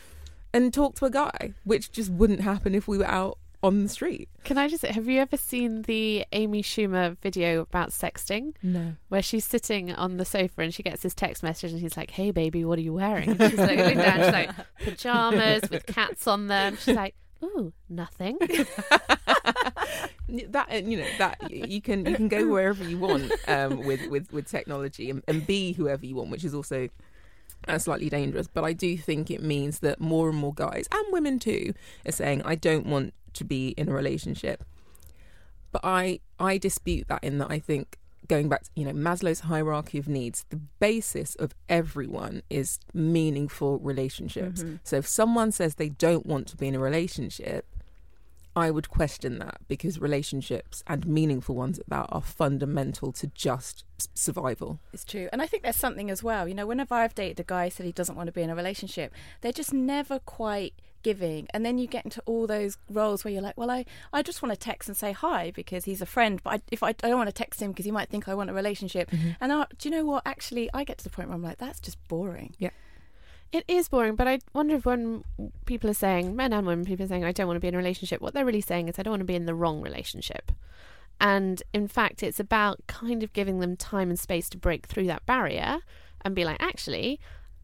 and 0.53 0.72
talk 0.72 0.94
to 0.96 1.05
a 1.05 1.11
guy 1.11 1.53
which 1.64 1.90
just 1.92 2.11
wouldn't 2.11 2.40
happen 2.40 2.74
if 2.74 2.88
we 2.88 2.98
were 2.98 3.07
out 3.07 3.38
on 3.62 3.83
the 3.83 3.88
street 3.88 4.29
Can 4.44 4.57
I 4.57 4.68
just 4.68 4.85
have 4.85 5.09
you 5.09 5.21
ever 5.21 5.37
seen 5.37 5.83
the 5.83 6.25
Amy 6.33 6.62
Schumer 6.62 7.16
video 7.18 7.61
about 7.61 7.90
sexting? 7.90 8.55
no 8.62 8.94
where 9.09 9.23
she's 9.23 9.44
sitting 9.44 9.92
on 9.92 10.16
the 10.16 10.25
sofa 10.25 10.61
and 10.62 10.73
she 10.73 10.83
gets 10.83 11.03
this 11.03 11.14
text 11.14 11.42
message 11.42 11.73
and 11.73 11.81
he's 11.81 11.97
like, 11.97 12.11
"Hey 12.11 12.31
baby, 12.31 12.64
what 12.64 12.79
are 12.79 12.83
you 12.83 12.92
wearing?" 12.92 13.31
And 13.31 13.51
she's 13.51 13.59
like 13.59 13.79
down, 13.79 14.21
she's 14.21 14.33
like 14.33 14.51
pajamas 14.85 15.62
with 15.71 15.87
cats 15.87 16.27
on 16.27 16.47
them. 16.47 16.77
She's 16.77 16.94
like, 16.94 17.14
"Ooh, 17.42 17.73
nothing." 17.88 18.38
that 20.51 20.66
uh, 20.71 20.75
you 20.77 20.99
know 20.99 21.07
that 21.18 21.51
you 21.51 21.81
can 21.81 22.05
you 22.07 22.14
can 22.14 22.29
go 22.29 22.47
wherever 22.47 22.85
you 22.85 22.99
want 22.99 23.33
um, 23.49 23.85
with 23.85 24.07
with 24.09 24.31
with 24.33 24.47
technology 24.47 25.11
and, 25.11 25.23
and 25.27 25.47
be 25.47 25.73
whoever 25.73 26.05
you 26.05 26.14
want, 26.16 26.31
which 26.31 26.44
is 26.44 26.55
also 26.55 26.88
uh, 27.66 27.79
slightly 27.79 28.09
dangerous. 28.09 28.47
But 28.47 28.64
I 28.64 28.73
do 28.73 28.97
think 28.97 29.31
it 29.31 29.42
means 29.42 29.81
that 29.81 30.01
more 30.01 30.29
and 30.29 30.38
more 30.38 30.55
guys 30.55 30.87
and 30.92 31.05
women 31.12 31.38
too 31.38 31.73
are 32.07 32.12
saying, 32.12 32.42
"I 32.44 32.55
don't 32.55 32.87
want 32.87 33.14
to 33.35 33.45
be 33.45 33.69
in 33.71 33.88
a 33.88 33.93
relationship." 33.93 34.64
But 35.73 35.83
I 35.85 36.21
I 36.38 36.59
dispute 36.59 37.09
that 37.09 37.23
in 37.23 37.38
that 37.38 37.51
I 37.51 37.59
think 37.59 37.99
going 38.29 38.49
back 38.49 38.64
to 38.64 38.71
you 38.75 38.85
know 38.85 38.93
Maslow's 38.93 39.41
hierarchy 39.41 39.99
of 39.99 40.09
needs, 40.09 40.45
the 40.51 40.61
basis 40.79 41.35
of 41.37 41.55
everyone 41.69 42.43
is 42.51 42.79
meaningful 42.95 43.79
relationships. 43.79 44.62
Mm-hmm. 44.62 44.77
So 44.85 44.97
if 44.97 45.07
someone 45.07 45.53
says 45.53 45.75
they 45.75 45.88
don't 45.88 46.27
want 46.27 46.47
to 46.49 46.57
be 46.57 46.69
in 46.69 46.75
a 46.75 46.79
relationship, 46.79 47.67
I 48.55 48.71
would 48.71 48.88
question 48.88 49.38
that 49.38 49.59
because 49.69 50.01
relationships 50.01 50.83
and 50.87 51.07
meaningful 51.07 51.55
ones 51.55 51.79
at 51.79 51.88
that 51.88 52.07
are 52.11 52.23
fundamental 52.23 53.12
to 53.12 53.29
just 53.29 53.85
survival. 54.14 54.81
It's 54.93 55.05
true. 55.05 55.29
And 55.33 55.41
I 55.41 55.47
think 55.47 55.62
there's 55.62 55.77
something 55.77 56.11
as 56.11 56.23
well. 56.23 56.49
You 56.49 56.55
know, 56.55 56.67
whenever 56.67 56.95
I've 56.95 57.14
dated 57.14 57.41
a 57.41 57.45
guy 57.45 57.67
who 57.67 57.71
said 57.71 57.87
he 57.87 57.93
doesn't 57.93 58.17
want 58.17 58.27
to 58.27 58.33
be 58.33 58.43
in 58.43 58.51
a 58.51 58.57
relationship, 58.57 59.14
they're 59.41 59.53
just 59.53 59.73
never 59.73 60.19
quite 60.19 60.75
giving. 61.09 61.49
And 61.55 61.64
then 61.64 61.79
you 61.79 61.87
get 61.87 62.05
into 62.05 62.23
all 62.27 62.47
those 62.47 62.77
roles 62.90 63.25
where 63.25 63.33
you're 63.33 63.42
like, 63.42 63.57
well, 63.57 63.71
I, 63.71 63.87
I 64.12 64.23
just 64.23 64.42
want 64.42 64.53
to 64.53 64.59
text 64.59 64.90
and 64.90 64.97
say 64.97 65.12
hi 65.12 65.53
because 65.55 65.87
he's 65.87 66.03
a 66.03 66.07
friend. 66.07 66.38
But 66.42 66.51
I, 66.51 66.61
if 66.71 66.83
I, 66.83 66.88
I 66.88 66.92
don't 66.92 67.16
want 67.16 67.29
to 67.29 67.33
text 67.33 67.62
him 67.62 67.71
because 67.71 67.87
he 67.87 67.90
might 67.90 68.11
think 68.11 68.29
I 68.29 68.35
want 68.35 68.51
a 68.51 68.53
relationship. 68.53 69.11
Mm-hmm. 69.11 69.31
And 69.40 69.53
I, 69.53 69.66
do 69.79 69.88
you 69.88 69.94
know 69.94 70.05
what? 70.05 70.23
Actually, 70.27 70.68
I 70.75 70.85
get 70.85 70.99
to 70.99 71.05
the 71.05 71.11
point 71.11 71.29
where 71.29 71.37
I'm 71.37 71.42
like, 71.42 71.57
that's 71.57 71.81
just 71.81 71.97
boring. 72.09 72.55
Yeah. 72.59 72.71
It 73.53 73.64
is 73.66 73.88
boring, 73.88 74.16
but 74.16 74.29
I 74.29 74.40
wonder 74.53 74.75
if 74.75 74.85
when 74.85 75.25
people 75.64 75.88
are 75.88 75.94
saying, 75.94 76.37
men 76.37 76.53
and 76.53 76.66
women, 76.66 76.85
people 76.85 77.07
are 77.07 77.09
saying, 77.09 77.25
I 77.25 77.33
don't 77.33 77.47
want 77.47 77.57
to 77.57 77.61
be 77.61 77.68
in 77.68 77.75
a 77.75 77.79
relationship, 77.79 78.21
what 78.21 78.35
they're 78.35 78.44
really 78.44 78.61
saying 78.61 78.88
is, 78.88 78.99
I 78.99 79.03
don't 79.03 79.12
want 79.12 79.23
to 79.23 79.25
be 79.25 79.35
in 79.35 79.47
the 79.47 79.55
wrong 79.55 79.81
relationship. 79.81 80.53
And 81.18 81.62
in 81.73 81.88
fact, 81.88 82.23
it's 82.23 82.38
about 82.38 82.87
kind 82.88 83.23
of 83.23 83.33
giving 83.33 83.61
them 83.61 83.75
time 83.75 84.11
and 84.11 84.21
space 84.21 84.51
to 84.51 84.59
break 84.59 84.87
through 84.87 85.07
that 85.07 85.25
barrier 85.25 85.79
and 86.23 86.35
be 86.35 86.44
like, 86.44 86.59
actually, 86.61 87.21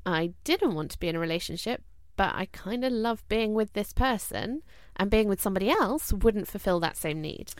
I 0.07 0.33
didn't 0.43 0.75
want 0.75 0.91
to 0.93 0.99
be 0.99 1.09
in 1.09 1.17
a 1.17 1.21
relationship, 1.21 1.83
but 2.17 2.35
I 2.35 2.47
kind 2.47 2.85
of 2.85 2.93
love 2.93 3.27
being 3.29 3.55
with 3.55 3.73
this 3.73 3.93
person, 3.93 4.63
and 4.97 5.11
being 5.11 5.29
with 5.29 5.43
somebody 5.43 5.71
else 5.71 6.13
wouldn't 6.13 6.49
fulfill 6.49 6.81
that 6.81 6.97
same 6.97 7.21
need. 7.21 7.53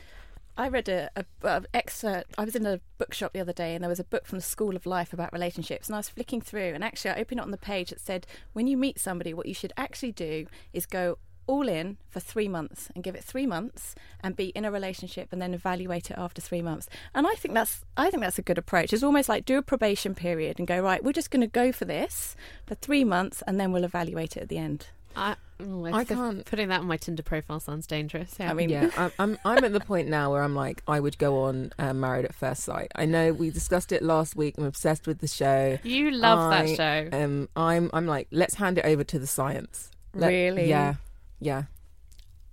I 0.57 0.69
read 0.69 0.89
a, 0.89 1.11
a, 1.17 1.25
a 1.43 1.65
excerpt. 1.75 2.35
I 2.39 2.45
was 2.45 2.55
in 2.55 2.65
a 2.65 2.81
bookshop 2.97 3.33
the 3.33 3.41
other 3.41 3.53
day, 3.53 3.75
and 3.75 3.83
there 3.83 3.89
was 3.89 3.99
a 3.99 4.05
book 4.05 4.27
from 4.27 4.39
the 4.39 4.45
School 4.45 4.77
of 4.77 4.87
Life 4.87 5.13
about 5.13 5.33
relationships. 5.33 5.89
And 5.89 5.97
I 5.97 5.99
was 5.99 6.09
flicking 6.09 6.41
through, 6.41 6.73
and 6.75 6.85
actually, 6.85 7.11
I 7.11 7.21
opened 7.21 7.41
it 7.41 7.45
on 7.45 7.51
the 7.51 7.59
page 7.59 7.91
that 7.91 8.01
said, 8.01 8.27
"When 8.53 8.69
you 8.69 8.77
meet 8.77 9.01
somebody, 9.01 9.35
what 9.35 9.47
you 9.47 9.55
should 9.55 9.73
actually 9.77 10.13
do 10.13 10.47
is 10.73 10.87
go 10.87 11.19
all 11.47 11.69
in 11.69 11.97
for 12.09 12.21
three 12.21 12.49
months 12.49 12.91
and 12.95 13.05
give 13.05 13.15
it 13.15 13.23
three 13.25 13.47
months 13.47 13.95
and 14.23 14.35
be 14.37 14.47
in 14.47 14.65
a 14.65 14.71
relationship 14.71 15.29
and 15.33 15.41
then 15.43 15.55
evaluate 15.55 16.11
it 16.11 16.19
after 16.19 16.41
three 16.41 16.63
months." 16.63 16.89
And 17.15 17.27
I 17.27 17.35
think 17.35 17.55
that's 17.55 17.85
I 17.97 18.11
think 18.11 18.23
that's 18.23 18.39
a 18.39 18.43
good 18.43 18.59
approach. 18.59 18.93
It's 18.93 19.03
almost 19.03 19.29
like 19.29 19.45
do 19.45 19.59
a 19.59 19.63
probation 19.63 20.15
period 20.15 20.59
and 20.59 20.67
go 20.69 20.81
right. 20.81 21.03
We're 21.05 21.13
just 21.13 21.31
going 21.31 21.43
to 21.43 21.47
go 21.47 21.73
for 21.73 21.85
this 21.85 22.37
for 22.67 22.75
three 22.75 23.05
months, 23.05 23.43
and 23.47 23.59
then 23.61 23.73
we'll 23.73 23.85
evaluate 23.85 24.37
it 24.37 24.43
at 24.45 24.49
the 24.49 24.59
end. 24.59 24.89
I, 25.17 25.37
oh, 25.61 25.85
I 25.85 25.99
I 26.01 26.05
can't- 26.05 26.45
Putting 26.45 26.67
that 26.71 26.81
on 26.81 26.87
my 26.87 26.97
Tinder 26.97 27.23
profile 27.23 27.61
sounds 27.61 27.87
dangerous. 27.87 28.35
Yeah. 28.41 28.51
I 28.51 28.55
mean, 28.55 28.69
yeah, 28.69 28.91
I'm, 28.97 29.13
I'm 29.21 29.39
I'm 29.45 29.63
at 29.63 29.73
the 29.73 29.79
point 29.79 30.09
now 30.09 30.33
where 30.33 30.43
I'm 30.43 30.57
like, 30.57 30.83
I 30.89 30.99
would 30.99 31.19
go 31.19 31.43
on 31.45 31.73
uh, 31.79 31.95
Married 31.95 32.25
at 32.25 32.35
First 32.35 32.65
Sight. 32.65 32.91
I 32.97 33.05
know 33.07 33.33
we 33.33 33.51
discussed 33.51 33.93
it 33.93 34.03
last 34.03 34.35
week. 34.35 34.57
I'm 34.59 34.65
obsessed 34.65 35.07
with 35.07 35.21
the 35.21 35.29
show. 35.29 35.79
you 35.85 36.11
love 36.11 36.41
I, 36.53 36.67
that 36.75 36.77
show. 37.13 37.17
Um, 37.17 37.49
I'm 37.55 37.91
I'm 37.93 38.07
like, 38.09 38.27
let's 38.33 38.55
hand 38.57 38.79
it 38.79 38.85
over 38.87 39.05
to 39.05 39.19
the 39.21 39.29
science. 39.29 39.93
Let- 40.15 40.29
Really? 40.31 40.69
Yeah, 40.69 40.95
yeah. 41.41 41.65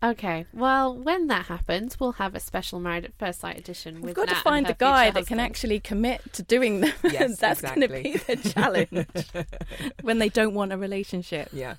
Okay, 0.04 0.48
well, 0.52 0.98
when 0.98 1.28
that 1.28 1.46
happens, 1.46 2.00
we'll 2.00 2.14
have 2.14 2.34
a 2.34 2.40
special 2.40 2.80
Married 2.80 3.06
at 3.06 3.14
First 3.20 3.40
Sight 3.42 3.60
edition. 3.60 3.96
We've 3.96 4.06
with 4.06 4.16
got 4.16 4.30
to 4.30 4.32
Nat 4.32 4.38
and 4.38 4.44
find 4.44 4.66
the 4.66 4.74
guy 4.74 5.12
that 5.12 5.28
can 5.28 5.40
actually 5.40 5.80
commit 5.80 6.34
to 6.34 6.42
doing 6.42 6.82
them. 6.82 6.94
Yes, 7.04 7.38
That's 7.40 7.62
going 7.62 7.82
to 7.82 7.88
be 7.88 8.18
the 8.18 8.36
challenge 8.36 9.08
when 10.02 10.18
they 10.18 10.30
don't 10.30 10.56
want 10.56 10.74
a 10.74 10.78
relationship. 10.78 11.50
Yeah. 11.54 11.76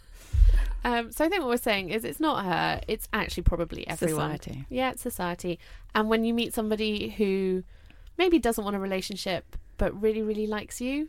Um, 0.85 1.11
so 1.11 1.25
I 1.25 1.29
think 1.29 1.41
what 1.43 1.49
we're 1.49 1.57
saying 1.57 1.91
is 1.91 2.05
it's 2.05 2.21
not 2.21 2.45
her; 2.45 2.81
it's 2.87 3.09
actually 3.13 3.43
probably 3.43 3.89
everyone. 3.89 4.39
Society. 4.39 4.67
Yeah, 4.69 4.93
it's 4.93 5.03
society. 5.03 5.59
And 5.93 6.09
when 6.09 6.25
you 6.25 6.33
meet 6.33 6.55
somebody 6.55 7.09
who 7.11 7.65
maybe 8.19 8.39
doesn't 8.39 8.63
want 8.63 8.77
a 8.77 8.81
relationship 8.81 9.57
but 9.79 10.01
really, 10.01 10.23
really 10.23 10.47
likes 10.47 10.81
you, 10.81 11.09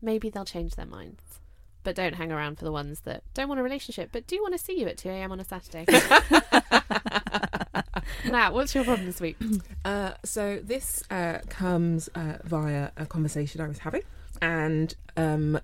maybe 0.00 0.30
they'll 0.30 0.44
change 0.44 0.76
their 0.76 0.86
minds. 0.86 1.40
But 1.86 1.94
don't 1.94 2.16
hang 2.16 2.32
around 2.32 2.58
for 2.58 2.64
the 2.64 2.72
ones 2.72 3.02
that 3.02 3.22
don't 3.32 3.46
want 3.46 3.60
a 3.60 3.62
relationship 3.62 4.08
but 4.10 4.26
do 4.26 4.42
want 4.42 4.52
to 4.52 4.58
see 4.58 4.76
you 4.76 4.88
at 4.88 4.98
2 4.98 5.08
a.m. 5.08 5.30
on 5.30 5.38
a 5.38 5.44
Saturday. 5.44 5.86
now, 8.28 8.52
what's 8.52 8.74
your 8.74 8.82
problem 8.82 9.06
this 9.06 9.20
week? 9.20 9.36
Uh, 9.84 10.14
so 10.24 10.58
this 10.62 11.04
uh, 11.10 11.38
comes 11.48 12.08
uh, 12.16 12.38
via 12.42 12.90
a 12.96 13.06
conversation 13.06 13.60
I 13.60 13.68
was 13.68 13.78
having, 13.78 14.02
and 14.42 14.96
um, 15.16 15.60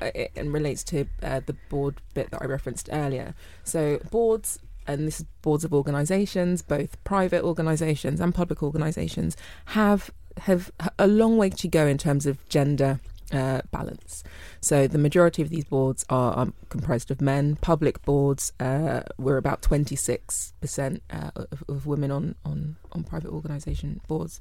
it, 0.00 0.32
and 0.34 0.50
relates 0.50 0.82
to 0.84 1.06
uh, 1.22 1.40
the 1.44 1.54
board 1.68 2.00
bit 2.14 2.30
that 2.30 2.40
I 2.40 2.46
referenced 2.46 2.88
earlier. 2.90 3.34
So 3.64 3.98
boards, 4.10 4.58
and 4.86 5.06
this 5.06 5.20
is 5.20 5.26
boards 5.42 5.62
of 5.64 5.74
organisations, 5.74 6.62
both 6.62 7.02
private 7.04 7.42
organisations 7.44 8.18
and 8.18 8.34
public 8.34 8.62
organisations, 8.62 9.36
have 9.66 10.10
have 10.38 10.70
a 10.98 11.06
long 11.06 11.36
way 11.36 11.50
to 11.50 11.68
go 11.68 11.86
in 11.86 11.98
terms 11.98 12.26
of 12.26 12.46
gender 12.48 13.00
uh, 13.32 13.62
balance. 13.70 14.22
So 14.60 14.86
the 14.86 14.98
majority 14.98 15.42
of 15.42 15.48
these 15.48 15.64
boards 15.64 16.04
are 16.08 16.48
comprised 16.68 17.10
of 17.10 17.20
men. 17.20 17.56
Public 17.56 18.02
boards, 18.02 18.52
uh, 18.60 19.02
we're 19.18 19.36
about 19.36 19.62
26% 19.62 21.00
uh, 21.10 21.30
of, 21.34 21.64
of, 21.68 21.86
women 21.86 22.10
on, 22.10 22.34
on, 22.44 22.76
on 22.92 23.04
private 23.04 23.30
organisation 23.30 24.00
boards 24.08 24.40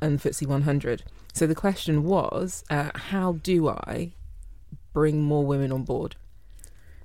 and 0.00 0.20
FTSE 0.20 0.46
100. 0.46 1.02
So 1.32 1.46
the 1.46 1.54
question 1.54 2.04
was, 2.04 2.64
uh, 2.70 2.90
how 2.94 3.32
do 3.42 3.68
I 3.68 4.12
bring 4.92 5.22
more 5.22 5.44
women 5.44 5.72
on 5.72 5.82
board? 5.82 6.16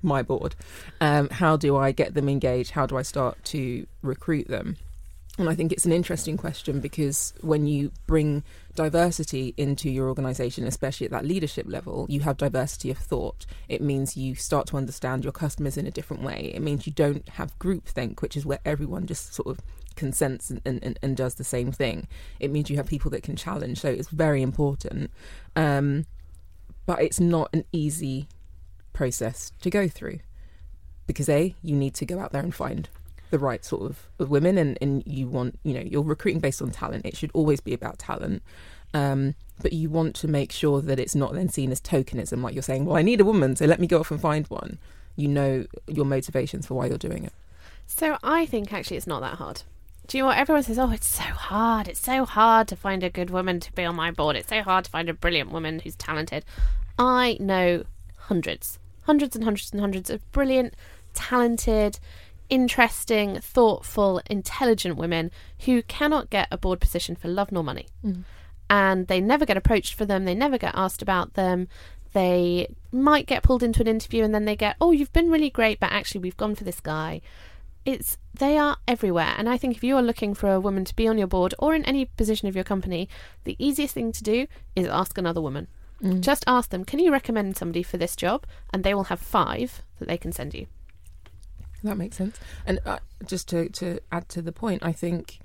My 0.02 0.24
board. 0.24 0.56
Um, 1.00 1.30
how 1.30 1.58
do 1.58 1.78
I 1.78 1.92
get 1.92 2.14
them 2.14 2.28
engaged? 2.28 2.72
How 2.72 2.86
do 2.86 2.98
I 2.98 3.04
start 3.04 3.44
to 3.46 3.86
recruit 4.02 4.48
them? 4.48 4.78
And 5.42 5.50
I 5.50 5.56
think 5.56 5.72
it's 5.72 5.86
an 5.86 5.92
interesting 5.92 6.38
question 6.38 6.80
because 6.80 7.34
when 7.42 7.66
you 7.66 7.92
bring 8.06 8.44
diversity 8.76 9.56
into 9.58 9.90
your 9.90 10.08
organization, 10.08 10.68
especially 10.68 11.06
at 11.06 11.12
that 11.12 11.26
leadership 11.26 11.66
level, 11.68 12.06
you 12.10 12.20
have 12.20 12.38
diversity 12.38 12.92
of 12.92 13.00
thought. 13.00 13.48
It 13.68 13.82
means 13.82 14.16
you 14.16 14.36
start 14.36 14.68
to 14.68 14.78
understand 14.78 15.24
your 15.24 15.34
customers 15.34 15.78
in 15.78 15.88
a 15.88 15.92
different 15.92 16.22
way. 16.22 16.52
It 16.54 16.62
means 16.62 16.86
you 16.86 16.94
don't 16.94 17.28
have 17.30 17.58
groupthink, 17.58 18.22
which 18.22 18.38
is 18.38 18.46
where 18.46 18.60
everyone 18.66 19.08
just 19.08 19.34
sort 19.34 19.48
of 19.48 19.64
consents 19.96 20.52
and, 20.52 20.62
and, 20.64 21.00
and 21.02 21.18
does 21.18 21.36
the 21.36 21.44
same 21.44 21.72
thing. 21.72 22.08
It 22.40 22.52
means 22.52 22.70
you 22.70 22.78
have 22.78 22.86
people 22.86 23.10
that 23.12 23.24
can 23.24 23.36
challenge. 23.36 23.80
So 23.80 23.90
it's 23.90 24.10
very 24.10 24.44
important. 24.44 25.10
Um, 25.56 26.06
but 26.86 27.02
it's 27.02 27.20
not 27.20 27.50
an 27.52 27.66
easy 27.72 28.28
process 28.94 29.52
to 29.62 29.72
go 29.72 29.88
through 29.88 30.20
because 31.08 31.30
A, 31.30 31.56
you 31.64 31.76
need 31.76 31.96
to 31.96 32.06
go 32.06 32.20
out 32.20 32.32
there 32.32 32.44
and 32.44 32.54
find 32.54 32.90
the 33.32 33.40
right 33.40 33.66
sort 33.66 33.82
of, 33.82 34.30
women 34.30 34.58
and, 34.58 34.78
and 34.82 35.04
you 35.08 35.28
want 35.28 35.58
you 35.64 35.74
know 35.74 35.82
you're 35.82 36.04
recruiting 36.04 36.40
based 36.40 36.62
on 36.62 36.70
talent. 36.70 37.06
It 37.06 37.18
should 37.18 37.32
always 37.34 37.60
be 37.60 37.74
about 37.74 37.98
talent. 37.98 38.44
Um, 38.94 39.36
but 39.62 39.74
you 39.74 39.90
want 39.90 40.16
to 40.18 40.28
make 40.28 40.52
sure 40.52 40.82
that 40.82 41.00
it's 41.00 41.16
not 41.16 41.34
then 41.34 41.50
seen 41.50 41.72
as 41.72 41.80
tokenism 41.80 42.44
like 42.44 42.54
you're 42.54 42.62
saying 42.64 42.84
well 42.84 42.98
i 42.98 43.02
need 43.02 43.22
a 43.22 43.24
woman 43.24 43.56
so 43.56 43.66
let 43.66 43.80
me 43.80 43.88
go 43.88 44.00
off 44.00 44.12
and 44.12 44.22
find 44.22 44.46
one. 44.48 44.78
You 45.16 45.28
know 45.28 45.66
your 45.88 46.06
motivations 46.06 46.68
for 46.68 46.76
why 46.76 46.86
you're 46.88 46.98
doing 46.98 47.24
it. 47.24 47.34
So 47.88 48.18
i 48.24 48.46
think 48.46 48.72
actually 48.72 48.98
it's 48.98 49.08
not 49.08 49.22
that 49.22 49.36
hard. 49.36 49.64
Do 50.08 50.18
you 50.18 50.24
know 50.24 50.28
what? 50.28 50.38
Everyone 50.38 50.64
says 50.64 50.78
oh 50.78 50.92
it's 50.92 51.08
so 51.08 51.24
hard. 51.24 51.88
It's 51.88 52.02
so 52.02 52.26
hard 52.26 52.68
to 52.68 52.76
find 52.76 53.04
a 53.04 53.10
good 53.10 53.30
woman 53.30 53.60
to 53.62 53.72
be 53.74 53.86
on 53.86 53.96
my 53.96 54.12
board. 54.12 54.36
It's 54.36 54.50
so 54.50 54.62
hard 54.62 54.86
to 54.86 54.92
find 54.92 55.10
a 55.10 55.14
brilliant 55.14 55.52
woman 55.52 55.80
who's 55.80 55.96
talented. 55.96 56.46
I 57.00 57.38
know 57.40 57.86
hundreds 58.18 58.78
hundreds 59.04 59.36
and 59.36 59.44
hundreds 59.44 59.72
and 59.72 59.82
hundreds 59.82 60.10
of 60.10 60.32
brilliant 60.32 60.76
talented 61.14 62.00
interesting, 62.52 63.40
thoughtful, 63.40 64.22
intelligent 64.30 64.98
women 64.98 65.32
who 65.66 65.82
cannot 65.82 66.30
get 66.30 66.50
a 66.52 66.58
board 66.58 66.80
position 66.80 67.16
for 67.16 67.30
love 67.30 67.52
nor 67.52 67.64
money. 67.64 67.88
Mm. 68.06 68.24
And 68.70 69.08
they 69.08 69.20
never 69.20 69.46
get 69.46 69.58
approached 69.58 69.96
for 69.96 70.06
them, 70.06 70.26
they 70.26 70.36
never 70.36 70.60
get 70.60 70.76
asked 70.76 71.02
about 71.02 71.34
them. 71.34 71.68
They 72.14 72.68
might 72.92 73.26
get 73.26 73.42
pulled 73.42 73.64
into 73.64 73.80
an 73.80 73.88
interview 73.88 74.24
and 74.26 74.36
then 74.36 74.44
they 74.44 74.58
get, 74.58 74.76
oh, 74.82 74.92
you've 74.92 75.14
been 75.14 75.32
really 75.32 75.50
great, 75.50 75.80
but 75.80 75.94
actually 75.94 76.20
we've 76.20 76.38
gone 76.38 76.56
for 76.56 76.66
this 76.66 76.82
guy. 76.82 77.22
It's 77.86 78.18
they 78.38 78.58
are 78.58 78.78
everywhere. 78.86 79.34
And 79.38 79.48
I 79.48 79.58
think 79.58 79.78
if 79.78 79.84
you 79.84 79.96
are 79.96 80.04
looking 80.04 80.34
for 80.34 80.52
a 80.52 80.60
woman 80.60 80.84
to 80.86 80.96
be 80.96 81.08
on 81.08 81.18
your 81.18 81.28
board 81.28 81.56
or 81.58 81.74
in 81.74 81.86
any 81.86 82.06
position 82.06 82.50
of 82.50 82.56
your 82.56 82.66
company, 82.66 83.08
the 83.46 83.56
easiest 83.60 83.94
thing 83.94 84.12
to 84.12 84.24
do 84.24 84.46
is 84.76 84.88
ask 84.88 85.18
another 85.18 85.42
woman. 85.42 85.68
Mm. 86.04 86.20
Just 86.20 86.44
ask 86.48 86.70
them, 86.70 86.84
can 86.84 87.00
you 87.00 87.12
recommend 87.12 87.56
somebody 87.56 87.82
for 87.82 87.98
this 87.98 88.16
job? 88.18 88.46
And 88.74 88.84
they 88.84 88.94
will 88.94 89.06
have 89.06 89.20
five 89.20 89.82
that 90.00 90.10
they 90.10 90.18
can 90.18 90.34
send 90.34 90.54
you. 90.54 90.68
That 91.84 91.98
makes 91.98 92.18
sense. 92.18 92.40
And 92.66 92.80
uh, 92.86 93.00
just 93.26 93.48
to, 93.50 93.70
to 93.70 94.00
add 94.12 94.30
to 94.30 94.42
the 94.42 94.52
point, 94.52 94.84
I 94.84 94.92
think 94.92 95.40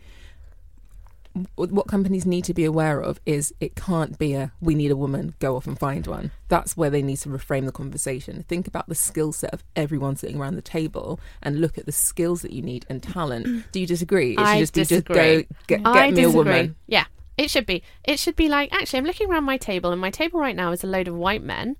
what 1.56 1.86
companies 1.86 2.24
need 2.24 2.44
to 2.44 2.54
be 2.54 2.64
aware 2.64 2.98
of 3.00 3.20
is 3.26 3.52
it 3.60 3.74
can't 3.76 4.18
be 4.18 4.32
a 4.32 4.52
we 4.60 4.74
need 4.74 4.90
a 4.90 4.96
woman 4.96 5.34
go 5.38 5.56
off 5.56 5.66
and 5.66 5.78
find 5.78 6.06
one. 6.06 6.30
That's 6.48 6.76
where 6.76 6.88
they 6.90 7.02
need 7.02 7.18
to 7.18 7.28
reframe 7.28 7.66
the 7.66 7.72
conversation. 7.72 8.44
Think 8.48 8.66
about 8.66 8.88
the 8.88 8.94
skill 8.94 9.32
set 9.32 9.52
of 9.52 9.62
everyone 9.74 10.16
sitting 10.16 10.38
around 10.40 10.54
the 10.56 10.62
table 10.62 11.20
and 11.42 11.60
look 11.60 11.76
at 11.76 11.86
the 11.86 11.92
skills 11.92 12.42
that 12.42 12.52
you 12.52 12.62
need 12.62 12.86
and 12.88 13.02
talent. 13.02 13.66
Do 13.72 13.80
you 13.80 13.86
disagree? 13.86 14.32
It 14.32 14.38
should 14.38 14.46
I 14.46 14.58
just 14.60 14.72
disagree. 14.72 15.14
be 15.14 15.42
just 15.42 15.48
go 15.48 15.56
get, 15.66 15.82
get 15.82 15.86
I 15.86 16.10
me 16.10 16.16
disagree. 16.16 16.24
a 16.32 16.36
woman. 16.36 16.76
yeah 16.86 17.04
it 17.36 17.50
should 17.50 17.66
be. 17.66 17.82
It 18.04 18.18
should 18.18 18.34
be 18.34 18.48
like 18.48 18.72
actually 18.72 19.00
i'm 19.00 19.04
looking 19.04 19.30
around 19.30 19.44
my 19.44 19.58
table 19.58 19.92
and 19.92 20.00
my 20.00 20.10
table 20.10 20.40
right 20.40 20.56
now 20.56 20.72
is 20.72 20.82
a 20.82 20.86
load 20.86 21.06
of 21.08 21.14
white 21.14 21.42
men 21.42 21.76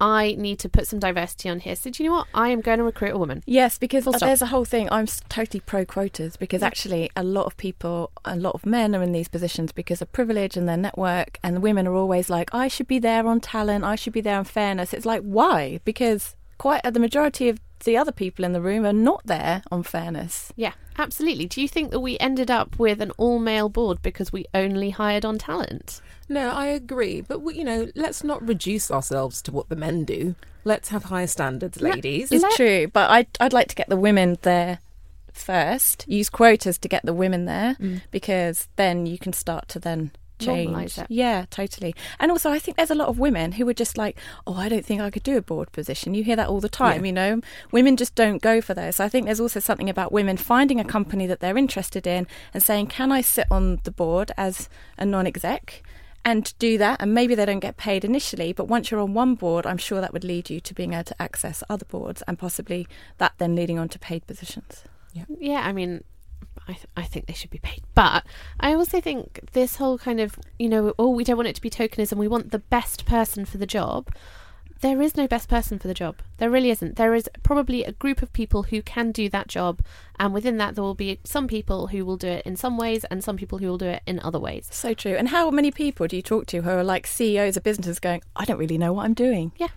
I 0.00 0.34
need 0.38 0.58
to 0.60 0.68
put 0.68 0.86
some 0.86 0.98
diversity 0.98 1.48
on 1.48 1.60
here. 1.60 1.74
So 1.74 1.90
do 1.90 2.02
you 2.02 2.10
know 2.10 2.16
what? 2.16 2.26
I 2.34 2.50
am 2.50 2.60
going 2.60 2.78
to 2.78 2.84
recruit 2.84 3.14
a 3.14 3.18
woman. 3.18 3.42
Yes, 3.46 3.78
because 3.78 4.04
there's 4.04 4.42
a 4.42 4.46
whole 4.46 4.64
thing. 4.64 4.88
I'm 4.92 5.06
totally 5.28 5.60
pro 5.60 5.84
quotas 5.84 6.36
because 6.36 6.62
actually 6.62 7.10
a 7.16 7.22
lot 7.22 7.46
of 7.46 7.56
people, 7.56 8.10
a 8.24 8.36
lot 8.36 8.54
of 8.54 8.66
men 8.66 8.94
are 8.94 9.02
in 9.02 9.12
these 9.12 9.28
positions 9.28 9.72
because 9.72 10.02
of 10.02 10.12
privilege 10.12 10.56
and 10.56 10.68
their 10.68 10.76
network, 10.76 11.38
and 11.42 11.62
women 11.62 11.86
are 11.86 11.94
always 11.94 12.28
like, 12.28 12.54
I 12.54 12.68
should 12.68 12.86
be 12.86 12.98
there 12.98 13.26
on 13.26 13.40
talent. 13.40 13.84
I 13.84 13.96
should 13.96 14.12
be 14.12 14.20
there 14.20 14.38
on 14.38 14.44
fairness. 14.44 14.92
It's 14.92 15.06
like 15.06 15.22
why? 15.22 15.80
Because 15.84 16.35
quite 16.58 16.82
the 16.82 17.00
majority 17.00 17.48
of 17.48 17.60
the 17.84 17.96
other 17.96 18.12
people 18.12 18.44
in 18.44 18.52
the 18.52 18.60
room 18.60 18.84
are 18.84 18.92
not 18.92 19.22
there 19.26 19.62
on 19.70 19.82
fairness. 19.82 20.52
Yeah, 20.56 20.72
absolutely. 20.98 21.46
Do 21.46 21.60
you 21.60 21.68
think 21.68 21.90
that 21.90 22.00
we 22.00 22.18
ended 22.18 22.50
up 22.50 22.78
with 22.78 23.00
an 23.00 23.12
all 23.12 23.38
male 23.38 23.68
board 23.68 24.02
because 24.02 24.32
we 24.32 24.46
only 24.54 24.90
hired 24.90 25.24
on 25.24 25.38
talent? 25.38 26.00
No, 26.28 26.50
I 26.50 26.66
agree. 26.66 27.20
But, 27.20 27.42
we, 27.42 27.54
you 27.54 27.64
know, 27.64 27.88
let's 27.94 28.24
not 28.24 28.46
reduce 28.46 28.90
ourselves 28.90 29.40
to 29.42 29.52
what 29.52 29.68
the 29.68 29.76
men 29.76 30.04
do. 30.04 30.34
Let's 30.64 30.88
have 30.88 31.04
higher 31.04 31.28
standards, 31.28 31.80
ladies. 31.80 32.32
It's 32.32 32.42
Let- 32.42 32.56
true. 32.56 32.88
But 32.88 33.10
I'd, 33.10 33.28
I'd 33.38 33.52
like 33.52 33.68
to 33.68 33.76
get 33.76 33.88
the 33.88 33.96
women 33.96 34.38
there 34.42 34.80
first. 35.32 36.04
Use 36.08 36.28
quotas 36.28 36.78
to 36.78 36.88
get 36.88 37.04
the 37.04 37.14
women 37.14 37.44
there 37.44 37.74
mm. 37.74 38.02
because 38.10 38.68
then 38.76 39.06
you 39.06 39.18
can 39.18 39.32
start 39.32 39.68
to 39.68 39.78
then 39.78 40.10
change. 40.38 40.98
Yeah, 41.08 41.46
totally. 41.50 41.94
And 42.18 42.30
also, 42.30 42.50
I 42.50 42.58
think 42.58 42.76
there's 42.76 42.90
a 42.90 42.94
lot 42.94 43.08
of 43.08 43.18
women 43.18 43.52
who 43.52 43.68
are 43.68 43.74
just 43.74 43.96
like, 43.96 44.18
oh, 44.46 44.54
I 44.54 44.68
don't 44.68 44.84
think 44.84 45.00
I 45.00 45.10
could 45.10 45.22
do 45.22 45.36
a 45.36 45.42
board 45.42 45.72
position. 45.72 46.14
You 46.14 46.24
hear 46.24 46.36
that 46.36 46.48
all 46.48 46.60
the 46.60 46.68
time, 46.68 47.04
yeah. 47.04 47.06
you 47.06 47.12
know? 47.12 47.40
Women 47.72 47.96
just 47.96 48.14
don't 48.14 48.42
go 48.42 48.60
for 48.60 48.74
those. 48.74 48.96
So 48.96 49.04
I 49.04 49.08
think 49.08 49.26
there's 49.26 49.40
also 49.40 49.60
something 49.60 49.90
about 49.90 50.12
women 50.12 50.36
finding 50.36 50.80
a 50.80 50.84
company 50.84 51.26
that 51.26 51.40
they're 51.40 51.58
interested 51.58 52.06
in 52.06 52.26
and 52.54 52.62
saying, 52.62 52.88
can 52.88 53.12
I 53.12 53.20
sit 53.20 53.46
on 53.50 53.80
the 53.84 53.90
board 53.90 54.32
as 54.36 54.68
a 54.98 55.04
non 55.04 55.26
exec? 55.26 55.82
and 56.26 56.58
do 56.58 56.76
that 56.76 57.00
and 57.00 57.14
maybe 57.14 57.36
they 57.36 57.46
don't 57.46 57.60
get 57.60 57.76
paid 57.76 58.04
initially 58.04 58.52
but 58.52 58.66
once 58.66 58.90
you're 58.90 59.00
on 59.00 59.14
one 59.14 59.36
board 59.36 59.64
i'm 59.64 59.78
sure 59.78 60.00
that 60.00 60.12
would 60.12 60.24
lead 60.24 60.50
you 60.50 60.58
to 60.58 60.74
being 60.74 60.92
able 60.92 61.04
to 61.04 61.22
access 61.22 61.62
other 61.70 61.84
boards 61.84 62.20
and 62.26 62.36
possibly 62.36 62.86
that 63.18 63.32
then 63.38 63.54
leading 63.54 63.78
on 63.78 63.88
to 63.88 63.98
paid 63.98 64.26
positions 64.26 64.82
yeah 65.12 65.24
yeah 65.38 65.60
i 65.64 65.72
mean 65.72 66.02
I, 66.68 66.72
th- 66.72 66.86
I 66.96 67.02
think 67.02 67.26
they 67.26 67.32
should 67.32 67.50
be 67.50 67.58
paid. 67.58 67.82
But 67.94 68.24
I 68.60 68.74
also 68.74 69.00
think 69.00 69.40
this 69.52 69.76
whole 69.76 69.98
kind 69.98 70.20
of, 70.20 70.38
you 70.58 70.68
know, 70.68 70.94
oh, 70.98 71.10
we 71.10 71.24
don't 71.24 71.36
want 71.36 71.48
it 71.48 71.56
to 71.56 71.62
be 71.62 71.70
tokenism. 71.70 72.16
We 72.16 72.28
want 72.28 72.50
the 72.50 72.58
best 72.58 73.06
person 73.06 73.44
for 73.44 73.58
the 73.58 73.66
job. 73.66 74.08
There 74.80 75.00
is 75.00 75.16
no 75.16 75.26
best 75.26 75.48
person 75.48 75.78
for 75.78 75.88
the 75.88 75.94
job. 75.94 76.16
There 76.36 76.50
really 76.50 76.70
isn't. 76.70 76.96
There 76.96 77.14
is 77.14 77.30
probably 77.42 77.82
a 77.82 77.92
group 77.92 78.20
of 78.20 78.32
people 78.32 78.64
who 78.64 78.82
can 78.82 79.10
do 79.10 79.28
that 79.30 79.48
job. 79.48 79.80
And 80.18 80.34
within 80.34 80.58
that, 80.58 80.74
there 80.74 80.84
will 80.84 80.94
be 80.94 81.18
some 81.24 81.48
people 81.48 81.86
who 81.88 82.04
will 82.04 82.18
do 82.18 82.28
it 82.28 82.44
in 82.44 82.56
some 82.56 82.76
ways 82.76 83.04
and 83.04 83.24
some 83.24 83.38
people 83.38 83.58
who 83.58 83.68
will 83.68 83.78
do 83.78 83.86
it 83.86 84.02
in 84.06 84.20
other 84.20 84.38
ways. 84.38 84.68
So 84.70 84.92
true. 84.92 85.14
And 85.14 85.28
how 85.28 85.50
many 85.50 85.70
people 85.70 86.06
do 86.06 86.16
you 86.16 86.22
talk 86.22 86.46
to 86.46 86.60
who 86.60 86.70
are 86.70 86.84
like 86.84 87.06
CEOs 87.06 87.56
of 87.56 87.62
businesses 87.62 87.98
going, 87.98 88.22
I 88.34 88.44
don't 88.44 88.58
really 88.58 88.76
know 88.76 88.92
what 88.92 89.06
I'm 89.06 89.14
doing? 89.14 89.52
Yeah. 89.56 89.68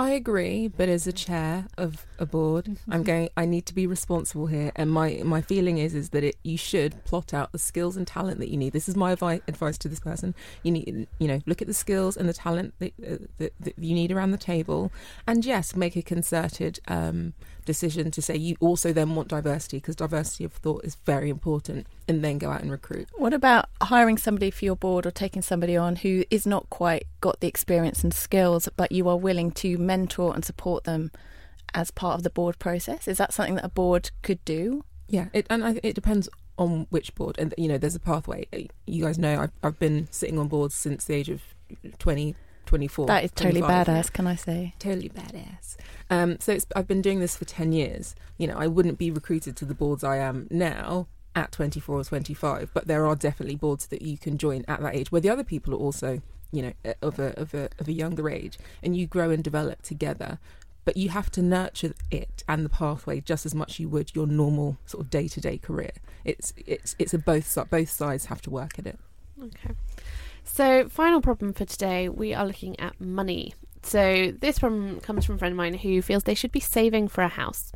I 0.00 0.12
agree, 0.12 0.66
but 0.66 0.88
as 0.88 1.06
a 1.06 1.12
chair 1.12 1.66
of 1.76 2.06
a 2.18 2.24
board, 2.24 2.64
mm-hmm. 2.64 2.90
I'm 2.90 3.02
going. 3.02 3.28
I 3.36 3.44
need 3.44 3.66
to 3.66 3.74
be 3.74 3.86
responsible 3.86 4.46
here, 4.46 4.72
and 4.74 4.90
my 4.90 5.20
my 5.22 5.42
feeling 5.42 5.76
is 5.76 5.94
is 5.94 6.08
that 6.10 6.24
it, 6.24 6.36
you 6.42 6.56
should 6.56 7.04
plot 7.04 7.34
out 7.34 7.52
the 7.52 7.58
skills 7.58 7.98
and 7.98 8.06
talent 8.06 8.40
that 8.40 8.48
you 8.48 8.56
need. 8.56 8.72
This 8.72 8.88
is 8.88 8.96
my 8.96 9.12
advice 9.12 9.42
advice 9.46 9.76
to 9.76 9.88
this 9.88 10.00
person. 10.00 10.34
You 10.62 10.72
need, 10.72 11.06
you 11.18 11.28
know, 11.28 11.40
look 11.44 11.60
at 11.60 11.68
the 11.68 11.74
skills 11.74 12.16
and 12.16 12.26
the 12.26 12.32
talent 12.32 12.72
that, 12.78 12.94
uh, 13.06 13.26
that, 13.36 13.52
that 13.60 13.78
you 13.78 13.94
need 13.94 14.10
around 14.10 14.30
the 14.30 14.38
table, 14.38 14.90
and 15.26 15.44
yes, 15.44 15.76
make 15.76 15.96
a 15.96 16.02
concerted 16.02 16.80
um, 16.88 17.34
decision 17.70 18.10
to 18.10 18.20
say 18.20 18.36
you 18.36 18.56
also 18.58 18.92
then 18.92 19.14
want 19.14 19.28
diversity 19.28 19.76
because 19.76 19.94
diversity 19.94 20.42
of 20.42 20.52
thought 20.54 20.84
is 20.84 20.96
very 21.06 21.30
important 21.30 21.86
and 22.08 22.24
then 22.24 22.36
go 22.36 22.50
out 22.50 22.62
and 22.62 22.70
recruit. 22.72 23.08
What 23.14 23.32
about 23.32 23.66
hiring 23.80 24.18
somebody 24.18 24.50
for 24.50 24.64
your 24.64 24.74
board 24.74 25.06
or 25.06 25.12
taking 25.12 25.40
somebody 25.40 25.76
on 25.76 25.96
who 25.96 26.24
is 26.30 26.46
not 26.46 26.68
quite 26.68 27.04
got 27.20 27.38
the 27.38 27.46
experience 27.46 28.02
and 28.02 28.12
skills 28.12 28.68
but 28.76 28.90
you 28.90 29.08
are 29.08 29.16
willing 29.16 29.52
to 29.52 29.78
mentor 29.78 30.34
and 30.34 30.44
support 30.44 30.82
them 30.82 31.12
as 31.72 31.92
part 31.92 32.16
of 32.16 32.24
the 32.24 32.30
board 32.30 32.58
process? 32.58 33.06
Is 33.06 33.18
that 33.18 33.32
something 33.32 33.54
that 33.54 33.64
a 33.64 33.68
board 33.68 34.10
could 34.22 34.44
do? 34.44 34.84
Yeah, 35.06 35.26
it, 35.32 35.46
and 35.48 35.64
I, 35.64 35.80
it 35.84 35.94
depends 35.94 36.28
on 36.58 36.88
which 36.90 37.14
board 37.14 37.36
and 37.38 37.54
you 37.56 37.68
know 37.68 37.78
there's 37.78 37.94
a 37.94 38.00
pathway. 38.00 38.48
You 38.86 39.04
guys 39.04 39.16
know 39.16 39.42
I've, 39.42 39.52
I've 39.62 39.78
been 39.78 40.08
sitting 40.10 40.40
on 40.40 40.48
boards 40.48 40.74
since 40.74 41.04
the 41.04 41.14
age 41.14 41.28
of 41.28 41.40
20 42.00 42.34
24. 42.70 43.06
That 43.06 43.24
is 43.24 43.32
totally 43.32 43.62
badass, 43.62 44.12
can 44.12 44.28
I 44.28 44.36
say? 44.36 44.74
Totally 44.78 45.08
badass. 45.08 45.76
Um, 46.08 46.38
so 46.38 46.52
it's, 46.52 46.66
I've 46.76 46.86
been 46.86 47.02
doing 47.02 47.18
this 47.18 47.36
for 47.36 47.44
10 47.44 47.72
years. 47.72 48.14
You 48.38 48.46
know, 48.46 48.54
I 48.56 48.68
wouldn't 48.68 48.96
be 48.96 49.10
recruited 49.10 49.56
to 49.56 49.64
the 49.64 49.74
boards 49.74 50.04
I 50.04 50.18
am 50.18 50.46
now 50.50 51.08
at 51.34 51.50
24 51.50 51.98
or 51.98 52.04
25, 52.04 52.70
but 52.72 52.86
there 52.86 53.04
are 53.04 53.16
definitely 53.16 53.56
boards 53.56 53.88
that 53.88 54.02
you 54.02 54.16
can 54.16 54.38
join 54.38 54.64
at 54.68 54.80
that 54.82 54.94
age 54.94 55.10
where 55.10 55.20
the 55.20 55.28
other 55.28 55.42
people 55.42 55.74
are 55.74 55.78
also, 55.78 56.22
you 56.52 56.62
know, 56.62 56.72
uh, 56.84 56.92
of 57.02 57.18
a, 57.18 57.36
of 57.40 57.54
a, 57.54 57.70
of 57.80 57.88
a 57.88 57.92
younger 57.92 58.30
age 58.30 58.56
and 58.84 58.96
you 58.96 59.08
grow 59.08 59.30
and 59.30 59.42
develop 59.42 59.82
together. 59.82 60.38
But 60.84 60.96
you 60.96 61.08
have 61.08 61.28
to 61.32 61.42
nurture 61.42 61.94
it 62.12 62.44
and 62.48 62.64
the 62.64 62.68
pathway 62.68 63.20
just 63.20 63.44
as 63.44 63.54
much 63.54 63.80
you 63.80 63.88
would 63.88 64.14
your 64.14 64.28
normal 64.28 64.78
sort 64.86 65.04
of 65.04 65.10
day 65.10 65.26
to 65.26 65.40
day 65.40 65.58
career. 65.58 65.92
It's 66.24 66.54
it's 66.66 66.94
it's 67.00 67.12
a 67.12 67.18
both 67.18 67.58
both 67.68 67.90
sides 67.90 68.26
have 68.26 68.40
to 68.42 68.50
work 68.50 68.78
at 68.78 68.86
it. 68.86 68.98
Okay. 69.42 69.74
So, 70.52 70.88
final 70.88 71.20
problem 71.20 71.52
for 71.52 71.64
today, 71.64 72.08
we 72.08 72.34
are 72.34 72.44
looking 72.44 72.78
at 72.80 73.00
money. 73.00 73.54
So, 73.84 74.32
this 74.36 74.58
problem 74.58 74.98
comes 74.98 75.24
from 75.24 75.36
a 75.36 75.38
friend 75.38 75.52
of 75.52 75.56
mine 75.56 75.74
who 75.74 76.02
feels 76.02 76.24
they 76.24 76.34
should 76.34 76.50
be 76.50 76.58
saving 76.58 77.06
for 77.06 77.22
a 77.22 77.28
house. 77.28 77.70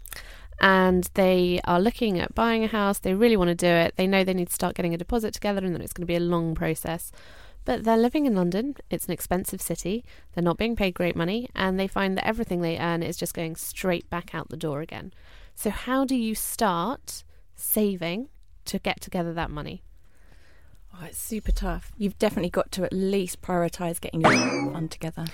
And 0.60 1.08
they 1.14 1.60
are 1.64 1.80
looking 1.80 2.18
at 2.18 2.34
buying 2.34 2.64
a 2.64 2.66
house. 2.66 2.98
They 2.98 3.14
really 3.14 3.36
want 3.36 3.48
to 3.48 3.54
do 3.54 3.68
it. 3.68 3.94
They 3.96 4.08
know 4.08 4.24
they 4.24 4.34
need 4.34 4.48
to 4.48 4.54
start 4.54 4.74
getting 4.74 4.92
a 4.92 4.98
deposit 4.98 5.34
together 5.34 5.64
and 5.64 5.72
that 5.72 5.82
it's 5.82 5.92
going 5.92 6.02
to 6.02 6.10
be 6.12 6.16
a 6.16 6.20
long 6.20 6.56
process. 6.56 7.12
But 7.64 7.84
they're 7.84 7.96
living 7.96 8.26
in 8.26 8.34
London. 8.34 8.74
It's 8.90 9.06
an 9.06 9.12
expensive 9.12 9.62
city. 9.62 10.04
They're 10.34 10.42
not 10.42 10.58
being 10.58 10.74
paid 10.74 10.94
great 10.94 11.16
money. 11.16 11.48
And 11.54 11.78
they 11.78 11.86
find 11.86 12.18
that 12.18 12.26
everything 12.26 12.60
they 12.60 12.78
earn 12.78 13.04
is 13.04 13.16
just 13.16 13.34
going 13.34 13.54
straight 13.54 14.10
back 14.10 14.34
out 14.34 14.48
the 14.48 14.56
door 14.56 14.80
again. 14.80 15.12
So, 15.54 15.70
how 15.70 16.04
do 16.04 16.16
you 16.16 16.34
start 16.34 17.22
saving 17.54 18.30
to 18.64 18.80
get 18.80 19.00
together 19.00 19.32
that 19.32 19.50
money? 19.50 19.84
Oh, 20.96 21.06
it's 21.06 21.18
super 21.18 21.50
tough. 21.50 21.92
You've 21.98 22.18
definitely 22.18 22.50
got 22.50 22.70
to 22.72 22.84
at 22.84 22.92
least 22.92 23.42
prioritise 23.42 24.00
getting 24.00 24.20
your 24.20 24.30
fund 24.72 24.90
together. 24.92 25.24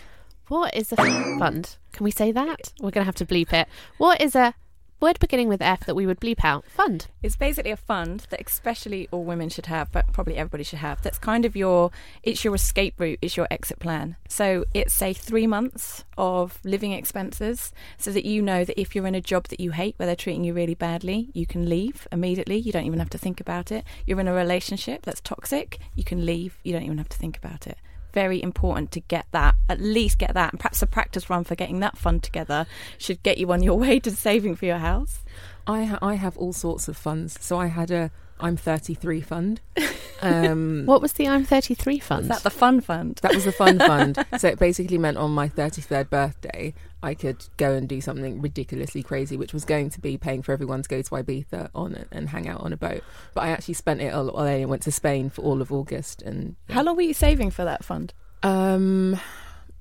What 0.48 0.74
is 0.74 0.90
a 0.92 0.96
fund? 0.96 1.76
Can 1.92 2.04
we 2.04 2.11
say 2.11 2.32
that? 2.32 2.72
We're 2.80 2.90
going 2.90 3.02
to 3.02 3.06
have 3.06 3.14
to 3.16 3.26
bleep 3.26 3.52
it. 3.52 3.68
What 3.98 4.20
is 4.20 4.34
a 4.34 4.54
word 5.01 5.18
beginning 5.18 5.48
with 5.48 5.62
F 5.62 5.86
that 5.86 5.94
we 5.94 6.07
would 6.07 6.20
bleep 6.20 6.44
out? 6.44 6.64
Fund. 6.66 7.07
It's 7.22 7.36
basically 7.36 7.70
a 7.70 7.76
fund 7.76 8.26
that 8.30 8.40
especially 8.46 9.09
all 9.11 9.24
women 9.24 9.48
should 9.48 9.66
have, 9.66 9.90
but 9.92 10.12
probably 10.12 10.36
everybody 10.36 10.64
should 10.64 10.78
have. 10.78 11.03
That's 11.03 11.18
kind 11.18 11.44
of 11.44 11.57
your 11.57 11.90
it's 12.22 12.44
your 12.44 12.55
escape 12.55 12.94
route, 12.98 13.18
it's 13.22 13.36
your 13.36 13.48
exit 13.51 13.78
plan. 13.78 14.16
So 14.28 14.64
it's 14.74 14.94
say 14.94 15.12
three 15.12 15.46
months 15.46 16.05
of 16.18 16.59
living 16.64 16.92
expenses 16.92 17.72
so 17.98 18.12
that 18.12 18.24
you 18.24 18.42
know 18.42 18.64
that 18.64 18.80
if 18.80 18.94
you're 18.94 19.07
in 19.07 19.14
a 19.14 19.20
job 19.20 19.48
that 19.48 19.61
you 19.61 19.70
hate 19.72 19.94
where 19.96 20.07
they're 20.07 20.16
treating 20.16 20.44
you 20.44 20.55
really 20.55 20.74
badly, 20.74 21.28
you 21.32 21.46
can 21.46 21.68
leave 21.68 22.07
immediately. 22.12 22.57
You 22.57 22.72
don't 22.72 22.86
even 22.86 22.98
have 22.98 23.11
to 23.11 23.18
think 23.18 23.40
about 23.40 23.72
it. 23.72 23.84
You're 24.07 24.20
in 24.20 24.28
a 24.28 24.32
relationship 24.32 25.03
that's 25.03 25.20
toxic, 25.20 25.78
you 25.94 26.05
can 26.05 26.26
leave, 26.26 26.59
you 26.62 26.72
don't 26.72 26.82
even 26.82 26.98
have 26.98 27.09
to 27.09 27.18
think 27.18 27.36
about 27.36 27.66
it. 27.66 27.78
Very 28.12 28.42
important 28.42 28.90
to 28.92 29.00
get 29.00 29.26
that, 29.32 29.54
at 29.68 29.80
least 29.80 30.18
get 30.18 30.34
that. 30.34 30.52
And 30.52 30.61
perhaps 30.61 30.82
a 30.82 30.86
practice 30.86 31.30
run 31.30 31.44
for 31.44 31.54
getting 31.54 31.80
that 31.80 31.96
fund 31.96 32.22
together 32.22 32.66
should 32.98 33.22
get 33.22 33.38
you 33.38 33.50
on 33.52 33.62
your 33.62 33.78
way 33.84 34.00
to 34.00 34.11
saving 34.11 34.56
for 34.56 34.66
your 34.66 34.78
house. 34.78 35.22
I 35.66 35.84
ha- 35.84 35.98
I 36.02 36.14
have 36.14 36.36
all 36.36 36.52
sorts 36.52 36.88
of 36.88 36.96
funds. 36.96 37.38
So 37.40 37.58
I 37.58 37.66
had 37.66 37.90
a 37.90 38.11
I'm 38.41 38.57
33 38.57 39.20
fund. 39.20 39.61
Um, 40.22 40.84
What 40.84 41.01
was 41.01 41.14
the 41.14 41.26
I'm 41.28 41.47
33 41.47 41.99
fund? 41.99 42.22
Is 42.24 42.28
that 42.28 42.43
the 42.43 42.51
fun 42.51 42.82
fund? 42.82 43.18
That 43.22 43.34
was 43.34 43.47
the 43.47 43.53
fun 43.53 43.78
fund. 43.91 44.22
So 44.38 44.49
it 44.49 44.59
basically 44.59 44.99
meant 44.99 45.16
on 45.16 45.30
my 45.30 45.49
33rd 45.49 46.11
birthday, 46.11 46.74
I 47.03 47.14
could 47.14 47.43
go 47.57 47.72
and 47.72 47.88
do 47.88 48.03
something 48.03 48.43
ridiculously 48.43 49.03
crazy, 49.03 49.38
which 49.38 49.55
was 49.55 49.64
going 49.64 49.88
to 49.88 49.99
be 49.99 50.18
paying 50.18 50.43
for 50.43 50.53
everyone 50.53 50.82
to 50.82 50.88
go 50.91 51.01
to 51.01 51.11
Ibiza 51.11 51.70
on 51.74 51.95
it 51.95 52.07
and 52.12 52.28
hang 52.28 52.49
out 52.49 52.61
on 52.61 52.70
a 52.74 52.76
boat. 52.76 53.03
But 53.32 53.45
I 53.45 53.49
actually 53.49 53.72
spent 53.72 54.03
it 54.03 54.12
all. 54.12 54.36
I 54.36 54.66
went 54.66 54.82
to 54.82 54.93
Spain 54.93 55.30
for 55.30 55.41
all 55.41 55.62
of 55.62 55.72
August, 55.72 56.20
and 56.20 56.57
How 56.68 56.82
long 56.82 56.97
were 56.97 57.01
you 57.03 57.14
saving 57.14 57.51
for 57.51 57.64
that 57.64 57.82
fund? 57.82 58.12
um, 58.43 59.18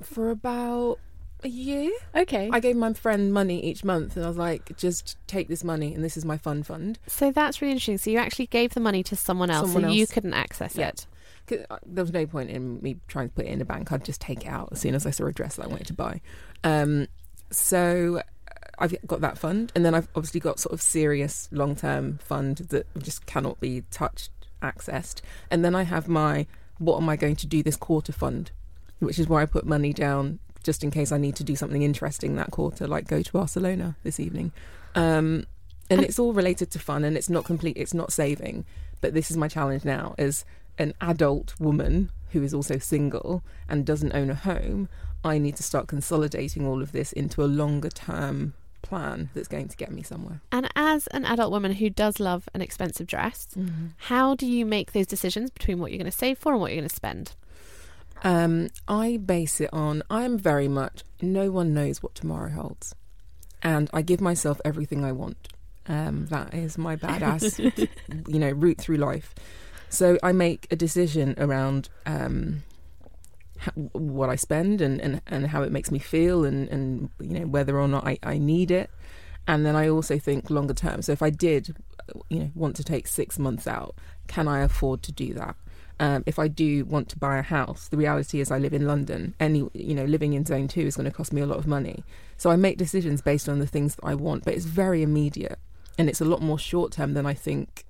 for 0.01 0.30
about 0.30 0.99
a 1.43 1.47
year. 1.49 1.91
Okay. 2.15 2.49
I 2.51 2.59
gave 2.59 2.75
my 2.75 2.93
friend 2.93 3.33
money 3.33 3.63
each 3.63 3.83
month, 3.83 4.15
and 4.15 4.25
I 4.25 4.27
was 4.27 4.37
like, 4.37 4.75
"Just 4.77 5.17
take 5.27 5.47
this 5.47 5.63
money, 5.63 5.93
and 5.93 6.03
this 6.03 6.17
is 6.17 6.25
my 6.25 6.37
fun 6.37 6.63
fund." 6.63 6.99
so 7.07 7.31
that's 7.31 7.61
really 7.61 7.71
interesting. 7.73 7.97
So 7.97 8.09
you 8.11 8.17
actually 8.17 8.47
gave 8.47 8.73
the 8.73 8.79
money 8.79 9.03
to 9.03 9.15
someone 9.15 9.49
else, 9.49 9.71
Someone 9.71 9.91
so 9.91 9.95
you 9.95 10.07
couldn't 10.07 10.33
access 10.33 10.75
Yeah. 10.75 10.89
it. 10.89 11.07
uh, 11.69 11.77
There 11.85 12.03
was 12.03 12.13
no 12.13 12.25
point 12.25 12.49
in 12.49 12.81
me 12.81 12.97
trying 13.07 13.29
to 13.29 13.35
put 13.35 13.45
it 13.45 13.49
in 13.49 13.61
a 13.61 13.65
bank. 13.65 13.91
I'd 13.91 14.03
just 14.05 14.21
take 14.21 14.45
it 14.45 14.49
out 14.49 14.69
as 14.71 14.79
soon 14.81 14.93
as 14.95 15.05
I 15.05 15.11
saw 15.11 15.25
a 15.25 15.31
dress 15.31 15.55
that 15.55 15.65
I 15.65 15.67
wanted 15.67 15.87
to 15.87 15.93
buy. 15.93 16.21
Um, 16.63 17.07
so 17.51 18.17
uh, 18.47 18.53
I've 18.77 18.95
got 19.07 19.21
that 19.21 19.37
fund, 19.37 19.71
and 19.75 19.83
then 19.85 19.95
I've 19.95 20.07
obviously 20.15 20.39
got 20.39 20.59
sort 20.59 20.73
of 20.73 20.81
serious 20.81 21.47
long 21.51 21.75
term 21.75 22.17
fund 22.23 22.57
that 22.69 22.85
just 23.01 23.25
cannot 23.25 23.59
be 23.59 23.83
touched, 23.91 24.31
accessed, 24.61 25.21
and 25.49 25.63
then 25.63 25.73
I 25.75 25.83
have 25.83 26.07
my 26.07 26.45
what 26.77 26.97
am 27.01 27.09
I 27.09 27.15
going 27.17 27.35
to 27.37 27.47
do 27.47 27.61
this 27.61 27.75
quarter 27.75 28.13
fund, 28.13 28.51
which 28.99 29.19
is 29.19 29.27
where 29.27 29.41
I 29.41 29.45
put 29.45 29.65
money 29.65 29.91
down 29.91 30.39
just 30.64 30.84
in 30.84 30.91
case 30.91 31.12
I 31.12 31.18
need 31.18 31.36
to 31.38 31.43
do 31.43 31.55
something 31.55 31.82
interesting 31.82 32.36
that 32.36 32.51
quarter, 32.51 32.88
like 32.88 33.07
go 33.07 33.22
to 33.22 33.32
Barcelona 33.32 33.95
this 34.03 34.20
evening. 34.20 34.51
Um, 34.95 35.45
and 35.89 36.01
it's 36.01 36.20
all 36.20 36.34
related 36.34 36.70
to 36.72 36.80
fun, 36.80 37.03
and 37.03 37.18
it's 37.18 37.30
not 37.30 37.45
complete. 37.45 37.78
It's 37.78 37.93
not 37.93 38.12
saving, 38.12 38.66
but 39.01 39.14
this 39.14 39.32
is 39.32 39.38
my 39.38 39.47
challenge 39.47 39.86
now 39.86 40.14
as 40.18 40.45
an 40.78 40.93
adult 41.01 41.60
woman 41.60 42.12
who 42.32 42.43
is 42.43 42.53
also 42.53 42.78
single 42.78 43.43
and 43.68 43.86
doesn't 43.86 44.14
own 44.14 44.30
a 44.30 44.36
home. 44.36 44.88
I 45.24 45.38
need 45.38 45.55
to 45.57 45.64
start 45.64 45.88
consolidating 45.88 46.66
all 46.68 46.82
of 46.82 46.91
this 46.91 47.12
into 47.12 47.43
a 47.43 47.45
longer 47.45 47.89
term 47.89 48.53
plan 48.82 49.30
that's 49.34 49.47
going 49.47 49.68
to 49.68 49.76
get 49.76 49.91
me 49.91 50.03
somewhere. 50.03 50.41
And 50.51 50.70
as 50.76 51.07
an 51.07 51.26
adult 51.26 51.51
woman 51.51 51.74
who 51.74 51.89
does 51.89 52.20
love 52.20 52.47
an 52.53 52.62
expensive 52.62 53.07
dress, 53.07 53.47
how 53.97 54.36
do 54.36 54.45
you 54.45 54.66
make 54.66 54.93
those 54.93 55.07
decisions 55.07 55.49
between 55.49 55.80
what 55.80 55.91
you're 55.91 55.97
going 55.97 56.12
to 56.12 56.18
save 56.18 56.38
for 56.38 56.53
and 56.53 56.62
what 56.62 56.72
you're 56.72 56.82
going 56.82 56.89
to 56.89 56.95
spend? 56.95 57.34
Um, 58.24 58.70
I 58.88 59.17
base 59.17 59.61
it 59.61 59.70
on 59.72 60.03
I'm 60.09 60.38
very 60.38 60.67
much 60.67 61.03
no 61.22 61.51
one 61.51 61.74
knows 61.74 62.03
what 62.03 62.15
tomorrow 62.15 62.49
holds, 62.49 62.93
and 63.61 63.89
I 63.93 64.01
give 64.01 64.22
myself 64.22 64.59
everything 64.65 65.03
I 65.03 65.11
want. 65.11 65.49
Um, 65.88 66.28
that 66.28 66.53
is 66.53 66.78
my 66.78 66.95
badass, 66.95 67.88
you 68.28 68.39
know, 68.39 68.51
route 68.51 68.78
through 68.78 68.97
life. 68.97 69.34
So 69.89 70.20
I 70.22 70.34
make 70.34 70.67
a 70.70 70.76
decision 70.76 71.34
around 71.38 71.89
um, 72.05 72.63
ho- 73.59 73.89
what 73.93 74.30
I 74.30 74.36
spend 74.36 74.82
and, 74.82 75.01
and, 75.01 75.22
and 75.26 75.47
how 75.47 75.63
it 75.63 75.72
makes 75.72 75.89
me 75.89 75.99
feel, 75.99 76.45
and, 76.45 76.67
and 76.70 77.09
you 77.20 77.39
know 77.39 77.47
whether 77.47 77.80
or 77.80 77.88
not 77.88 78.05
I, 78.05 78.20
I 78.24 78.38
need 78.38 78.70
it. 78.72 78.89
And 79.47 79.65
then 79.65 79.76
I 79.76 79.89
also 79.89 80.20
think 80.20 80.49
longer 80.51 80.76
term. 80.76 81.01
So 81.01 81.11
if 81.11 81.24
I 81.24 81.32
did, 81.32 81.76
you 82.30 82.39
know, 82.39 82.51
want 82.53 82.76
to 82.76 82.84
take 82.84 83.07
six 83.07 83.39
months 83.39 83.65
out, 83.65 83.95
can 84.28 84.47
I 84.47 84.59
afford 84.59 85.01
to 85.03 85.11
do 85.11 85.34
that? 85.34 85.55
Um, 86.02 86.24
if 86.26 86.39
I 86.39 86.47
do 86.47 86.86
want 86.86 87.10
to 87.10 87.18
buy 87.18 87.38
a 87.38 87.41
house, 87.41 87.89
the 87.89 87.97
reality 87.97 88.39
is 88.39 88.52
I 88.52 88.58
live 88.58 88.74
in 88.74 88.88
London. 88.88 89.36
Any, 89.39 89.70
you 89.74 89.93
know, 89.93 90.06
living 90.06 90.34
in 90.34 90.45
Zone 90.45 90.68
Two 90.68 90.82
is 90.82 90.95
going 90.95 91.10
to 91.10 91.16
cost 91.16 91.34
me 91.34 91.41
a 91.41 91.45
lot 91.45 91.58
of 91.58 91.68
money. 91.68 92.04
So 92.38 92.50
I 92.50 92.56
make 92.56 92.78
decisions 92.78 93.22
based 93.22 93.50
on 93.50 93.60
the 93.60 93.68
things 93.68 93.95
that 93.95 94.06
I 94.06 94.16
want, 94.16 94.45
but 94.45 94.54
it's 94.54 94.66
very 94.66 95.04
immediate, 95.04 95.60
and 95.97 96.08
it's 96.08 96.22
a 96.22 96.26
lot 96.26 96.41
more 96.41 96.58
short 96.60 96.93
term 96.93 97.14
than 97.14 97.26
I 97.26 97.34
think 97.34 97.86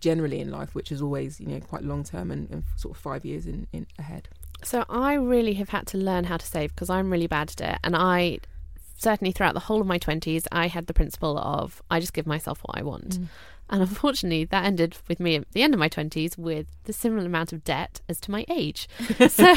generally 0.00 0.40
in 0.40 0.50
life, 0.50 0.74
which 0.74 0.92
is 0.92 1.00
always, 1.00 1.40
you 1.40 1.46
know, 1.46 1.60
quite 1.60 1.82
long 1.82 2.04
term 2.04 2.30
and, 2.30 2.50
and 2.50 2.64
sort 2.76 2.94
of 2.94 3.02
five 3.02 3.24
years 3.24 3.46
in, 3.46 3.66
in 3.72 3.86
ahead. 3.98 4.28
So 4.62 4.84
I 4.88 5.14
really 5.14 5.54
have 5.54 5.70
had 5.70 5.86
to 5.88 5.98
learn 5.98 6.24
how 6.24 6.36
to 6.36 6.46
save 6.46 6.74
because 6.74 6.90
I'm 6.90 7.10
really 7.10 7.26
bad 7.26 7.50
at 7.50 7.60
it. 7.60 7.78
And 7.84 7.96
I 7.96 8.38
certainly 8.96 9.32
throughout 9.32 9.54
the 9.54 9.60
whole 9.60 9.80
of 9.80 9.86
my 9.86 9.98
20s, 9.98 10.46
I 10.50 10.68
had 10.68 10.86
the 10.86 10.94
principle 10.94 11.38
of 11.38 11.82
I 11.90 12.00
just 12.00 12.12
give 12.12 12.26
myself 12.26 12.60
what 12.62 12.78
I 12.78 12.82
want. 12.82 13.18
And 13.68 13.82
unfortunately, 13.82 14.44
that 14.44 14.64
ended 14.64 14.96
with 15.08 15.18
me 15.18 15.36
at 15.36 15.50
the 15.50 15.62
end 15.62 15.74
of 15.74 15.80
my 15.80 15.88
20s 15.88 16.38
with 16.38 16.68
the 16.84 16.92
similar 16.92 17.26
amount 17.26 17.52
of 17.52 17.64
debt 17.64 18.00
as 18.08 18.20
to 18.20 18.30
my 18.30 18.44
age. 18.48 18.88
so, 19.28 19.54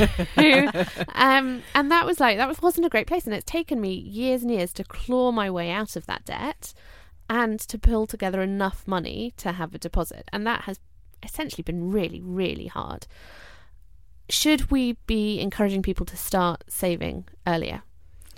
um, 1.14 1.62
and 1.76 1.92
that 1.92 2.06
was 2.06 2.20
like, 2.20 2.38
that 2.38 2.48
was, 2.48 2.62
wasn't 2.62 2.88
a 2.88 2.90
great 2.90 3.08
place. 3.08 3.26
And 3.26 3.36
it's 3.36 3.46
taken 3.46 3.80
me 3.80 3.94
years 3.94 4.42
and 4.42 4.52
years 4.52 4.74
to 4.74 4.84
claw 4.84 5.32
my 5.32 5.50
way 5.50 5.70
out 5.70 5.96
of 5.96 6.08
that 6.08 6.26
debt 6.26 6.74
and 7.30 7.60
to 7.60 7.78
pull 7.78 8.08
together 8.08 8.42
enough 8.42 8.88
money 8.88 9.34
to 9.38 9.52
have 9.52 9.76
a 9.76 9.78
deposit. 9.78 10.28
And 10.34 10.46
that 10.48 10.62
has 10.62 10.80
essentially 11.22 11.64
been 11.64 11.92
really, 11.92 12.22
really 12.22 12.68
hard. 12.68 13.06
Should 14.30 14.72
we 14.72 14.94
be 15.06 15.40
encouraging 15.40 15.84
people 15.84 16.06
to 16.08 16.18
start 16.18 16.64
saving 16.68 17.26
earlier? 17.46 17.84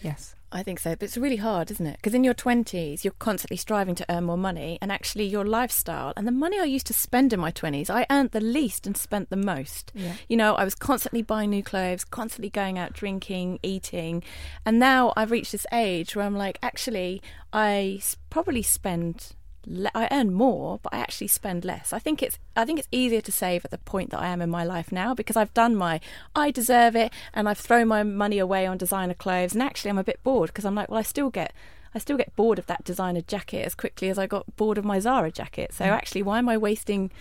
Yes. 0.01 0.35
I 0.53 0.63
think 0.63 0.79
so, 0.79 0.91
but 0.91 1.03
it's 1.03 1.17
really 1.17 1.37
hard, 1.37 1.71
isn't 1.71 1.85
it? 1.85 1.95
Because 1.95 2.13
in 2.13 2.25
your 2.25 2.33
20s, 2.33 3.03
you're 3.03 3.13
constantly 3.19 3.55
striving 3.55 3.95
to 3.95 4.05
earn 4.09 4.25
more 4.25 4.37
money, 4.37 4.77
and 4.81 4.91
actually, 4.91 5.25
your 5.25 5.45
lifestyle 5.45 6.11
and 6.17 6.27
the 6.27 6.31
money 6.31 6.59
I 6.59 6.65
used 6.65 6.87
to 6.87 6.93
spend 6.93 7.31
in 7.31 7.39
my 7.39 7.51
20s, 7.51 7.89
I 7.89 8.05
earned 8.09 8.31
the 8.31 8.41
least 8.41 8.85
and 8.85 8.97
spent 8.97 9.29
the 9.29 9.37
most. 9.37 9.91
Yeah. 9.95 10.15
You 10.27 10.35
know, 10.35 10.55
I 10.55 10.65
was 10.65 10.75
constantly 10.75 11.21
buying 11.21 11.51
new 11.51 11.63
clothes, 11.63 12.03
constantly 12.03 12.49
going 12.49 12.77
out 12.77 12.91
drinking, 12.93 13.59
eating, 13.63 14.23
and 14.65 14.77
now 14.77 15.13
I've 15.15 15.31
reached 15.31 15.53
this 15.53 15.65
age 15.71 16.15
where 16.15 16.25
I'm 16.25 16.37
like, 16.37 16.59
actually, 16.61 17.21
I 17.53 18.01
probably 18.29 18.63
spend. 18.63 19.33
Le- 19.65 19.91
I 19.93 20.07
earn 20.11 20.33
more, 20.33 20.79
but 20.81 20.93
I 20.93 20.99
actually 20.99 21.27
spend 21.27 21.63
less. 21.63 21.93
I 21.93 21.99
think 21.99 22.23
it's 22.23 22.39
I 22.55 22.65
think 22.65 22.79
it's 22.79 22.87
easier 22.91 23.21
to 23.21 23.31
save 23.31 23.63
at 23.65 23.71
the 23.71 23.77
point 23.77 24.09
that 24.09 24.19
I 24.19 24.27
am 24.27 24.41
in 24.41 24.49
my 24.49 24.63
life 24.63 24.91
now 24.91 25.13
because 25.13 25.37
I've 25.37 25.53
done 25.53 25.75
my 25.75 25.99
I 26.35 26.51
deserve 26.51 26.95
it 26.95 27.13
and 27.33 27.47
I've 27.47 27.59
thrown 27.59 27.87
my 27.87 28.03
money 28.03 28.39
away 28.39 28.65
on 28.65 28.77
designer 28.77 29.13
clothes 29.13 29.53
and 29.53 29.61
actually 29.61 29.91
I'm 29.91 29.97
a 29.97 30.03
bit 30.03 30.23
bored 30.23 30.49
because 30.49 30.65
I'm 30.65 30.75
like, 30.75 30.89
well, 30.89 30.99
I 30.99 31.03
still 31.03 31.29
get 31.29 31.53
I 31.93 31.99
still 31.99 32.17
get 32.17 32.35
bored 32.35 32.59
of 32.59 32.67
that 32.67 32.83
designer 32.83 33.21
jacket 33.21 33.65
as 33.65 33.75
quickly 33.75 34.09
as 34.09 34.17
I 34.17 34.27
got 34.27 34.55
bored 34.55 34.77
of 34.77 34.85
my 34.85 34.99
Zara 34.99 35.31
jacket. 35.31 35.73
So 35.73 35.85
mm. 35.85 35.89
actually, 35.89 36.23
why 36.23 36.39
am 36.39 36.49
I 36.49 36.57
wasting 36.57 37.11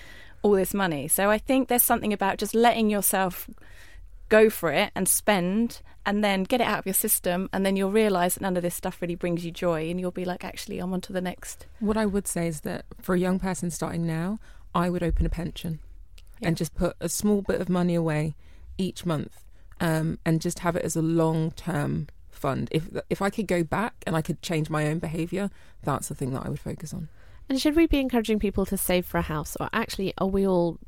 all 0.43 0.53
this 0.53 0.73
money? 0.73 1.09
So 1.09 1.31
I 1.31 1.39
think 1.39 1.69
there's 1.69 1.83
something 1.83 2.13
about 2.13 2.39
just 2.39 2.55
letting 2.55 2.89
yourself 2.89 3.51
go 4.31 4.49
for 4.49 4.73
it 4.73 4.91
and 4.95 5.07
spend 5.07 5.83
and 6.07 6.25
then 6.25 6.45
get 6.45 6.63
it 6.63 6.67
out 6.67 6.79
of 6.79 6.87
your 6.87 6.95
system 6.95 7.51
and 7.53 7.67
then 7.67 7.77
you'll 7.77 7.91
realize 7.91 8.35
that 8.35 8.41
none 8.41 8.57
of 8.57 8.63
this 8.63 8.75
stuff 8.75 9.03
really 9.03 9.15
brings 9.15 9.45
you 9.45 9.51
joy 9.51 9.91
and 9.91 10.01
you'll 10.01 10.11
be 10.11 10.25
like 10.25 10.45
actually 10.45 10.79
I'm 10.79 10.93
on 10.95 11.03
to 11.03 11.13
the 11.13 11.21
next 11.21 11.67
What 11.81 11.99
I 11.99 12.07
would 12.07 12.27
say 12.27 12.49
is 12.49 12.63
that 12.63 12.87
for 13.03 13.15
a 13.15 13.19
young 13.19 13.39
person 13.39 13.71
starting 13.71 14.07
now, 14.07 14.39
I 14.75 14.89
would 14.89 15.03
open 15.03 15.27
a 15.27 15.31
pension 15.31 15.81
and 16.43 16.57
just 16.57 16.75
put 16.75 16.97
a 17.01 17.09
small 17.09 17.43
bit 17.43 17.61
of 17.61 17.69
money 17.69 17.95
away 17.95 18.35
each 18.79 19.05
month 19.05 19.45
um, 19.81 20.19
and 20.25 20.41
just 20.41 20.61
have 20.61 20.77
it 20.77 20.85
as 20.85 20.97
a 20.97 21.03
long 21.03 21.51
term 21.51 22.09
fund. 22.31 22.69
If 22.71 22.89
if 23.11 23.21
I 23.21 23.31
could 23.31 23.47
go 23.47 23.63
back 23.63 23.95
and 24.07 24.17
I 24.17 24.23
could 24.23 24.41
change 24.43 24.71
my 24.71 24.87
own 24.87 24.99
behaviour, 24.99 25.51
that's 25.83 26.09
the 26.09 26.15
thing 26.15 26.33
that 26.33 26.47
I 26.47 26.49
would 26.49 26.61
focus 26.61 26.95
on. 26.95 27.09
And 27.49 27.61
should 27.61 27.77
we 27.77 27.87
be 27.87 27.99
encouraging 27.99 28.39
people 28.39 28.65
to 28.67 28.77
save 28.77 29.05
for 29.05 29.19
a 29.19 29.23
house, 29.23 29.57
or 29.59 29.69
actually 29.73 30.15
are 30.19 30.27
we 30.27 30.47
all 30.47 30.79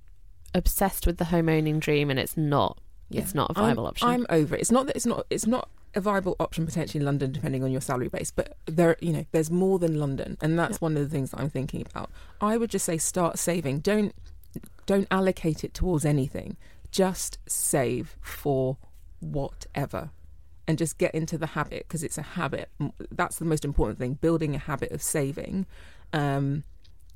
obsessed 0.54 1.06
with 1.06 1.18
the 1.18 1.26
home 1.26 1.48
owning 1.48 1.80
dream 1.80 2.08
and 2.08 2.18
it's 2.18 2.36
not? 2.36 2.78
It's 3.20 3.34
not 3.34 3.50
a 3.50 3.54
viable 3.54 3.84
I'm, 3.84 3.88
option. 3.88 4.08
I'm 4.08 4.26
over 4.30 4.54
it. 4.54 4.60
It's 4.60 4.70
not 4.70 4.86
that 4.86 4.96
it's 4.96 5.06
not 5.06 5.26
it's 5.30 5.46
not 5.46 5.68
a 5.94 6.00
viable 6.00 6.36
option 6.40 6.64
potentially 6.64 7.00
in 7.00 7.04
London 7.04 7.32
depending 7.32 7.62
on 7.62 7.70
your 7.70 7.80
salary 7.80 8.08
base, 8.08 8.30
but 8.30 8.56
there 8.66 8.96
you 9.00 9.12
know 9.12 9.26
there's 9.32 9.50
more 9.50 9.78
than 9.78 9.98
London, 9.98 10.36
and 10.40 10.58
that's 10.58 10.80
one 10.80 10.96
of 10.96 11.02
the 11.02 11.08
things 11.08 11.30
that 11.30 11.40
I'm 11.40 11.50
thinking 11.50 11.84
about. 11.88 12.10
I 12.40 12.56
would 12.56 12.70
just 12.70 12.84
say 12.84 12.98
start 12.98 13.38
saving. 13.38 13.80
Don't 13.80 14.14
don't 14.86 15.06
allocate 15.10 15.64
it 15.64 15.74
towards 15.74 16.04
anything. 16.04 16.56
Just 16.90 17.38
save 17.46 18.16
for 18.20 18.76
whatever. 19.20 20.10
And 20.68 20.78
just 20.78 20.96
get 20.96 21.14
into 21.14 21.36
the 21.36 21.48
habit 21.48 21.86
because 21.88 22.04
it's 22.04 22.18
a 22.18 22.22
habit. 22.22 22.70
That's 23.10 23.38
the 23.38 23.44
most 23.44 23.64
important 23.64 23.98
thing. 23.98 24.14
Building 24.14 24.54
a 24.54 24.58
habit 24.58 24.92
of 24.92 25.02
saving. 25.02 25.66
Um, 26.12 26.64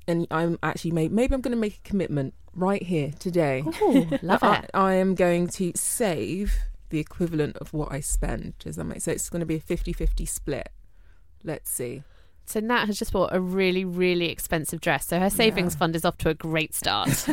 and 0.09 0.27
I'm 0.31 0.59
actually 0.63 0.93
maybe, 0.93 1.15
maybe 1.15 1.35
I'm 1.35 1.41
going 1.41 1.55
to 1.55 1.61
make 1.61 1.79
a 1.79 1.89
commitment 1.89 2.35
right 2.55 2.83
here 2.83 3.13
today. 3.19 3.65
Ooh, 3.83 4.09
love 4.23 4.43
I, 4.43 4.59
it. 4.59 4.71
I 4.75 4.95
am 4.95 5.15
going 5.15 5.49
to 5.49 5.73
save 5.75 6.57
the 6.91 6.99
equivalent 6.99 7.57
of 7.59 7.73
what 7.73 7.93
I 7.93 8.01
spend. 8.01 8.59
Does 8.59 8.77
that 8.77 8.85
make 8.85 9.01
sense? 9.01 9.23
It's 9.23 9.31
going 9.31 9.41
to 9.41 9.47
be 9.47 9.57
a 9.57 9.61
50-50 9.61 10.29
split. 10.29 10.69
Let's 11.45 11.71
see. 11.71 12.03
So 12.47 12.61
Nat 12.61 12.87
has 12.87 12.99
just 12.99 13.13
bought 13.13 13.35
a 13.35 13.41
really, 13.41 13.85
really 13.85 14.31
expensive 14.31 14.81
dress. 14.81 15.07
So 15.07 15.19
her 15.19 15.31
savings 15.31 15.75
fund 15.75 15.97
is 15.97 16.05
off 16.05 16.17
to 16.19 16.29
a 16.29 16.35
great 16.35 16.75
start. 16.75 17.27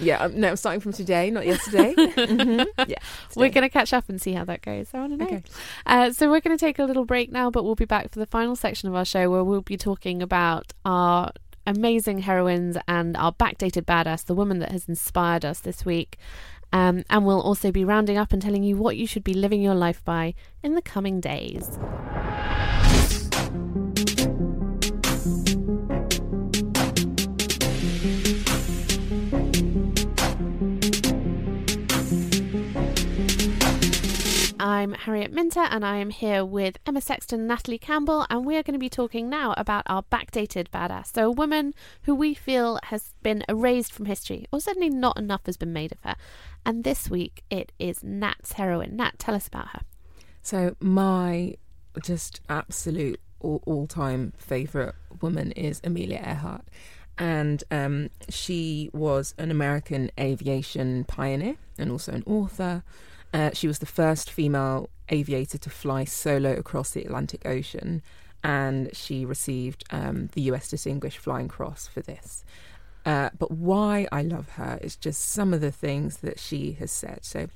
Yeah, 0.00 0.18
um, 0.24 0.38
no, 0.38 0.48
I'm 0.50 0.56
starting 0.56 0.80
from 0.80 0.92
today, 0.92 1.30
not 1.30 1.46
yesterday. 1.46 1.94
hmm 2.26 2.62
Yeah, 2.86 2.98
we're 3.34 3.50
going 3.50 3.62
to 3.62 3.68
catch 3.68 3.92
up 3.92 4.08
and 4.08 4.20
see 4.20 4.32
how 4.32 4.44
that 4.44 4.62
goes. 4.62 4.88
I 4.92 5.00
want 5.00 5.12
to 5.12 5.16
know. 5.18 5.26
Okay. 5.26 5.42
Uh, 5.86 6.12
so 6.12 6.30
we're 6.30 6.40
going 6.40 6.56
to 6.56 6.64
take 6.64 6.78
a 6.78 6.84
little 6.84 7.04
break 7.04 7.30
now, 7.32 7.50
but 7.50 7.64
we'll 7.64 7.74
be 7.74 7.84
back 7.84 8.10
for 8.10 8.18
the 8.18 8.26
final 8.26 8.56
section 8.56 8.88
of 8.88 8.94
our 8.94 9.04
show 9.04 9.30
where 9.30 9.44
we'll 9.44 9.62
be 9.62 9.76
talking 9.76 10.22
about 10.22 10.72
our 10.84 11.32
amazing 11.66 12.20
heroines 12.20 12.76
and 12.86 13.16
our 13.16 13.32
backdated 13.32 13.84
badass, 13.84 14.24
the 14.24 14.34
woman 14.34 14.58
that 14.60 14.70
has 14.72 14.88
inspired 14.88 15.44
us 15.44 15.60
this 15.60 15.84
week. 15.84 16.18
Um, 16.72 17.04
and 17.08 17.24
we'll 17.24 17.40
also 17.40 17.70
be 17.70 17.84
rounding 17.84 18.18
up 18.18 18.32
and 18.32 18.42
telling 18.42 18.62
you 18.62 18.76
what 18.76 18.96
you 18.96 19.06
should 19.06 19.24
be 19.24 19.34
living 19.34 19.62
your 19.62 19.74
life 19.74 20.04
by 20.04 20.34
in 20.62 20.74
the 20.74 20.82
coming 20.82 21.20
days. 21.20 21.78
I'm 34.76 34.92
Harriet 34.92 35.32
Minter, 35.32 35.62
and 35.70 35.86
I 35.86 35.96
am 35.96 36.10
here 36.10 36.44
with 36.44 36.76
Emma 36.84 37.00
Sexton, 37.00 37.46
Natalie 37.46 37.78
Campbell, 37.78 38.26
and 38.28 38.44
we 38.44 38.58
are 38.58 38.62
going 38.62 38.74
to 38.74 38.78
be 38.78 38.90
talking 38.90 39.30
now 39.30 39.54
about 39.56 39.84
our 39.86 40.02
backdated 40.02 40.68
badass. 40.68 41.14
So, 41.14 41.28
a 41.28 41.30
woman 41.30 41.72
who 42.02 42.14
we 42.14 42.34
feel 42.34 42.78
has 42.82 43.14
been 43.22 43.42
erased 43.48 43.90
from 43.90 44.04
history, 44.04 44.44
or 44.52 44.60
certainly 44.60 44.90
not 44.90 45.18
enough 45.18 45.46
has 45.46 45.56
been 45.56 45.72
made 45.72 45.92
of 45.92 46.02
her. 46.02 46.14
And 46.66 46.84
this 46.84 47.08
week 47.08 47.42
it 47.48 47.72
is 47.78 48.04
Nat's 48.04 48.52
heroine. 48.52 48.96
Nat, 48.96 49.18
tell 49.18 49.34
us 49.34 49.46
about 49.48 49.68
her. 49.68 49.80
So 50.42 50.76
my 50.78 51.54
just 52.02 52.42
absolute 52.50 53.18
all, 53.40 53.62
all-time 53.64 54.34
favorite 54.36 54.94
woman 55.22 55.52
is 55.52 55.80
Amelia 55.84 56.22
Earhart, 56.22 56.68
and 57.16 57.64
um, 57.70 58.10
she 58.28 58.90
was 58.92 59.34
an 59.38 59.50
American 59.50 60.10
aviation 60.20 61.04
pioneer 61.04 61.56
and 61.78 61.90
also 61.90 62.12
an 62.12 62.24
author. 62.26 62.82
Uh, 63.36 63.50
she 63.52 63.66
was 63.66 63.80
the 63.80 63.86
first 63.86 64.30
female 64.30 64.88
aviator 65.10 65.58
to 65.58 65.68
fly 65.68 66.04
solo 66.04 66.54
across 66.54 66.92
the 66.92 67.04
Atlantic 67.04 67.44
Ocean, 67.44 68.00
and 68.42 68.96
she 68.96 69.26
received 69.26 69.84
um, 69.90 70.30
the 70.32 70.40
U.S. 70.42 70.70
Distinguished 70.70 71.18
Flying 71.18 71.46
Cross 71.46 71.88
for 71.88 72.00
this. 72.00 72.46
Uh, 73.04 73.28
but 73.38 73.50
why 73.50 74.08
I 74.10 74.22
love 74.22 74.48
her 74.52 74.78
is 74.80 74.96
just 74.96 75.20
some 75.20 75.52
of 75.52 75.60
the 75.60 75.70
things 75.70 76.16
that 76.18 76.38
she 76.38 76.72
has 76.78 76.90
said. 76.90 77.26
So, 77.26 77.48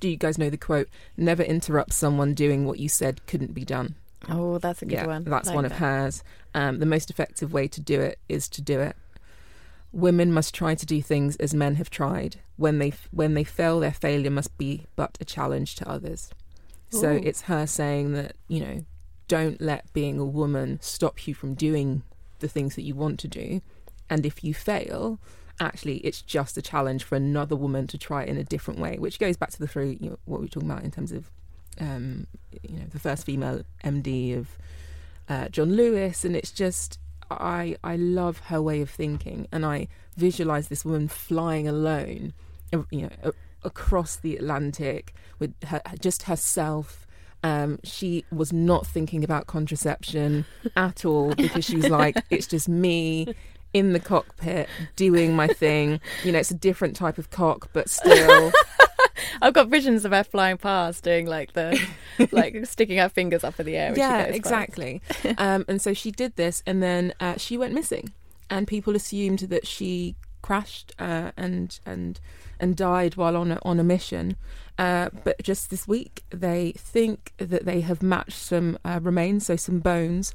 do 0.00 0.10
you 0.10 0.18
guys 0.18 0.36
know 0.36 0.50
the 0.50 0.58
quote, 0.58 0.90
never 1.16 1.42
interrupt 1.42 1.94
someone 1.94 2.34
doing 2.34 2.66
what 2.66 2.78
you 2.78 2.90
said 2.90 3.26
couldn't 3.26 3.54
be 3.54 3.64
done? 3.64 3.94
oh 4.28 4.58
that's 4.58 4.82
a 4.82 4.84
good 4.84 4.96
yeah, 4.96 5.06
one 5.06 5.24
That's 5.24 5.46
Like 5.46 5.56
one 5.56 5.64
of 5.64 5.72
hers. 5.72 6.22
Um, 6.52 6.78
the 6.78 6.84
most 6.84 7.08
effective 7.08 7.54
way 7.54 7.68
to 7.68 7.80
do 7.80 8.02
it 8.02 8.18
is 8.28 8.50
to 8.50 8.60
do 8.60 8.80
it. 8.80 8.96
Women 9.96 10.30
must 10.30 10.54
try 10.54 10.74
to 10.74 10.84
do 10.84 11.00
things 11.00 11.36
as 11.36 11.54
men 11.54 11.76
have 11.76 11.88
tried. 11.88 12.36
When 12.56 12.78
they 12.78 12.92
when 13.12 13.32
they 13.32 13.44
fail, 13.44 13.80
their 13.80 13.92
failure 13.92 14.30
must 14.30 14.58
be 14.58 14.84
but 14.94 15.16
a 15.22 15.24
challenge 15.24 15.74
to 15.76 15.88
others. 15.88 16.30
So 16.90 17.10
it's 17.10 17.42
her 17.42 17.66
saying 17.66 18.12
that 18.12 18.36
you 18.46 18.60
know, 18.60 18.84
don't 19.26 19.58
let 19.58 19.90
being 19.94 20.18
a 20.18 20.24
woman 20.24 20.78
stop 20.82 21.26
you 21.26 21.32
from 21.32 21.54
doing 21.54 22.02
the 22.40 22.48
things 22.48 22.74
that 22.74 22.82
you 22.82 22.94
want 22.94 23.18
to 23.20 23.28
do. 23.28 23.62
And 24.10 24.26
if 24.26 24.44
you 24.44 24.52
fail, 24.52 25.18
actually, 25.60 25.96
it's 25.98 26.20
just 26.20 26.58
a 26.58 26.62
challenge 26.62 27.02
for 27.02 27.16
another 27.16 27.56
woman 27.56 27.86
to 27.86 27.96
try 27.96 28.24
it 28.24 28.28
in 28.28 28.36
a 28.36 28.44
different 28.44 28.78
way, 28.78 28.98
which 28.98 29.18
goes 29.18 29.38
back 29.38 29.50
to 29.52 29.58
the 29.58 29.66
three 29.66 29.96
you 29.98 30.10
know, 30.10 30.18
what 30.26 30.40
we 30.40 30.44
were 30.44 30.50
talking 30.50 30.70
about 30.70 30.84
in 30.84 30.90
terms 30.90 31.10
of 31.10 31.30
um, 31.80 32.26
you 32.62 32.76
know 32.76 32.84
the 32.92 32.98
first 32.98 33.24
female 33.24 33.62
MD 33.82 34.38
of 34.38 34.58
uh, 35.28 35.48
John 35.48 35.74
Lewis, 35.74 36.22
and 36.22 36.36
it's 36.36 36.50
just 36.50 36.98
I 37.30 37.76
I 37.82 37.96
love 37.96 38.38
her 38.46 38.60
way 38.62 38.80
of 38.80 38.90
thinking, 38.90 39.48
and 39.52 39.64
I 39.64 39.88
visualize 40.16 40.68
this 40.68 40.84
woman 40.84 41.08
flying 41.08 41.68
alone, 41.68 42.32
you 42.90 43.02
know, 43.02 43.32
across 43.62 44.16
the 44.16 44.36
Atlantic 44.36 45.14
with 45.38 45.54
her, 45.64 45.80
just 46.00 46.24
herself. 46.24 47.06
Um, 47.42 47.78
she 47.84 48.24
was 48.32 48.52
not 48.52 48.86
thinking 48.86 49.22
about 49.22 49.46
contraception 49.46 50.46
at 50.76 51.04
all 51.04 51.34
because 51.34 51.64
she 51.64 51.76
was 51.76 51.88
like, 51.88 52.16
it's 52.30 52.46
just 52.46 52.68
me 52.68 53.34
in 53.72 53.92
the 53.92 54.00
cockpit 54.00 54.68
doing 54.96 55.36
my 55.36 55.46
thing. 55.46 56.00
You 56.24 56.32
know, 56.32 56.38
it's 56.38 56.50
a 56.50 56.54
different 56.54 56.96
type 56.96 57.18
of 57.18 57.30
cock, 57.30 57.68
but 57.72 57.90
still. 57.90 58.52
I've 59.42 59.54
got 59.54 59.68
visions 59.68 60.04
of 60.04 60.12
her 60.12 60.24
flying 60.24 60.58
past 60.58 61.04
doing 61.04 61.26
like 61.26 61.52
the 61.52 61.80
like 62.32 62.66
sticking 62.66 62.98
her 62.98 63.08
fingers 63.08 63.44
up 63.44 63.58
in 63.60 63.66
the 63.66 63.76
air. 63.76 63.94
yeah, 63.96 64.22
exactly. 64.22 65.02
um, 65.38 65.64
and 65.68 65.80
so 65.80 65.92
she 65.92 66.10
did 66.10 66.36
this, 66.36 66.62
and 66.66 66.82
then 66.82 67.14
uh, 67.20 67.36
she 67.36 67.56
went 67.56 67.74
missing, 67.74 68.12
and 68.50 68.66
people 68.66 68.94
assumed 68.96 69.40
that 69.40 69.66
she 69.66 70.16
crashed 70.42 70.94
uh, 70.98 71.32
and 71.36 71.80
and 71.84 72.20
and 72.60 72.76
died 72.76 73.16
while 73.16 73.36
on 73.36 73.52
a, 73.52 73.58
on 73.62 73.80
a 73.80 73.84
mission. 73.84 74.36
Uh, 74.78 75.08
but 75.24 75.42
just 75.42 75.70
this 75.70 75.88
week, 75.88 76.22
they 76.30 76.72
think 76.72 77.32
that 77.38 77.64
they 77.64 77.80
have 77.80 78.02
matched 78.02 78.38
some 78.38 78.78
uh, 78.84 79.00
remains, 79.02 79.46
so 79.46 79.56
some 79.56 79.80
bones, 79.80 80.32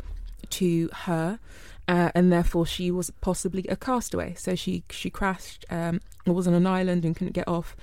to 0.49 0.89
her. 1.05 1.39
Uh, 1.87 2.11
and 2.15 2.31
therefore, 2.31 2.65
she 2.65 2.91
was 2.91 3.11
possibly 3.21 3.65
a 3.67 3.75
castaway. 3.75 4.33
So 4.35 4.55
she 4.55 4.83
she 4.89 5.09
crashed, 5.09 5.65
um, 5.69 6.01
was 6.25 6.47
on 6.47 6.53
an 6.53 6.67
island 6.67 7.05
and 7.05 7.15
couldn't 7.15 7.33
get 7.33 7.47
off. 7.47 7.75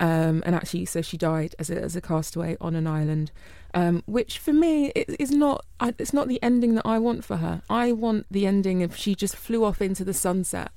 Um, 0.00 0.42
and 0.46 0.54
actually, 0.54 0.86
so 0.86 1.02
she 1.02 1.18
died 1.18 1.54
as 1.58 1.68
a, 1.68 1.78
as 1.78 1.94
a 1.94 2.00
castaway 2.00 2.56
on 2.58 2.74
an 2.74 2.86
island, 2.86 3.30
um, 3.74 4.02
which 4.06 4.38
for 4.38 4.52
me 4.52 4.86
it, 4.96 5.14
is 5.20 5.30
not 5.30 5.66
it's 5.98 6.14
not 6.14 6.26
the 6.26 6.42
ending 6.42 6.74
that 6.76 6.86
I 6.86 6.98
want 6.98 7.22
for 7.22 7.36
her. 7.36 7.60
I 7.68 7.92
want 7.92 8.24
the 8.30 8.46
ending 8.46 8.82
of 8.82 8.96
she 8.96 9.14
just 9.14 9.36
flew 9.36 9.62
off 9.62 9.82
into 9.82 10.02
the 10.02 10.14
sunset, 10.14 10.72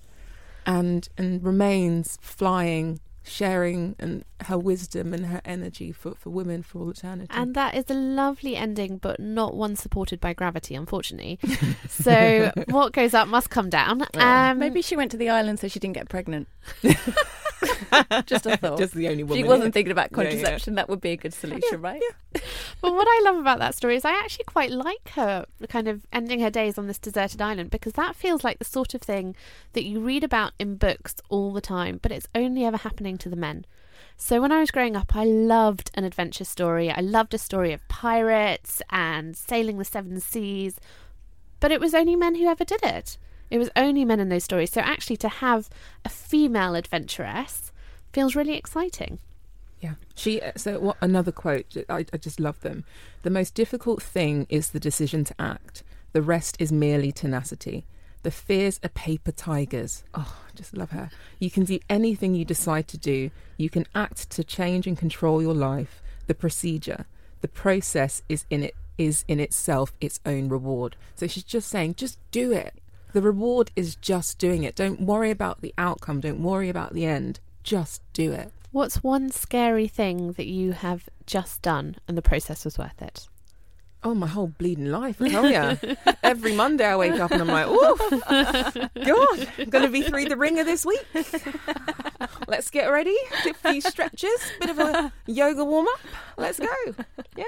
and 0.66 1.08
and 1.18 1.42
remains 1.42 2.20
flying, 2.22 3.00
sharing 3.24 3.96
and 4.00 4.24
her 4.48 4.58
wisdom 4.58 5.14
and 5.14 5.28
her 5.28 5.42
energy 5.46 5.92
for, 5.92 6.14
for 6.16 6.30
women 6.30 6.62
for 6.62 6.80
all 6.80 6.90
eternity. 6.90 7.30
And 7.32 7.56
that 7.56 7.76
is 7.76 7.86
a 7.90 7.94
lovely 7.94 8.56
ending, 8.56 8.98
but 8.98 9.20
not 9.20 9.56
one 9.56 9.76
supported 9.76 10.20
by 10.20 10.34
gravity, 10.34 10.76
unfortunately. 10.76 11.40
so 11.90 12.52
what 12.68 12.92
goes 12.94 13.14
up 13.14 13.28
must 13.28 13.50
come 13.50 13.70
down. 13.70 14.06
Um, 14.16 14.60
Maybe 14.60 14.82
she 14.82 14.96
went 14.98 15.12
to 15.12 15.18
the 15.18 15.30
island 15.30 15.60
so 15.60 15.68
she 15.68 15.80
didn't 15.80 15.96
get 15.96 16.10
pregnant. 16.10 16.48
Just 18.26 18.46
a 18.46 18.58
thought. 18.58 18.78
just 18.78 18.94
the 18.94 19.08
only 19.08 19.24
woman. 19.24 19.38
she 19.38 19.48
wasn't 19.48 19.74
thinking 19.74 19.92
about 19.92 20.10
Yeah, 20.12 20.22
yeah. 20.24 20.30
contraception. 20.32 20.76
That 20.76 20.90
would 20.90 21.00
be 21.00 21.12
a 21.12 21.18
good 21.18 21.34
solution, 21.34 21.80
right? 21.82 22.02
But 22.82 22.94
what 22.94 23.08
I 23.08 23.22
love 23.24 23.38
about 23.38 23.60
that 23.60 23.76
story 23.76 23.96
is 23.96 24.04
I 24.04 24.12
actually 24.12 24.46
quite 24.46 24.72
like 24.72 25.10
her 25.10 25.46
kind 25.70 25.88
of 25.88 26.06
ending 26.12 26.40
her 26.42 26.50
days 26.50 26.78
on 26.78 26.88
this 26.88 26.98
deserted 26.98 27.42
island 27.42 27.70
because 27.70 27.94
that 27.94 28.16
feels 28.16 28.44
like 28.44 28.60
the 28.60 28.66
sort 28.66 28.94
of 28.94 29.02
thing 29.02 29.36
that 29.74 29.84
you 29.86 30.00
read 30.02 30.24
about 30.24 30.54
in 30.60 30.76
books 30.76 31.16
all 31.30 31.54
the 31.54 31.62
time, 31.62 32.00
but 32.02 32.12
it's 32.12 32.28
only 32.36 32.66
ever 32.66 32.78
happening 32.78 33.13
to 33.20 33.30
the 33.30 33.36
men. 33.36 33.66
So 34.16 34.42
when 34.42 34.52
I 34.52 34.60
was 34.60 34.72
growing 34.72 34.96
up, 34.96 35.16
I 35.16 35.26
loved 35.26 35.92
an 35.96 36.04
adventure 36.04 36.46
story. 36.46 36.90
I 36.90 37.02
loved 37.02 37.34
a 37.34 37.38
story 37.38 37.74
of 37.74 37.88
pirates 37.88 38.82
and 38.90 39.36
sailing 39.36 39.78
the 39.78 39.86
seven 39.86 40.20
seas, 40.20 40.80
but 41.60 41.72
it 41.72 41.80
was 41.80 41.94
only 41.94 42.16
men 42.16 42.36
who 42.36 42.46
ever 42.46 42.64
did 42.64 42.84
it. 42.84 43.18
It 43.50 43.58
was 43.58 43.70
only 43.76 44.06
men 44.06 44.20
in 44.20 44.30
those 44.30 44.44
stories. 44.44 44.72
So 44.72 44.82
actually, 44.82 45.18
to 45.18 45.30
have 45.30 45.70
a 46.04 46.10
female 46.10 46.76
adventuress 46.76 47.72
feels 48.12 48.36
really 48.36 48.56
exciting. 48.56 49.20
Yeah. 49.80 49.96
She 50.16 50.42
uh, 50.42 50.54
so 50.56 50.80
what 50.80 50.98
another 51.02 51.32
quote 51.32 51.76
I, 51.90 52.06
I 52.14 52.18
just 52.18 52.40
love 52.40 52.62
them. 52.62 52.86
The 53.24 53.30
most 53.30 53.54
difficult 53.54 54.02
thing 54.02 54.48
is 54.50 54.70
the 54.70 54.80
decision 54.80 55.26
to 55.26 55.36
act. 55.38 55.84
The 56.14 56.22
rest 56.22 56.56
is 56.58 56.72
merely 56.72 57.12
tenacity. 57.12 57.86
The 58.24 58.32
fears 58.32 58.80
are 58.84 58.90
paper 58.90 59.34
tigers. 59.34 60.04
Oh, 60.14 60.36
I 60.48 60.56
just 60.56 60.76
love 60.76 60.92
her. 60.92 61.10
You 61.40 61.52
can 61.52 61.66
do 61.66 61.80
anything 61.90 62.36
you 62.36 62.46
decide 62.46 62.88
to 62.90 62.98
do. 62.98 63.32
You 63.58 63.70
can 63.70 63.86
act 63.94 64.30
to 64.32 64.44
change 64.44 64.88
and 64.88 64.98
control 64.98 65.42
your 65.42 65.54
life. 65.54 66.02
The 66.28 66.34
procedure, 66.34 67.06
the 67.42 67.50
process 67.50 68.22
is 68.30 68.46
in 68.50 68.64
it 68.64 68.76
is 68.98 69.26
in 69.28 69.40
itself 69.40 69.92
its 70.00 70.20
own 70.26 70.48
reward. 70.50 70.96
So 71.16 71.28
she's 71.28 71.44
just 71.44 71.68
saying, 71.68 71.96
just 71.96 72.18
do 72.32 72.52
it. 72.54 72.76
The 73.12 73.22
reward 73.22 73.72
is 73.76 73.96
just 73.96 74.38
doing 74.38 74.64
it. 74.64 74.76
Don't 74.76 75.02
worry 75.02 75.32
about 75.32 75.62
the 75.62 75.74
outcome. 75.78 76.22
Don't 76.22 76.42
worry 76.42 76.70
about 76.70 76.94
the 76.94 77.06
end. 77.06 77.40
Just 77.64 78.02
do 78.14 78.32
it. 78.32 78.52
What's 78.72 79.04
one 79.04 79.32
scary 79.32 79.88
thing 79.88 80.34
that 80.34 80.48
you 80.48 80.72
have 80.72 81.10
just 81.26 81.62
done 81.62 81.98
and 82.08 82.18
the 82.18 82.22
process 82.22 82.66
was 82.66 82.78
worth 82.78 83.02
it? 83.02 83.28
Oh, 84.06 84.14
my 84.14 84.28
whole 84.28 84.48
bleeding 84.48 84.92
life, 84.92 85.22
I 85.22 85.30
tell 85.30 85.50
ya. 85.50 85.76
Every 86.24 86.54
Monday 86.54 86.86
I 86.86 86.96
wake 86.98 87.20
up 87.20 87.32
and 87.32 87.42
I'm 87.42 87.48
like, 87.48 87.68
oof, 87.68 88.00
God, 89.06 89.48
I'm 89.58 89.70
going 89.70 89.86
to 89.86 89.90
be 89.92 90.02
through 90.02 90.26
the 90.26 90.36
wringer 90.38 90.64
this 90.64 90.86
week. 90.86 91.06
Let's 92.48 92.70
get 92.70 92.88
ready. 92.88 93.16
A 93.48 93.54
few 93.54 93.82
stretches, 93.82 94.40
bit 94.60 94.70
of 94.72 94.80
a 94.80 95.14
yoga 95.28 95.64
warm 95.64 95.88
up. 95.88 96.00
Let's 96.38 96.60
go. 96.60 96.68
Yeah. 97.36 97.46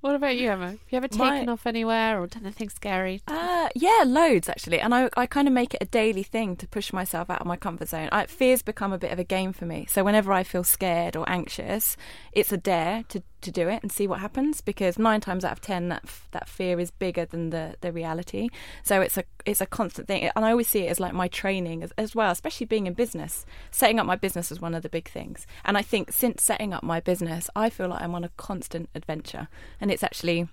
What 0.00 0.14
about 0.14 0.36
you, 0.36 0.50
Emma? 0.50 0.70
Have 0.70 0.78
you 0.90 0.96
ever 0.96 1.08
taken 1.08 1.46
My- 1.46 1.52
off 1.52 1.66
anywhere 1.66 2.20
or 2.20 2.26
done 2.26 2.42
anything 2.44 2.70
scary? 2.70 3.22
Uh, 3.28 3.68
yeah, 3.74 4.02
loads 4.04 4.48
actually, 4.48 4.80
and 4.80 4.94
I, 4.94 5.08
I 5.16 5.26
kind 5.26 5.46
of 5.46 5.54
make 5.54 5.74
it 5.74 5.82
a 5.82 5.86
daily 5.86 6.22
thing 6.22 6.56
to 6.56 6.66
push 6.66 6.92
myself 6.92 7.30
out 7.30 7.40
of 7.40 7.46
my 7.46 7.56
comfort 7.56 7.88
zone. 7.88 8.08
I, 8.10 8.26
fear's 8.26 8.62
become 8.62 8.92
a 8.92 8.98
bit 8.98 9.12
of 9.12 9.18
a 9.18 9.24
game 9.24 9.52
for 9.52 9.64
me. 9.66 9.86
So 9.88 10.02
whenever 10.02 10.32
I 10.32 10.42
feel 10.42 10.64
scared 10.64 11.16
or 11.16 11.28
anxious, 11.28 11.96
it's 12.32 12.50
a 12.52 12.56
dare 12.56 13.04
to, 13.10 13.22
to 13.42 13.50
do 13.52 13.68
it 13.68 13.82
and 13.82 13.92
see 13.92 14.06
what 14.06 14.20
happens. 14.20 14.60
Because 14.60 14.98
nine 14.98 15.20
times 15.20 15.44
out 15.44 15.52
of 15.52 15.60
ten, 15.60 15.81
that 15.88 16.04
that 16.32 16.48
fear 16.48 16.78
is 16.80 16.90
bigger 16.90 17.24
than 17.24 17.50
the, 17.50 17.76
the 17.80 17.92
reality. 17.92 18.48
So 18.82 19.00
it's 19.00 19.16
a 19.16 19.24
it's 19.44 19.60
a 19.60 19.66
constant 19.66 20.08
thing, 20.08 20.30
and 20.34 20.44
I 20.44 20.50
always 20.50 20.68
see 20.68 20.86
it 20.86 20.90
as 20.90 21.00
like 21.00 21.12
my 21.12 21.28
training 21.28 21.82
as, 21.82 21.92
as 21.98 22.14
well. 22.14 22.30
Especially 22.30 22.66
being 22.66 22.86
in 22.86 22.94
business, 22.94 23.44
setting 23.70 23.98
up 23.98 24.06
my 24.06 24.16
business 24.16 24.52
is 24.52 24.60
one 24.60 24.74
of 24.74 24.82
the 24.82 24.88
big 24.88 25.08
things. 25.08 25.46
And 25.64 25.76
I 25.76 25.82
think 25.82 26.12
since 26.12 26.42
setting 26.42 26.72
up 26.72 26.82
my 26.82 27.00
business, 27.00 27.48
I 27.54 27.70
feel 27.70 27.88
like 27.88 28.02
I'm 28.02 28.14
on 28.14 28.24
a 28.24 28.30
constant 28.30 28.88
adventure, 28.94 29.48
and 29.80 29.90
it's 29.90 30.02
actually 30.02 30.48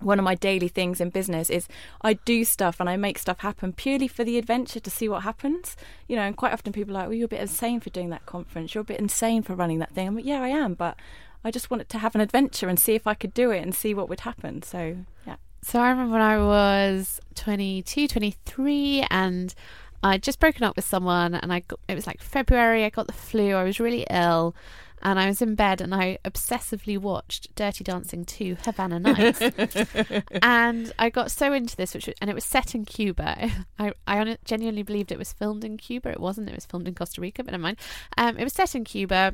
one 0.00 0.18
of 0.18 0.24
my 0.24 0.34
daily 0.34 0.68
things 0.68 1.00
in 1.00 1.10
business 1.10 1.48
is 1.48 1.68
I 2.02 2.14
do 2.14 2.44
stuff 2.44 2.80
and 2.80 2.90
I 2.90 2.96
make 2.96 3.18
stuff 3.18 3.40
happen 3.40 3.72
purely 3.72 4.08
for 4.08 4.24
the 4.24 4.38
adventure 4.38 4.80
to 4.80 4.90
see 4.90 5.08
what 5.08 5.22
happens. 5.22 5.76
You 6.08 6.16
know, 6.16 6.22
and 6.22 6.36
quite 6.36 6.52
often 6.52 6.72
people 6.72 6.96
are 6.96 7.00
like, 7.00 7.08
well, 7.08 7.14
you're 7.14 7.26
a 7.26 7.28
bit 7.28 7.40
insane 7.40 7.80
for 7.80 7.90
doing 7.90 8.10
that 8.10 8.26
conference. 8.26 8.74
You're 8.74 8.82
a 8.82 8.84
bit 8.84 9.00
insane 9.00 9.42
for 9.42 9.54
running 9.54 9.78
that 9.78 9.92
thing. 9.92 10.08
I'm 10.08 10.16
like, 10.16 10.24
yeah, 10.24 10.42
I 10.42 10.48
am, 10.48 10.74
but 10.74 10.96
I 11.44 11.50
just 11.50 11.70
wanted 11.70 11.88
to 11.90 11.98
have 11.98 12.14
an 12.14 12.20
adventure 12.20 12.68
and 12.68 12.78
see 12.80 12.94
if 12.94 13.06
I 13.06 13.14
could 13.14 13.34
do 13.34 13.50
it 13.50 13.62
and 13.62 13.74
see 13.74 13.92
what 13.94 14.08
would 14.08 14.20
happen. 14.20 14.62
So, 14.62 14.96
yeah. 15.26 15.36
So 15.62 15.78
I 15.80 15.90
remember 15.90 16.12
when 16.14 16.22
I 16.22 16.38
was 16.38 17.20
22, 17.34 18.08
23, 18.08 19.06
and 19.10 19.54
I'd 20.02 20.22
just 20.22 20.38
broken 20.40 20.62
up 20.64 20.76
with 20.76 20.84
someone, 20.84 21.34
and 21.34 21.52
I 21.52 21.60
got, 21.60 21.80
it 21.88 21.94
was 21.94 22.06
like 22.06 22.20
February. 22.20 22.84
I 22.84 22.90
got 22.90 23.06
the 23.06 23.12
flu. 23.12 23.52
I 23.54 23.64
was 23.64 23.80
really 23.80 24.06
ill, 24.10 24.54
and 25.02 25.18
I 25.18 25.26
was 25.26 25.40
in 25.40 25.54
bed, 25.54 25.80
and 25.80 25.94
I 25.94 26.18
obsessively 26.24 26.98
watched 26.98 27.54
Dirty 27.54 27.84
Dancing 27.84 28.24
2 28.26 28.56
Havana 28.64 28.98
Nights, 28.98 29.40
and 30.42 30.92
I 30.98 31.08
got 31.10 31.30
so 31.30 31.52
into 31.52 31.76
this, 31.76 31.94
which 31.94 32.06
was- 32.06 32.16
and 32.20 32.28
it 32.28 32.34
was 32.34 32.44
set 32.44 32.74
in 32.74 32.84
Cuba. 32.84 33.50
I 33.78 33.92
I 34.06 34.36
genuinely 34.44 34.82
believed 34.82 35.10
it 35.12 35.18
was 35.18 35.32
filmed 35.32 35.64
in 35.64 35.76
Cuba. 35.78 36.10
It 36.10 36.20
wasn't. 36.20 36.48
It 36.50 36.54
was 36.54 36.66
filmed 36.66 36.88
in 36.88 36.94
Costa 36.94 37.20
Rica, 37.20 37.42
but 37.42 37.52
never 37.52 37.62
mind. 37.62 37.78
Um, 38.18 38.36
it 38.36 38.44
was 38.44 38.52
set 38.52 38.74
in 38.74 38.84
Cuba 38.84 39.32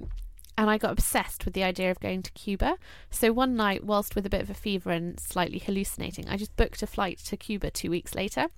and 0.56 0.68
I 0.68 0.78
got 0.78 0.92
obsessed 0.92 1.44
with 1.44 1.54
the 1.54 1.62
idea 1.62 1.90
of 1.90 2.00
going 2.00 2.22
to 2.22 2.30
Cuba. 2.32 2.76
So 3.10 3.32
one 3.32 3.56
night, 3.56 3.84
whilst 3.84 4.14
with 4.14 4.26
a 4.26 4.30
bit 4.30 4.42
of 4.42 4.50
a 4.50 4.54
fever 4.54 4.90
and 4.90 5.18
slightly 5.18 5.58
hallucinating, 5.58 6.28
I 6.28 6.36
just 6.36 6.56
booked 6.56 6.82
a 6.82 6.86
flight 6.86 7.18
to 7.18 7.36
Cuba 7.36 7.70
two 7.70 7.90
weeks 7.90 8.14
later. 8.14 8.48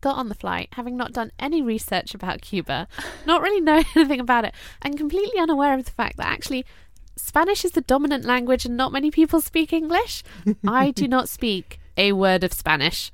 Got 0.00 0.16
on 0.16 0.28
the 0.28 0.34
flight, 0.34 0.68
having 0.72 0.96
not 0.96 1.12
done 1.12 1.32
any 1.38 1.60
research 1.60 2.14
about 2.14 2.40
Cuba, 2.40 2.86
not 3.26 3.42
really 3.42 3.60
knowing 3.60 3.84
anything 3.96 4.20
about 4.20 4.44
it, 4.44 4.54
and 4.82 4.96
completely 4.96 5.40
unaware 5.40 5.74
of 5.74 5.84
the 5.84 5.90
fact 5.90 6.16
that 6.16 6.26
actually 6.26 6.64
Spanish 7.16 7.64
is 7.64 7.72
the 7.72 7.80
dominant 7.80 8.24
language 8.24 8.64
and 8.64 8.76
not 8.76 8.92
many 8.92 9.10
people 9.10 9.40
speak 9.40 9.72
English. 9.72 10.22
I 10.66 10.92
do 10.92 11.08
not 11.08 11.28
speak 11.28 11.80
a 11.96 12.12
word 12.12 12.44
of 12.44 12.52
Spanish. 12.52 13.10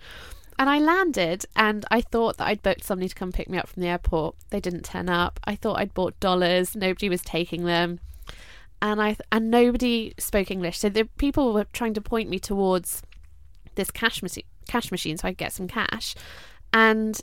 And 0.59 0.71
I 0.71 0.79
landed 0.79 1.45
and 1.57 1.85
I 1.91 2.01
thought 2.01 2.37
that 2.37 2.47
I'd 2.47 2.63
booked 2.63 2.85
somebody 2.85 3.09
to 3.09 3.15
come 3.15 3.33
pick 3.33 3.49
me 3.49 3.59
up 3.59 3.69
from 3.69 3.83
the 3.83 3.89
airport. 3.89 4.37
They 4.51 4.61
didn't 4.61 4.85
turn 4.85 5.09
up. 5.09 5.41
I 5.45 5.57
thought 5.57 5.79
I'd 5.79 5.95
bought 5.95 6.19
dollars. 6.21 6.77
Nobody 6.77 7.09
was 7.09 7.23
taking 7.23 7.65
them. 7.65 8.01
And 8.81 9.01
I 9.01 9.17
and 9.33 9.51
nobody 9.51 10.15
spoke 10.19 10.51
English. 10.51 10.79
So 10.79 10.89
the 10.89 11.05
people 11.17 11.53
were 11.53 11.65
trying 11.73 11.95
to 11.95 12.01
point 12.01 12.29
me 12.29 12.39
towards 12.39 13.03
this 13.75 13.91
cash 13.91 14.23
machine 14.23 14.45
cash 14.69 14.91
machine 14.91 15.17
so 15.17 15.29
I'd 15.29 15.37
get 15.37 15.53
some 15.53 15.67
cash. 15.67 16.15
And 16.73 17.21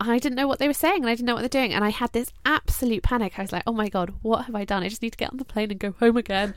I 0.00 0.18
didn't 0.18 0.36
know 0.36 0.48
what 0.48 0.58
they 0.58 0.66
were 0.66 0.74
saying 0.74 1.02
and 1.02 1.06
I 1.06 1.14
didn't 1.14 1.26
know 1.26 1.34
what 1.34 1.42
they're 1.42 1.48
doing. 1.48 1.72
And 1.72 1.84
I 1.84 1.90
had 1.90 2.12
this 2.12 2.32
absolute 2.44 3.04
panic. 3.04 3.38
I 3.38 3.42
was 3.42 3.52
like, 3.52 3.62
oh 3.66 3.72
my 3.72 3.88
God, 3.88 4.12
what 4.22 4.46
have 4.46 4.54
I 4.54 4.64
done? 4.64 4.82
I 4.82 4.88
just 4.88 5.02
need 5.02 5.10
to 5.10 5.18
get 5.18 5.30
on 5.30 5.36
the 5.36 5.44
plane 5.44 5.70
and 5.70 5.78
go 5.78 5.92
home 5.92 6.16
again. 6.16 6.54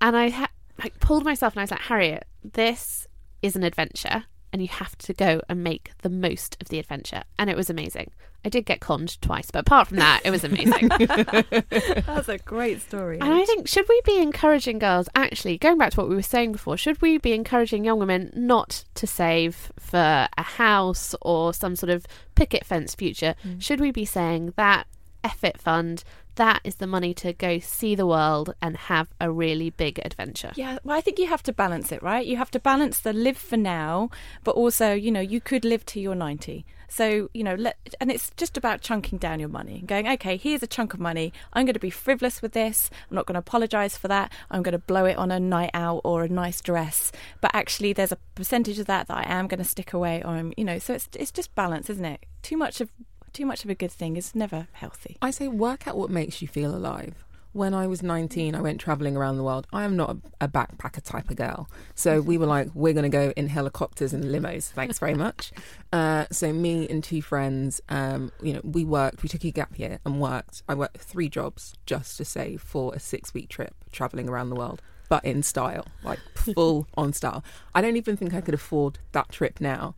And 0.00 0.16
I 0.16 0.30
ha- 0.30 0.50
like 0.82 0.98
pulled 1.00 1.24
myself 1.24 1.52
and 1.52 1.60
I 1.60 1.64
was 1.64 1.70
like, 1.70 1.80
Harriet, 1.80 2.24
this 2.42 3.06
is 3.42 3.56
an 3.56 3.62
adventure 3.62 4.24
and 4.56 4.62
you 4.62 4.68
have 4.68 4.96
to 4.96 5.12
go 5.12 5.42
and 5.50 5.62
make 5.62 5.90
the 6.00 6.08
most 6.08 6.56
of 6.62 6.70
the 6.70 6.78
adventure. 6.78 7.24
And 7.38 7.50
it 7.50 7.56
was 7.58 7.68
amazing. 7.68 8.10
I 8.42 8.48
did 8.48 8.64
get 8.64 8.80
conned 8.80 9.20
twice, 9.20 9.50
but 9.50 9.58
apart 9.58 9.88
from 9.88 9.98
that, 9.98 10.22
it 10.24 10.30
was 10.30 10.44
amazing. 10.44 10.88
That's 12.06 12.30
a 12.30 12.38
great 12.38 12.80
story. 12.80 13.20
And 13.20 13.34
I 13.34 13.44
think, 13.44 13.68
should 13.68 13.86
we 13.86 14.00
be 14.06 14.16
encouraging 14.16 14.78
girls, 14.78 15.10
actually, 15.14 15.58
going 15.58 15.76
back 15.76 15.90
to 15.90 16.00
what 16.00 16.08
we 16.08 16.14
were 16.14 16.22
saying 16.22 16.52
before, 16.52 16.78
should 16.78 17.02
we 17.02 17.18
be 17.18 17.34
encouraging 17.34 17.84
young 17.84 17.98
women 17.98 18.32
not 18.34 18.84
to 18.94 19.06
save 19.06 19.70
for 19.78 20.26
a 20.38 20.42
house 20.42 21.14
or 21.20 21.52
some 21.52 21.76
sort 21.76 21.90
of 21.90 22.06
picket 22.34 22.64
fence 22.64 22.94
future? 22.94 23.34
Mm. 23.46 23.62
Should 23.62 23.80
we 23.82 23.90
be 23.90 24.06
saying 24.06 24.54
that 24.56 24.86
effort 25.22 25.58
fund, 25.58 26.02
that 26.36 26.60
is 26.64 26.76
the 26.76 26.86
money 26.86 27.12
to 27.14 27.32
go 27.32 27.58
see 27.58 27.94
the 27.94 28.06
world 28.06 28.54
and 28.62 28.76
have 28.76 29.08
a 29.20 29.30
really 29.30 29.70
big 29.70 30.00
adventure? 30.04 30.52
Yeah, 30.56 30.78
well, 30.84 30.96
I 30.96 31.00
think 31.00 31.18
you 31.18 31.26
have 31.26 31.42
to 31.44 31.52
balance 31.52 31.92
it, 31.92 32.02
right? 32.02 32.24
You 32.24 32.36
have 32.36 32.50
to 32.52 32.60
balance 32.60 33.00
the 33.00 33.12
live 33.12 33.36
for 33.36 33.56
now, 33.56 34.10
but 34.44 34.52
also, 34.52 34.92
you 34.92 35.10
know, 35.10 35.20
you 35.20 35.40
could 35.40 35.64
live 35.64 35.84
to 35.86 36.00
your 36.00 36.14
90. 36.14 36.64
So, 36.88 37.28
you 37.34 37.42
know, 37.42 37.54
let, 37.54 37.76
and 38.00 38.10
it's 38.10 38.30
just 38.36 38.56
about 38.56 38.80
chunking 38.80 39.18
down 39.18 39.40
your 39.40 39.48
money 39.48 39.78
and 39.78 39.88
going, 39.88 40.06
okay, 40.08 40.36
here's 40.36 40.62
a 40.62 40.68
chunk 40.68 40.94
of 40.94 41.00
money. 41.00 41.32
I'm 41.52 41.66
going 41.66 41.74
to 41.74 41.80
be 41.80 41.90
frivolous 41.90 42.40
with 42.40 42.52
this. 42.52 42.90
I'm 43.10 43.16
not 43.16 43.26
going 43.26 43.34
to 43.34 43.40
apologize 43.40 43.96
for 43.96 44.08
that. 44.08 44.32
I'm 44.50 44.62
going 44.62 44.72
to 44.72 44.78
blow 44.78 45.04
it 45.04 45.16
on 45.16 45.30
a 45.30 45.40
night 45.40 45.70
out 45.74 46.02
or 46.04 46.24
a 46.24 46.28
nice 46.28 46.60
dress. 46.60 47.10
But 47.40 47.50
actually, 47.54 47.92
there's 47.92 48.12
a 48.12 48.18
percentage 48.34 48.78
of 48.78 48.86
that 48.86 49.08
that 49.08 49.16
I 49.16 49.24
am 49.26 49.48
going 49.48 49.58
to 49.58 49.64
stick 49.64 49.92
away 49.92 50.22
I'm, 50.24 50.52
you 50.56 50.64
know, 50.64 50.78
so 50.78 50.94
it's, 50.94 51.08
it's 51.14 51.32
just 51.32 51.54
balance, 51.54 51.90
isn't 51.90 52.04
it? 52.04 52.24
Too 52.42 52.56
much 52.56 52.80
of, 52.80 52.90
too 53.36 53.44
much 53.44 53.64
of 53.64 53.70
a 53.70 53.74
good 53.74 53.92
thing 53.92 54.16
is 54.16 54.34
never 54.34 54.66
healthy. 54.72 55.18
I 55.20 55.30
say 55.30 55.46
work 55.46 55.86
out 55.86 55.94
what 55.98 56.08
makes 56.08 56.40
you 56.40 56.48
feel 56.48 56.74
alive. 56.74 57.22
When 57.52 57.74
I 57.74 57.86
was 57.86 58.02
19, 58.02 58.54
I 58.54 58.60
went 58.62 58.80
traveling 58.80 59.14
around 59.14 59.36
the 59.36 59.42
world. 59.42 59.66
I 59.74 59.84
am 59.84 59.94
not 59.94 60.10
a, 60.40 60.44
a 60.44 60.48
backpacker 60.48 61.02
type 61.02 61.28
of 61.30 61.36
girl. 61.36 61.68
So 61.94 62.22
we 62.22 62.38
were 62.38 62.46
like, 62.46 62.68
we're 62.74 62.94
going 62.94 63.10
to 63.10 63.10
go 63.10 63.34
in 63.36 63.48
helicopters 63.48 64.14
and 64.14 64.24
limos. 64.24 64.70
Thanks 64.70 64.98
very 64.98 65.14
much. 65.14 65.52
Uh, 65.92 66.26
so 66.30 66.52
me 66.52 66.86
and 66.90 67.02
two 67.02 67.22
friends, 67.22 67.80
um, 67.88 68.30
you 68.42 68.52
know, 68.52 68.60
we 68.64 68.84
worked. 68.84 69.22
We 69.22 69.30
took 69.30 69.44
a 69.44 69.50
gap 69.50 69.78
year 69.78 69.98
and 70.04 70.20
worked. 70.20 70.62
I 70.68 70.74
worked 70.74 70.98
three 70.98 71.30
jobs 71.30 71.72
just 71.86 72.18
to 72.18 72.24
save 72.24 72.60
for 72.60 72.92
a 72.94 72.98
six 72.98 73.32
week 73.32 73.48
trip 73.48 73.74
traveling 73.92 74.28
around 74.28 74.50
the 74.50 74.56
world, 74.56 74.82
but 75.08 75.24
in 75.24 75.42
style, 75.42 75.86
like 76.02 76.18
full 76.34 76.86
on 76.98 77.14
style. 77.14 77.42
I 77.74 77.80
don't 77.80 77.96
even 77.96 78.14
think 78.14 78.34
I 78.34 78.42
could 78.42 78.52
afford 78.52 78.98
that 79.12 79.30
trip 79.30 79.58
now. 79.58 79.94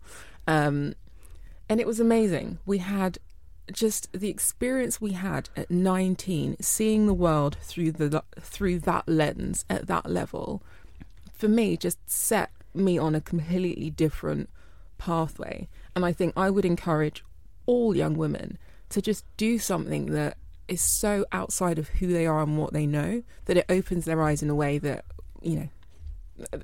Um, 0.47 0.95
and 1.69 1.81
it 1.81 1.87
was 1.87 1.99
amazing. 1.99 2.59
We 2.65 2.79
had 2.79 3.19
just 3.73 4.13
the 4.13 4.29
experience 4.29 5.01
we 5.01 5.13
had 5.13 5.49
at 5.57 5.71
19 5.71 6.57
seeing 6.61 7.07
the 7.07 7.15
world 7.15 7.57
through 7.61 7.93
the 7.93 8.23
through 8.41 8.79
that 8.79 9.09
lens 9.09 9.65
at 9.69 9.87
that 9.87 10.11
level 10.11 10.63
for 11.33 11.49
me 11.49 11.77
just 11.77 11.99
set 12.09 12.51
me 12.75 12.99
on 12.99 13.15
a 13.15 13.21
completely 13.21 13.91
different 13.91 14.49
pathway. 14.99 15.69
And 15.95 16.05
i 16.05 16.13
think 16.13 16.33
i 16.37 16.51
would 16.51 16.65
encourage 16.65 17.25
all 17.67 17.95
young 17.95 18.17
women 18.17 18.59
to 18.89 19.03
just 19.03 19.25
do 19.37 19.59
something 19.59 20.07
that 20.07 20.37
is 20.69 20.81
so 20.81 21.25
outside 21.33 21.79
of 21.79 21.89
who 21.89 22.13
they 22.13 22.27
are 22.27 22.43
and 22.43 22.59
what 22.59 22.73
they 22.73 22.87
know 22.87 23.23
that 23.47 23.57
it 23.57 23.67
opens 23.69 24.05
their 24.05 24.23
eyes 24.23 24.43
in 24.43 24.51
a 24.51 24.55
way 24.55 24.79
that 24.79 25.05
you 25.43 25.57
know 25.57 25.69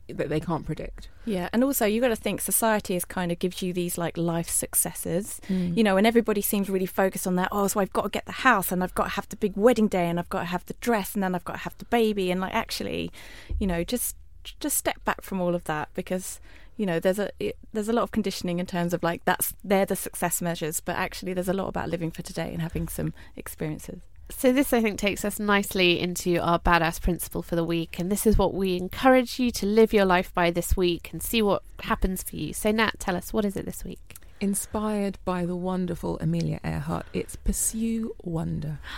that 0.09 0.29
they 0.29 0.41
can't 0.41 0.65
predict 0.65 1.09
Yeah, 1.25 1.49
and 1.53 1.65
also 1.65 1.87
you've 1.87 2.03
got 2.03 2.09
to 2.09 2.17
think 2.17 2.41
society 2.41 2.95
is 2.97 3.05
kind 3.05 3.33
of 3.33 3.39
gives 3.39 3.63
you 3.63 3.73
these 3.73 3.97
like 3.97 4.17
life 4.17 4.49
successes, 4.49 5.41
mm. 5.49 5.77
you 5.77 5.83
know, 5.83 5.97
and 5.97 6.07
everybody 6.07 6.41
seems 6.41 6.69
really 6.69 6.87
focused 6.87 7.27
on 7.27 7.37
that. 7.37 7.49
Oh, 7.51 7.67
so 7.67 7.81
I've 7.81 7.93
got 7.93 8.03
to 8.03 8.09
get 8.09 8.27
the 8.27 8.33
house, 8.33 8.71
and 8.71 8.83
I've 8.83 8.95
got 8.95 9.05
to 9.05 9.11
have 9.11 9.29
the 9.29 9.37
big 9.37 9.57
wedding 9.57 9.89
day, 9.89 10.09
and 10.09 10.19
I've 10.19 10.29
got 10.29 10.41
to 10.41 10.47
have 10.47 10.67
the 10.67 10.75
dress, 10.75 11.15
and 11.15 11.23
then 11.23 11.35
I've 11.35 11.45
got 11.45 11.55
to 11.55 11.61
have 11.61 11.77
the 11.79 11.87
baby, 11.87 12.31
and 12.31 12.41
like 12.41 12.55
actually, 12.55 13.11
you 13.59 13.67
know, 13.67 13.85
just 13.85 14.17
just 14.61 14.77
step 14.77 15.03
back 15.05 15.23
from 15.23 15.41
all 15.41 15.55
of 15.55 15.65
that 15.65 15.89
because 15.95 16.39
you 16.77 16.85
know 16.85 17.01
there's 17.01 17.19
a 17.19 17.31
it, 17.41 17.57
there's 17.73 17.89
a 17.89 17.93
lot 17.93 18.03
of 18.03 18.11
conditioning 18.11 18.59
in 18.59 18.67
terms 18.67 18.93
of 18.93 19.03
like 19.03 19.25
that's 19.25 19.55
they're 19.65 19.87
the 19.87 19.97
success 19.97 20.43
measures, 20.43 20.81
but 20.81 20.97
actually 20.97 21.33
there's 21.33 21.49
a 21.49 21.55
lot 21.55 21.69
about 21.69 21.89
living 21.89 22.11
for 22.11 22.23
today 22.23 22.51
and 22.53 22.63
having 22.63 22.89
some 22.89 23.15
experiences. 23.37 24.01
So, 24.31 24.53
this 24.53 24.73
I 24.73 24.81
think 24.81 24.99
takes 24.99 25.25
us 25.25 25.39
nicely 25.39 26.01
into 26.01 26.39
our 26.39 26.59
badass 26.59 27.01
principle 27.01 27.43
for 27.43 27.57
the 27.57 27.65
week. 27.65 27.99
And 27.99 28.11
this 28.11 28.27
is 28.27 28.39
what 28.39 28.55
we 28.55 28.77
encourage 28.77 29.39
you 29.39 29.51
to 29.53 29.67
live 29.67 29.93
your 29.93 30.07
life 30.07 30.33
by 30.33 30.51
this 30.51 30.77
week 30.77 31.11
and 31.13 31.23
see 31.23 31.43
what 31.43 31.63
happens 31.81 32.23
for 32.23 32.37
you. 32.37 32.53
So, 32.53 32.71
Nat, 32.71 32.99
tell 32.99 33.17
us, 33.17 33.33
what 33.33 33.45
is 33.45 33.57
it 33.57 33.67
this 33.67 33.85
week? 33.85 34.17
Inspired 34.41 35.19
by 35.25 35.47
the 35.47 35.57
wonderful 35.57 36.19
Amelia 36.21 36.61
Earhart, 36.65 37.07
it's 37.13 37.37
Pursue 37.37 38.15
Wonder. 38.23 38.79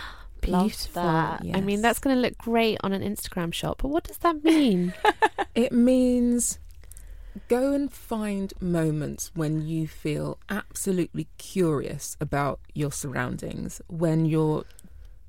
Love 0.45 0.67
Beautiful. 0.67 1.01
that. 1.01 1.41
I 1.53 1.61
mean, 1.61 1.81
that's 1.81 1.99
going 1.99 2.15
to 2.15 2.21
look 2.21 2.37
great 2.37 2.77
on 2.81 2.93
an 2.93 3.01
Instagram 3.01 3.51
shot, 3.53 3.79
but 3.79 3.89
what 3.89 4.03
does 4.03 4.19
that 4.19 4.43
mean? 4.43 4.93
It 5.55 5.71
means 5.71 6.59
go 7.47 7.73
and 7.73 7.91
find 7.91 8.53
moments 8.59 9.31
when 9.33 9.65
you 9.65 9.87
feel 9.87 10.37
absolutely 10.49 11.27
curious 11.37 12.15
about 12.19 12.59
your 12.73 12.91
surroundings, 12.91 13.81
when 13.87 14.25
you're, 14.25 14.65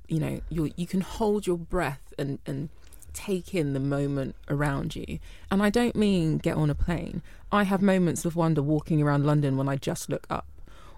you 0.09 0.19
know, 0.19 0.41
you 0.49 0.73
you 0.77 0.87
can 0.87 1.01
hold 1.01 1.47
your 1.47 1.59
breath 1.59 2.13
and 2.19 2.39
and 2.47 2.69
take 3.13 3.55
in 3.55 3.73
the 3.73 3.81
moment 3.81 4.37
around 4.49 4.95
you. 4.95 5.19
And 5.51 5.63
I 5.63 5.71
don't 5.71 5.97
mean 5.97 6.39
get 6.39 6.57
on 6.57 6.71
a 6.71 6.75
plane. 6.75 7.23
I 7.51 7.65
have 7.65 7.83
moments 7.83 8.25
of 8.25 8.37
wonder 8.37 8.63
walking 8.63 9.03
around 9.03 9.27
London 9.27 9.57
when 9.57 9.69
I 9.69 9.77
just 9.77 10.09
look 10.09 10.27
up. 10.31 10.47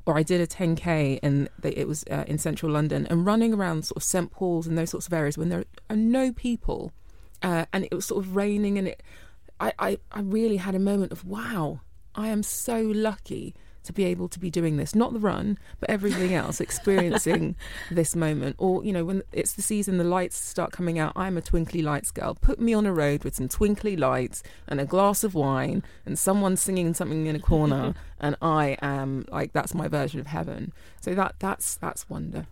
Or 0.06 0.18
I 0.18 0.22
did 0.22 0.40
a 0.40 0.46
10k 0.46 1.20
and 1.22 1.48
it 1.62 1.86
was 1.86 2.04
uh, 2.11 2.24
in 2.26 2.38
central 2.38 2.72
London 2.72 3.06
and 3.08 3.24
running 3.24 3.54
around 3.54 3.84
sort 3.84 3.98
of 3.98 4.02
St 4.02 4.30
Paul's 4.30 4.66
and 4.66 4.76
those 4.76 4.90
sorts 4.90 5.06
of 5.06 5.12
areas 5.12 5.38
when 5.38 5.50
there 5.50 5.64
are 5.88 5.96
no 5.96 6.32
people, 6.32 6.92
uh, 7.42 7.66
and 7.72 7.84
it 7.84 7.94
was 7.94 8.06
sort 8.06 8.24
of 8.24 8.34
raining 8.34 8.78
and 8.78 8.88
it 8.88 9.02
I, 9.61 9.72
I, 9.78 9.98
I 10.11 10.20
really 10.20 10.56
had 10.56 10.74
a 10.74 10.78
moment 10.78 11.12
of 11.12 11.24
wow, 11.26 11.80
I 12.14 12.28
am 12.28 12.42
so 12.42 12.80
lucky 12.80 13.54
to 13.84 13.92
be 13.92 14.04
able 14.04 14.28
to 14.28 14.38
be 14.38 14.50
doing 14.50 14.76
this. 14.76 14.94
Not 14.94 15.12
the 15.12 15.18
run, 15.18 15.58
but 15.78 15.90
everything 15.90 16.34
else, 16.34 16.60
experiencing 16.60 17.56
this 17.90 18.14
moment. 18.14 18.56
Or, 18.58 18.84
you 18.84 18.92
know, 18.92 19.04
when 19.04 19.22
it's 19.32 19.52
the 19.52 19.62
season, 19.62 19.98
the 19.98 20.04
lights 20.04 20.36
start 20.36 20.72
coming 20.72 20.98
out. 20.98 21.12
I'm 21.16 21.36
a 21.36 21.42
twinkly 21.42 21.82
lights 21.82 22.10
girl. 22.10 22.34
Put 22.34 22.60
me 22.60 22.74
on 22.74 22.86
a 22.86 22.92
road 22.92 23.24
with 23.24 23.36
some 23.36 23.48
twinkly 23.48 23.96
lights 23.96 24.42
and 24.68 24.80
a 24.80 24.84
glass 24.84 25.24
of 25.24 25.34
wine 25.34 25.82
and 26.04 26.18
someone 26.18 26.56
singing 26.56 26.94
something 26.94 27.26
in 27.26 27.36
a 27.36 27.40
corner, 27.40 27.94
and 28.20 28.36
I 28.42 28.76
am 28.82 29.24
like 29.30 29.52
that's 29.52 29.74
my 29.74 29.88
version 29.88 30.20
of 30.20 30.26
heaven. 30.26 30.72
So 31.00 31.14
that 31.14 31.36
that's 31.38 31.76
that's 31.76 32.08
wonder. 32.08 32.46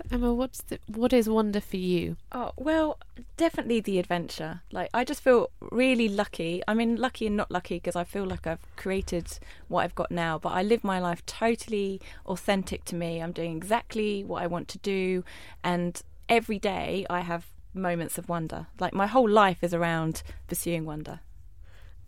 So, 0.00 0.14
Emma, 0.14 0.32
what's 0.32 0.62
the, 0.62 0.78
what 0.86 1.12
is 1.12 1.28
wonder 1.28 1.60
for 1.60 1.76
you? 1.76 2.16
Oh, 2.32 2.52
well, 2.56 2.98
definitely 3.36 3.80
the 3.80 3.98
adventure. 3.98 4.62
Like, 4.72 4.88
I 4.94 5.04
just 5.04 5.22
feel 5.22 5.50
really 5.70 6.08
lucky. 6.08 6.62
I 6.66 6.74
mean, 6.74 6.96
lucky 6.96 7.26
and 7.26 7.36
not 7.36 7.50
lucky 7.50 7.76
because 7.76 7.96
I 7.96 8.04
feel 8.04 8.24
like 8.24 8.46
I've 8.46 8.64
created 8.76 9.38
what 9.68 9.82
I've 9.82 9.94
got 9.94 10.10
now, 10.10 10.38
but 10.38 10.50
I 10.50 10.62
live 10.62 10.84
my 10.84 11.00
life 11.00 11.24
totally 11.26 12.00
authentic 12.26 12.84
to 12.86 12.96
me. 12.96 13.20
I'm 13.20 13.32
doing 13.32 13.56
exactly 13.56 14.24
what 14.24 14.42
I 14.42 14.46
want 14.46 14.68
to 14.68 14.78
do. 14.78 15.24
And 15.62 16.00
every 16.28 16.58
day 16.58 17.04
I 17.10 17.20
have 17.20 17.46
moments 17.74 18.16
of 18.16 18.28
wonder. 18.28 18.68
Like, 18.78 18.94
my 18.94 19.06
whole 19.06 19.28
life 19.28 19.62
is 19.62 19.74
around 19.74 20.22
pursuing 20.48 20.84
wonder. 20.84 21.20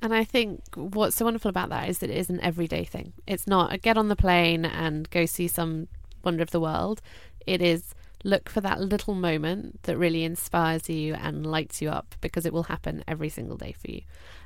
And 0.00 0.14
I 0.14 0.24
think 0.24 0.62
what's 0.74 1.16
so 1.16 1.26
wonderful 1.26 1.48
about 1.48 1.68
that 1.68 1.88
is 1.88 1.98
that 1.98 2.10
it 2.10 2.16
is 2.16 2.30
an 2.30 2.40
everyday 2.40 2.84
thing. 2.84 3.12
It's 3.26 3.46
not 3.46 3.72
a 3.72 3.78
get 3.78 3.98
on 3.98 4.08
the 4.08 4.16
plane 4.16 4.64
and 4.64 5.08
go 5.10 5.26
see 5.26 5.46
some 5.46 5.88
wonder 6.24 6.42
of 6.42 6.50
the 6.50 6.60
world. 6.60 7.00
It 7.46 7.62
is 7.62 7.94
look 8.24 8.48
for 8.48 8.60
that 8.60 8.80
little 8.80 9.14
moment 9.14 9.82
that 9.82 9.98
really 9.98 10.24
inspires 10.24 10.88
you 10.88 11.14
and 11.14 11.44
lights 11.44 11.82
you 11.82 11.90
up 11.90 12.14
because 12.20 12.46
it 12.46 12.52
will 12.52 12.64
happen 12.64 13.02
every 13.08 13.28
single 13.28 13.56
day 13.56 13.72
for 13.72 13.90
you. 13.90 14.02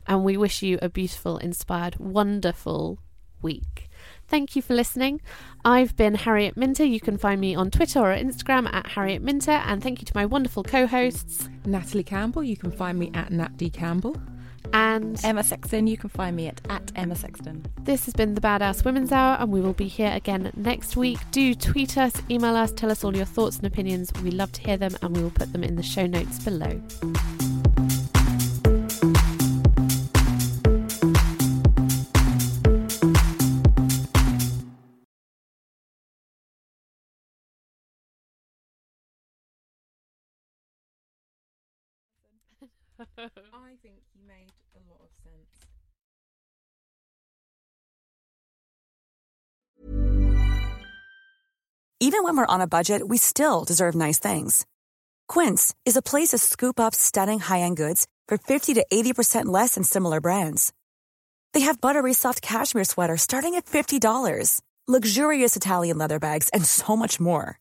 And 0.07 0.25
we 0.25 0.37
wish 0.37 0.63
you 0.63 0.79
a 0.81 0.89
beautiful, 0.89 1.39
inspired, 1.39 1.97
wonderful 1.99 2.99
week. 3.43 3.89
Thank 4.29 4.57
you 4.57 4.63
for 4.63 4.75
listening. 4.75 5.21
I've 5.65 5.95
been 5.97 6.15
Harriet 6.15 6.57
Minter. 6.57 6.85
You 6.85 7.01
can 7.01 7.19
find 7.19 7.41
me 7.41 7.55
on 7.55 7.71
Twitter 7.71 8.01
or 8.01 8.17
Instagram 8.17 8.73
at 8.73 8.89
Harriet 8.89 9.23
Minter. 9.23 9.53
And 9.53 9.83
thank 9.83 10.01
you 10.01 10.07
to 10.07 10.17
my 10.17 10.27
wonderful 10.27 10.63
co 10.63 10.87
hosts. 10.87 11.49
Natalie 11.65 12.05
Campbell, 12.05 12.43
you 12.43 12.57
can 12.57 12.73
find 12.73 12.99
me 12.99 13.11
at 13.15 13.31
Nat 13.31 13.57
D 13.57 13.71
Campbell. 13.71 14.17
And 14.73 15.19
Emma 15.25 15.43
Sexton, 15.43 15.87
you 15.87 15.97
can 15.97 16.09
find 16.09 16.37
me 16.37 16.49
at, 16.49 16.61
at 16.69 16.93
Emma 16.97 17.15
Sexton. 17.15 17.65
This 17.83 18.05
has 18.05 18.15
been 18.15 18.35
the 18.35 18.41
Badass 18.41 18.85
Women's 18.85 19.13
Hour, 19.13 19.37
and 19.41 19.51
we 19.51 19.61
will 19.61 19.73
be 19.73 19.89
here 19.89 20.13
again 20.15 20.51
next 20.57 20.97
week. 20.97 21.19
Do 21.31 21.55
tweet 21.55 21.97
us, 21.97 22.13
email 22.31 22.57
us, 22.57 22.73
tell 22.73 22.91
us 22.91 23.05
all 23.05 23.17
your 23.17 23.27
thoughts 23.27 23.59
and 23.59 23.67
opinions. 23.67 24.13
We 24.23 24.31
love 24.31 24.53
to 24.53 24.63
hear 24.63 24.77
them, 24.77 24.97
and 25.03 25.17
we 25.17 25.23
will 25.23 25.31
put 25.31 25.53
them 25.53 25.65
in 25.65 25.77
the 25.77 25.83
show 25.83 26.07
notes 26.07 26.39
below. 26.41 26.81
I 43.19 43.77
think 43.83 43.97
you 44.15 44.23
made 44.27 44.53
a 44.75 44.81
lot 44.91 45.01
of 45.03 45.11
sense. 45.23 45.67
Even 52.01 52.23
when 52.23 52.37
we're 52.37 52.47
on 52.47 52.61
a 52.61 52.67
budget, 52.67 53.07
we 53.07 53.19
still 53.19 53.65
deserve 53.65 53.95
nice 53.95 54.19
things. 54.19 54.67
Quince 55.29 55.75
is 55.85 55.97
a 55.97 56.03
place 56.03 56.29
to 56.29 56.39
scoop 56.39 56.79
up 56.79 56.95
stunning 56.95 57.41
high-end 57.41 57.77
goods 57.77 58.07
for 58.29 58.39
50 58.39 58.75
to 58.75 58.87
80% 58.93 59.47
less 59.47 59.75
than 59.75 59.85
similar 59.85 60.21
brands. 60.21 60.73
They 61.53 61.61
have 61.61 61.81
buttery 61.81 62.13
soft 62.13 62.43
cashmere 62.43 62.85
sweaters 62.85 63.23
starting 63.23 63.55
at 63.55 63.67
$50, 63.67 64.61
luxurious 64.87 65.57
Italian 65.57 65.99
leather 65.99 66.19
bags, 66.19 66.49
and 66.51 66.65
so 66.65 66.97
much 66.97 67.19
more. 67.19 67.59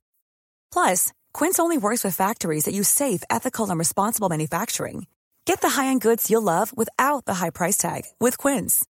Plus, 0.72 1.14
Quince 1.34 1.60
only 1.60 1.78
works 1.78 2.04
with 2.04 2.16
factories 2.16 2.66
that 2.66 2.74
use 2.74 2.90
safe, 2.90 3.24
ethical, 3.30 3.70
and 3.70 3.80
responsible 3.80 4.30
manufacturing. 4.30 5.08
Get 5.46 5.62
the 5.62 5.70
high-end 5.70 6.02
goods 6.02 6.30
you'll 6.30 6.42
love 6.42 6.76
without 6.76 7.26
the 7.26 7.36
high 7.36 7.52
price 7.52 7.78
tag 7.78 8.04
with 8.20 8.38
Quince. 8.38 8.86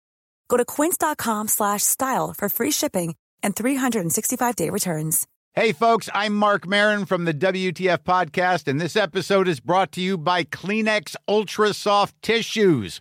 Go 0.49 0.57
to 0.57 0.65
quince.com 0.65 1.49
slash 1.49 1.83
style 1.83 2.35
for 2.37 2.49
free 2.49 2.73
shipping 2.73 3.15
and 3.43 3.55
365-day 3.55 4.69
returns. 4.69 5.27
Hey, 5.55 5.73
folks, 5.73 6.09
I'm 6.15 6.35
Marc 6.35 6.67
Maron 6.67 7.07
from 7.07 7.25
the 7.25 7.35
WTF 7.35 7.99
Podcast, 7.99 8.69
and 8.69 8.81
this 8.81 8.95
episode 8.95 9.49
is 9.49 9.59
brought 9.59 9.91
to 9.93 10.01
you 10.01 10.17
by 10.17 10.45
Kleenex 10.45 11.17
Ultra 11.27 11.75
Soft 11.75 12.21
Tissues, 12.23 13.01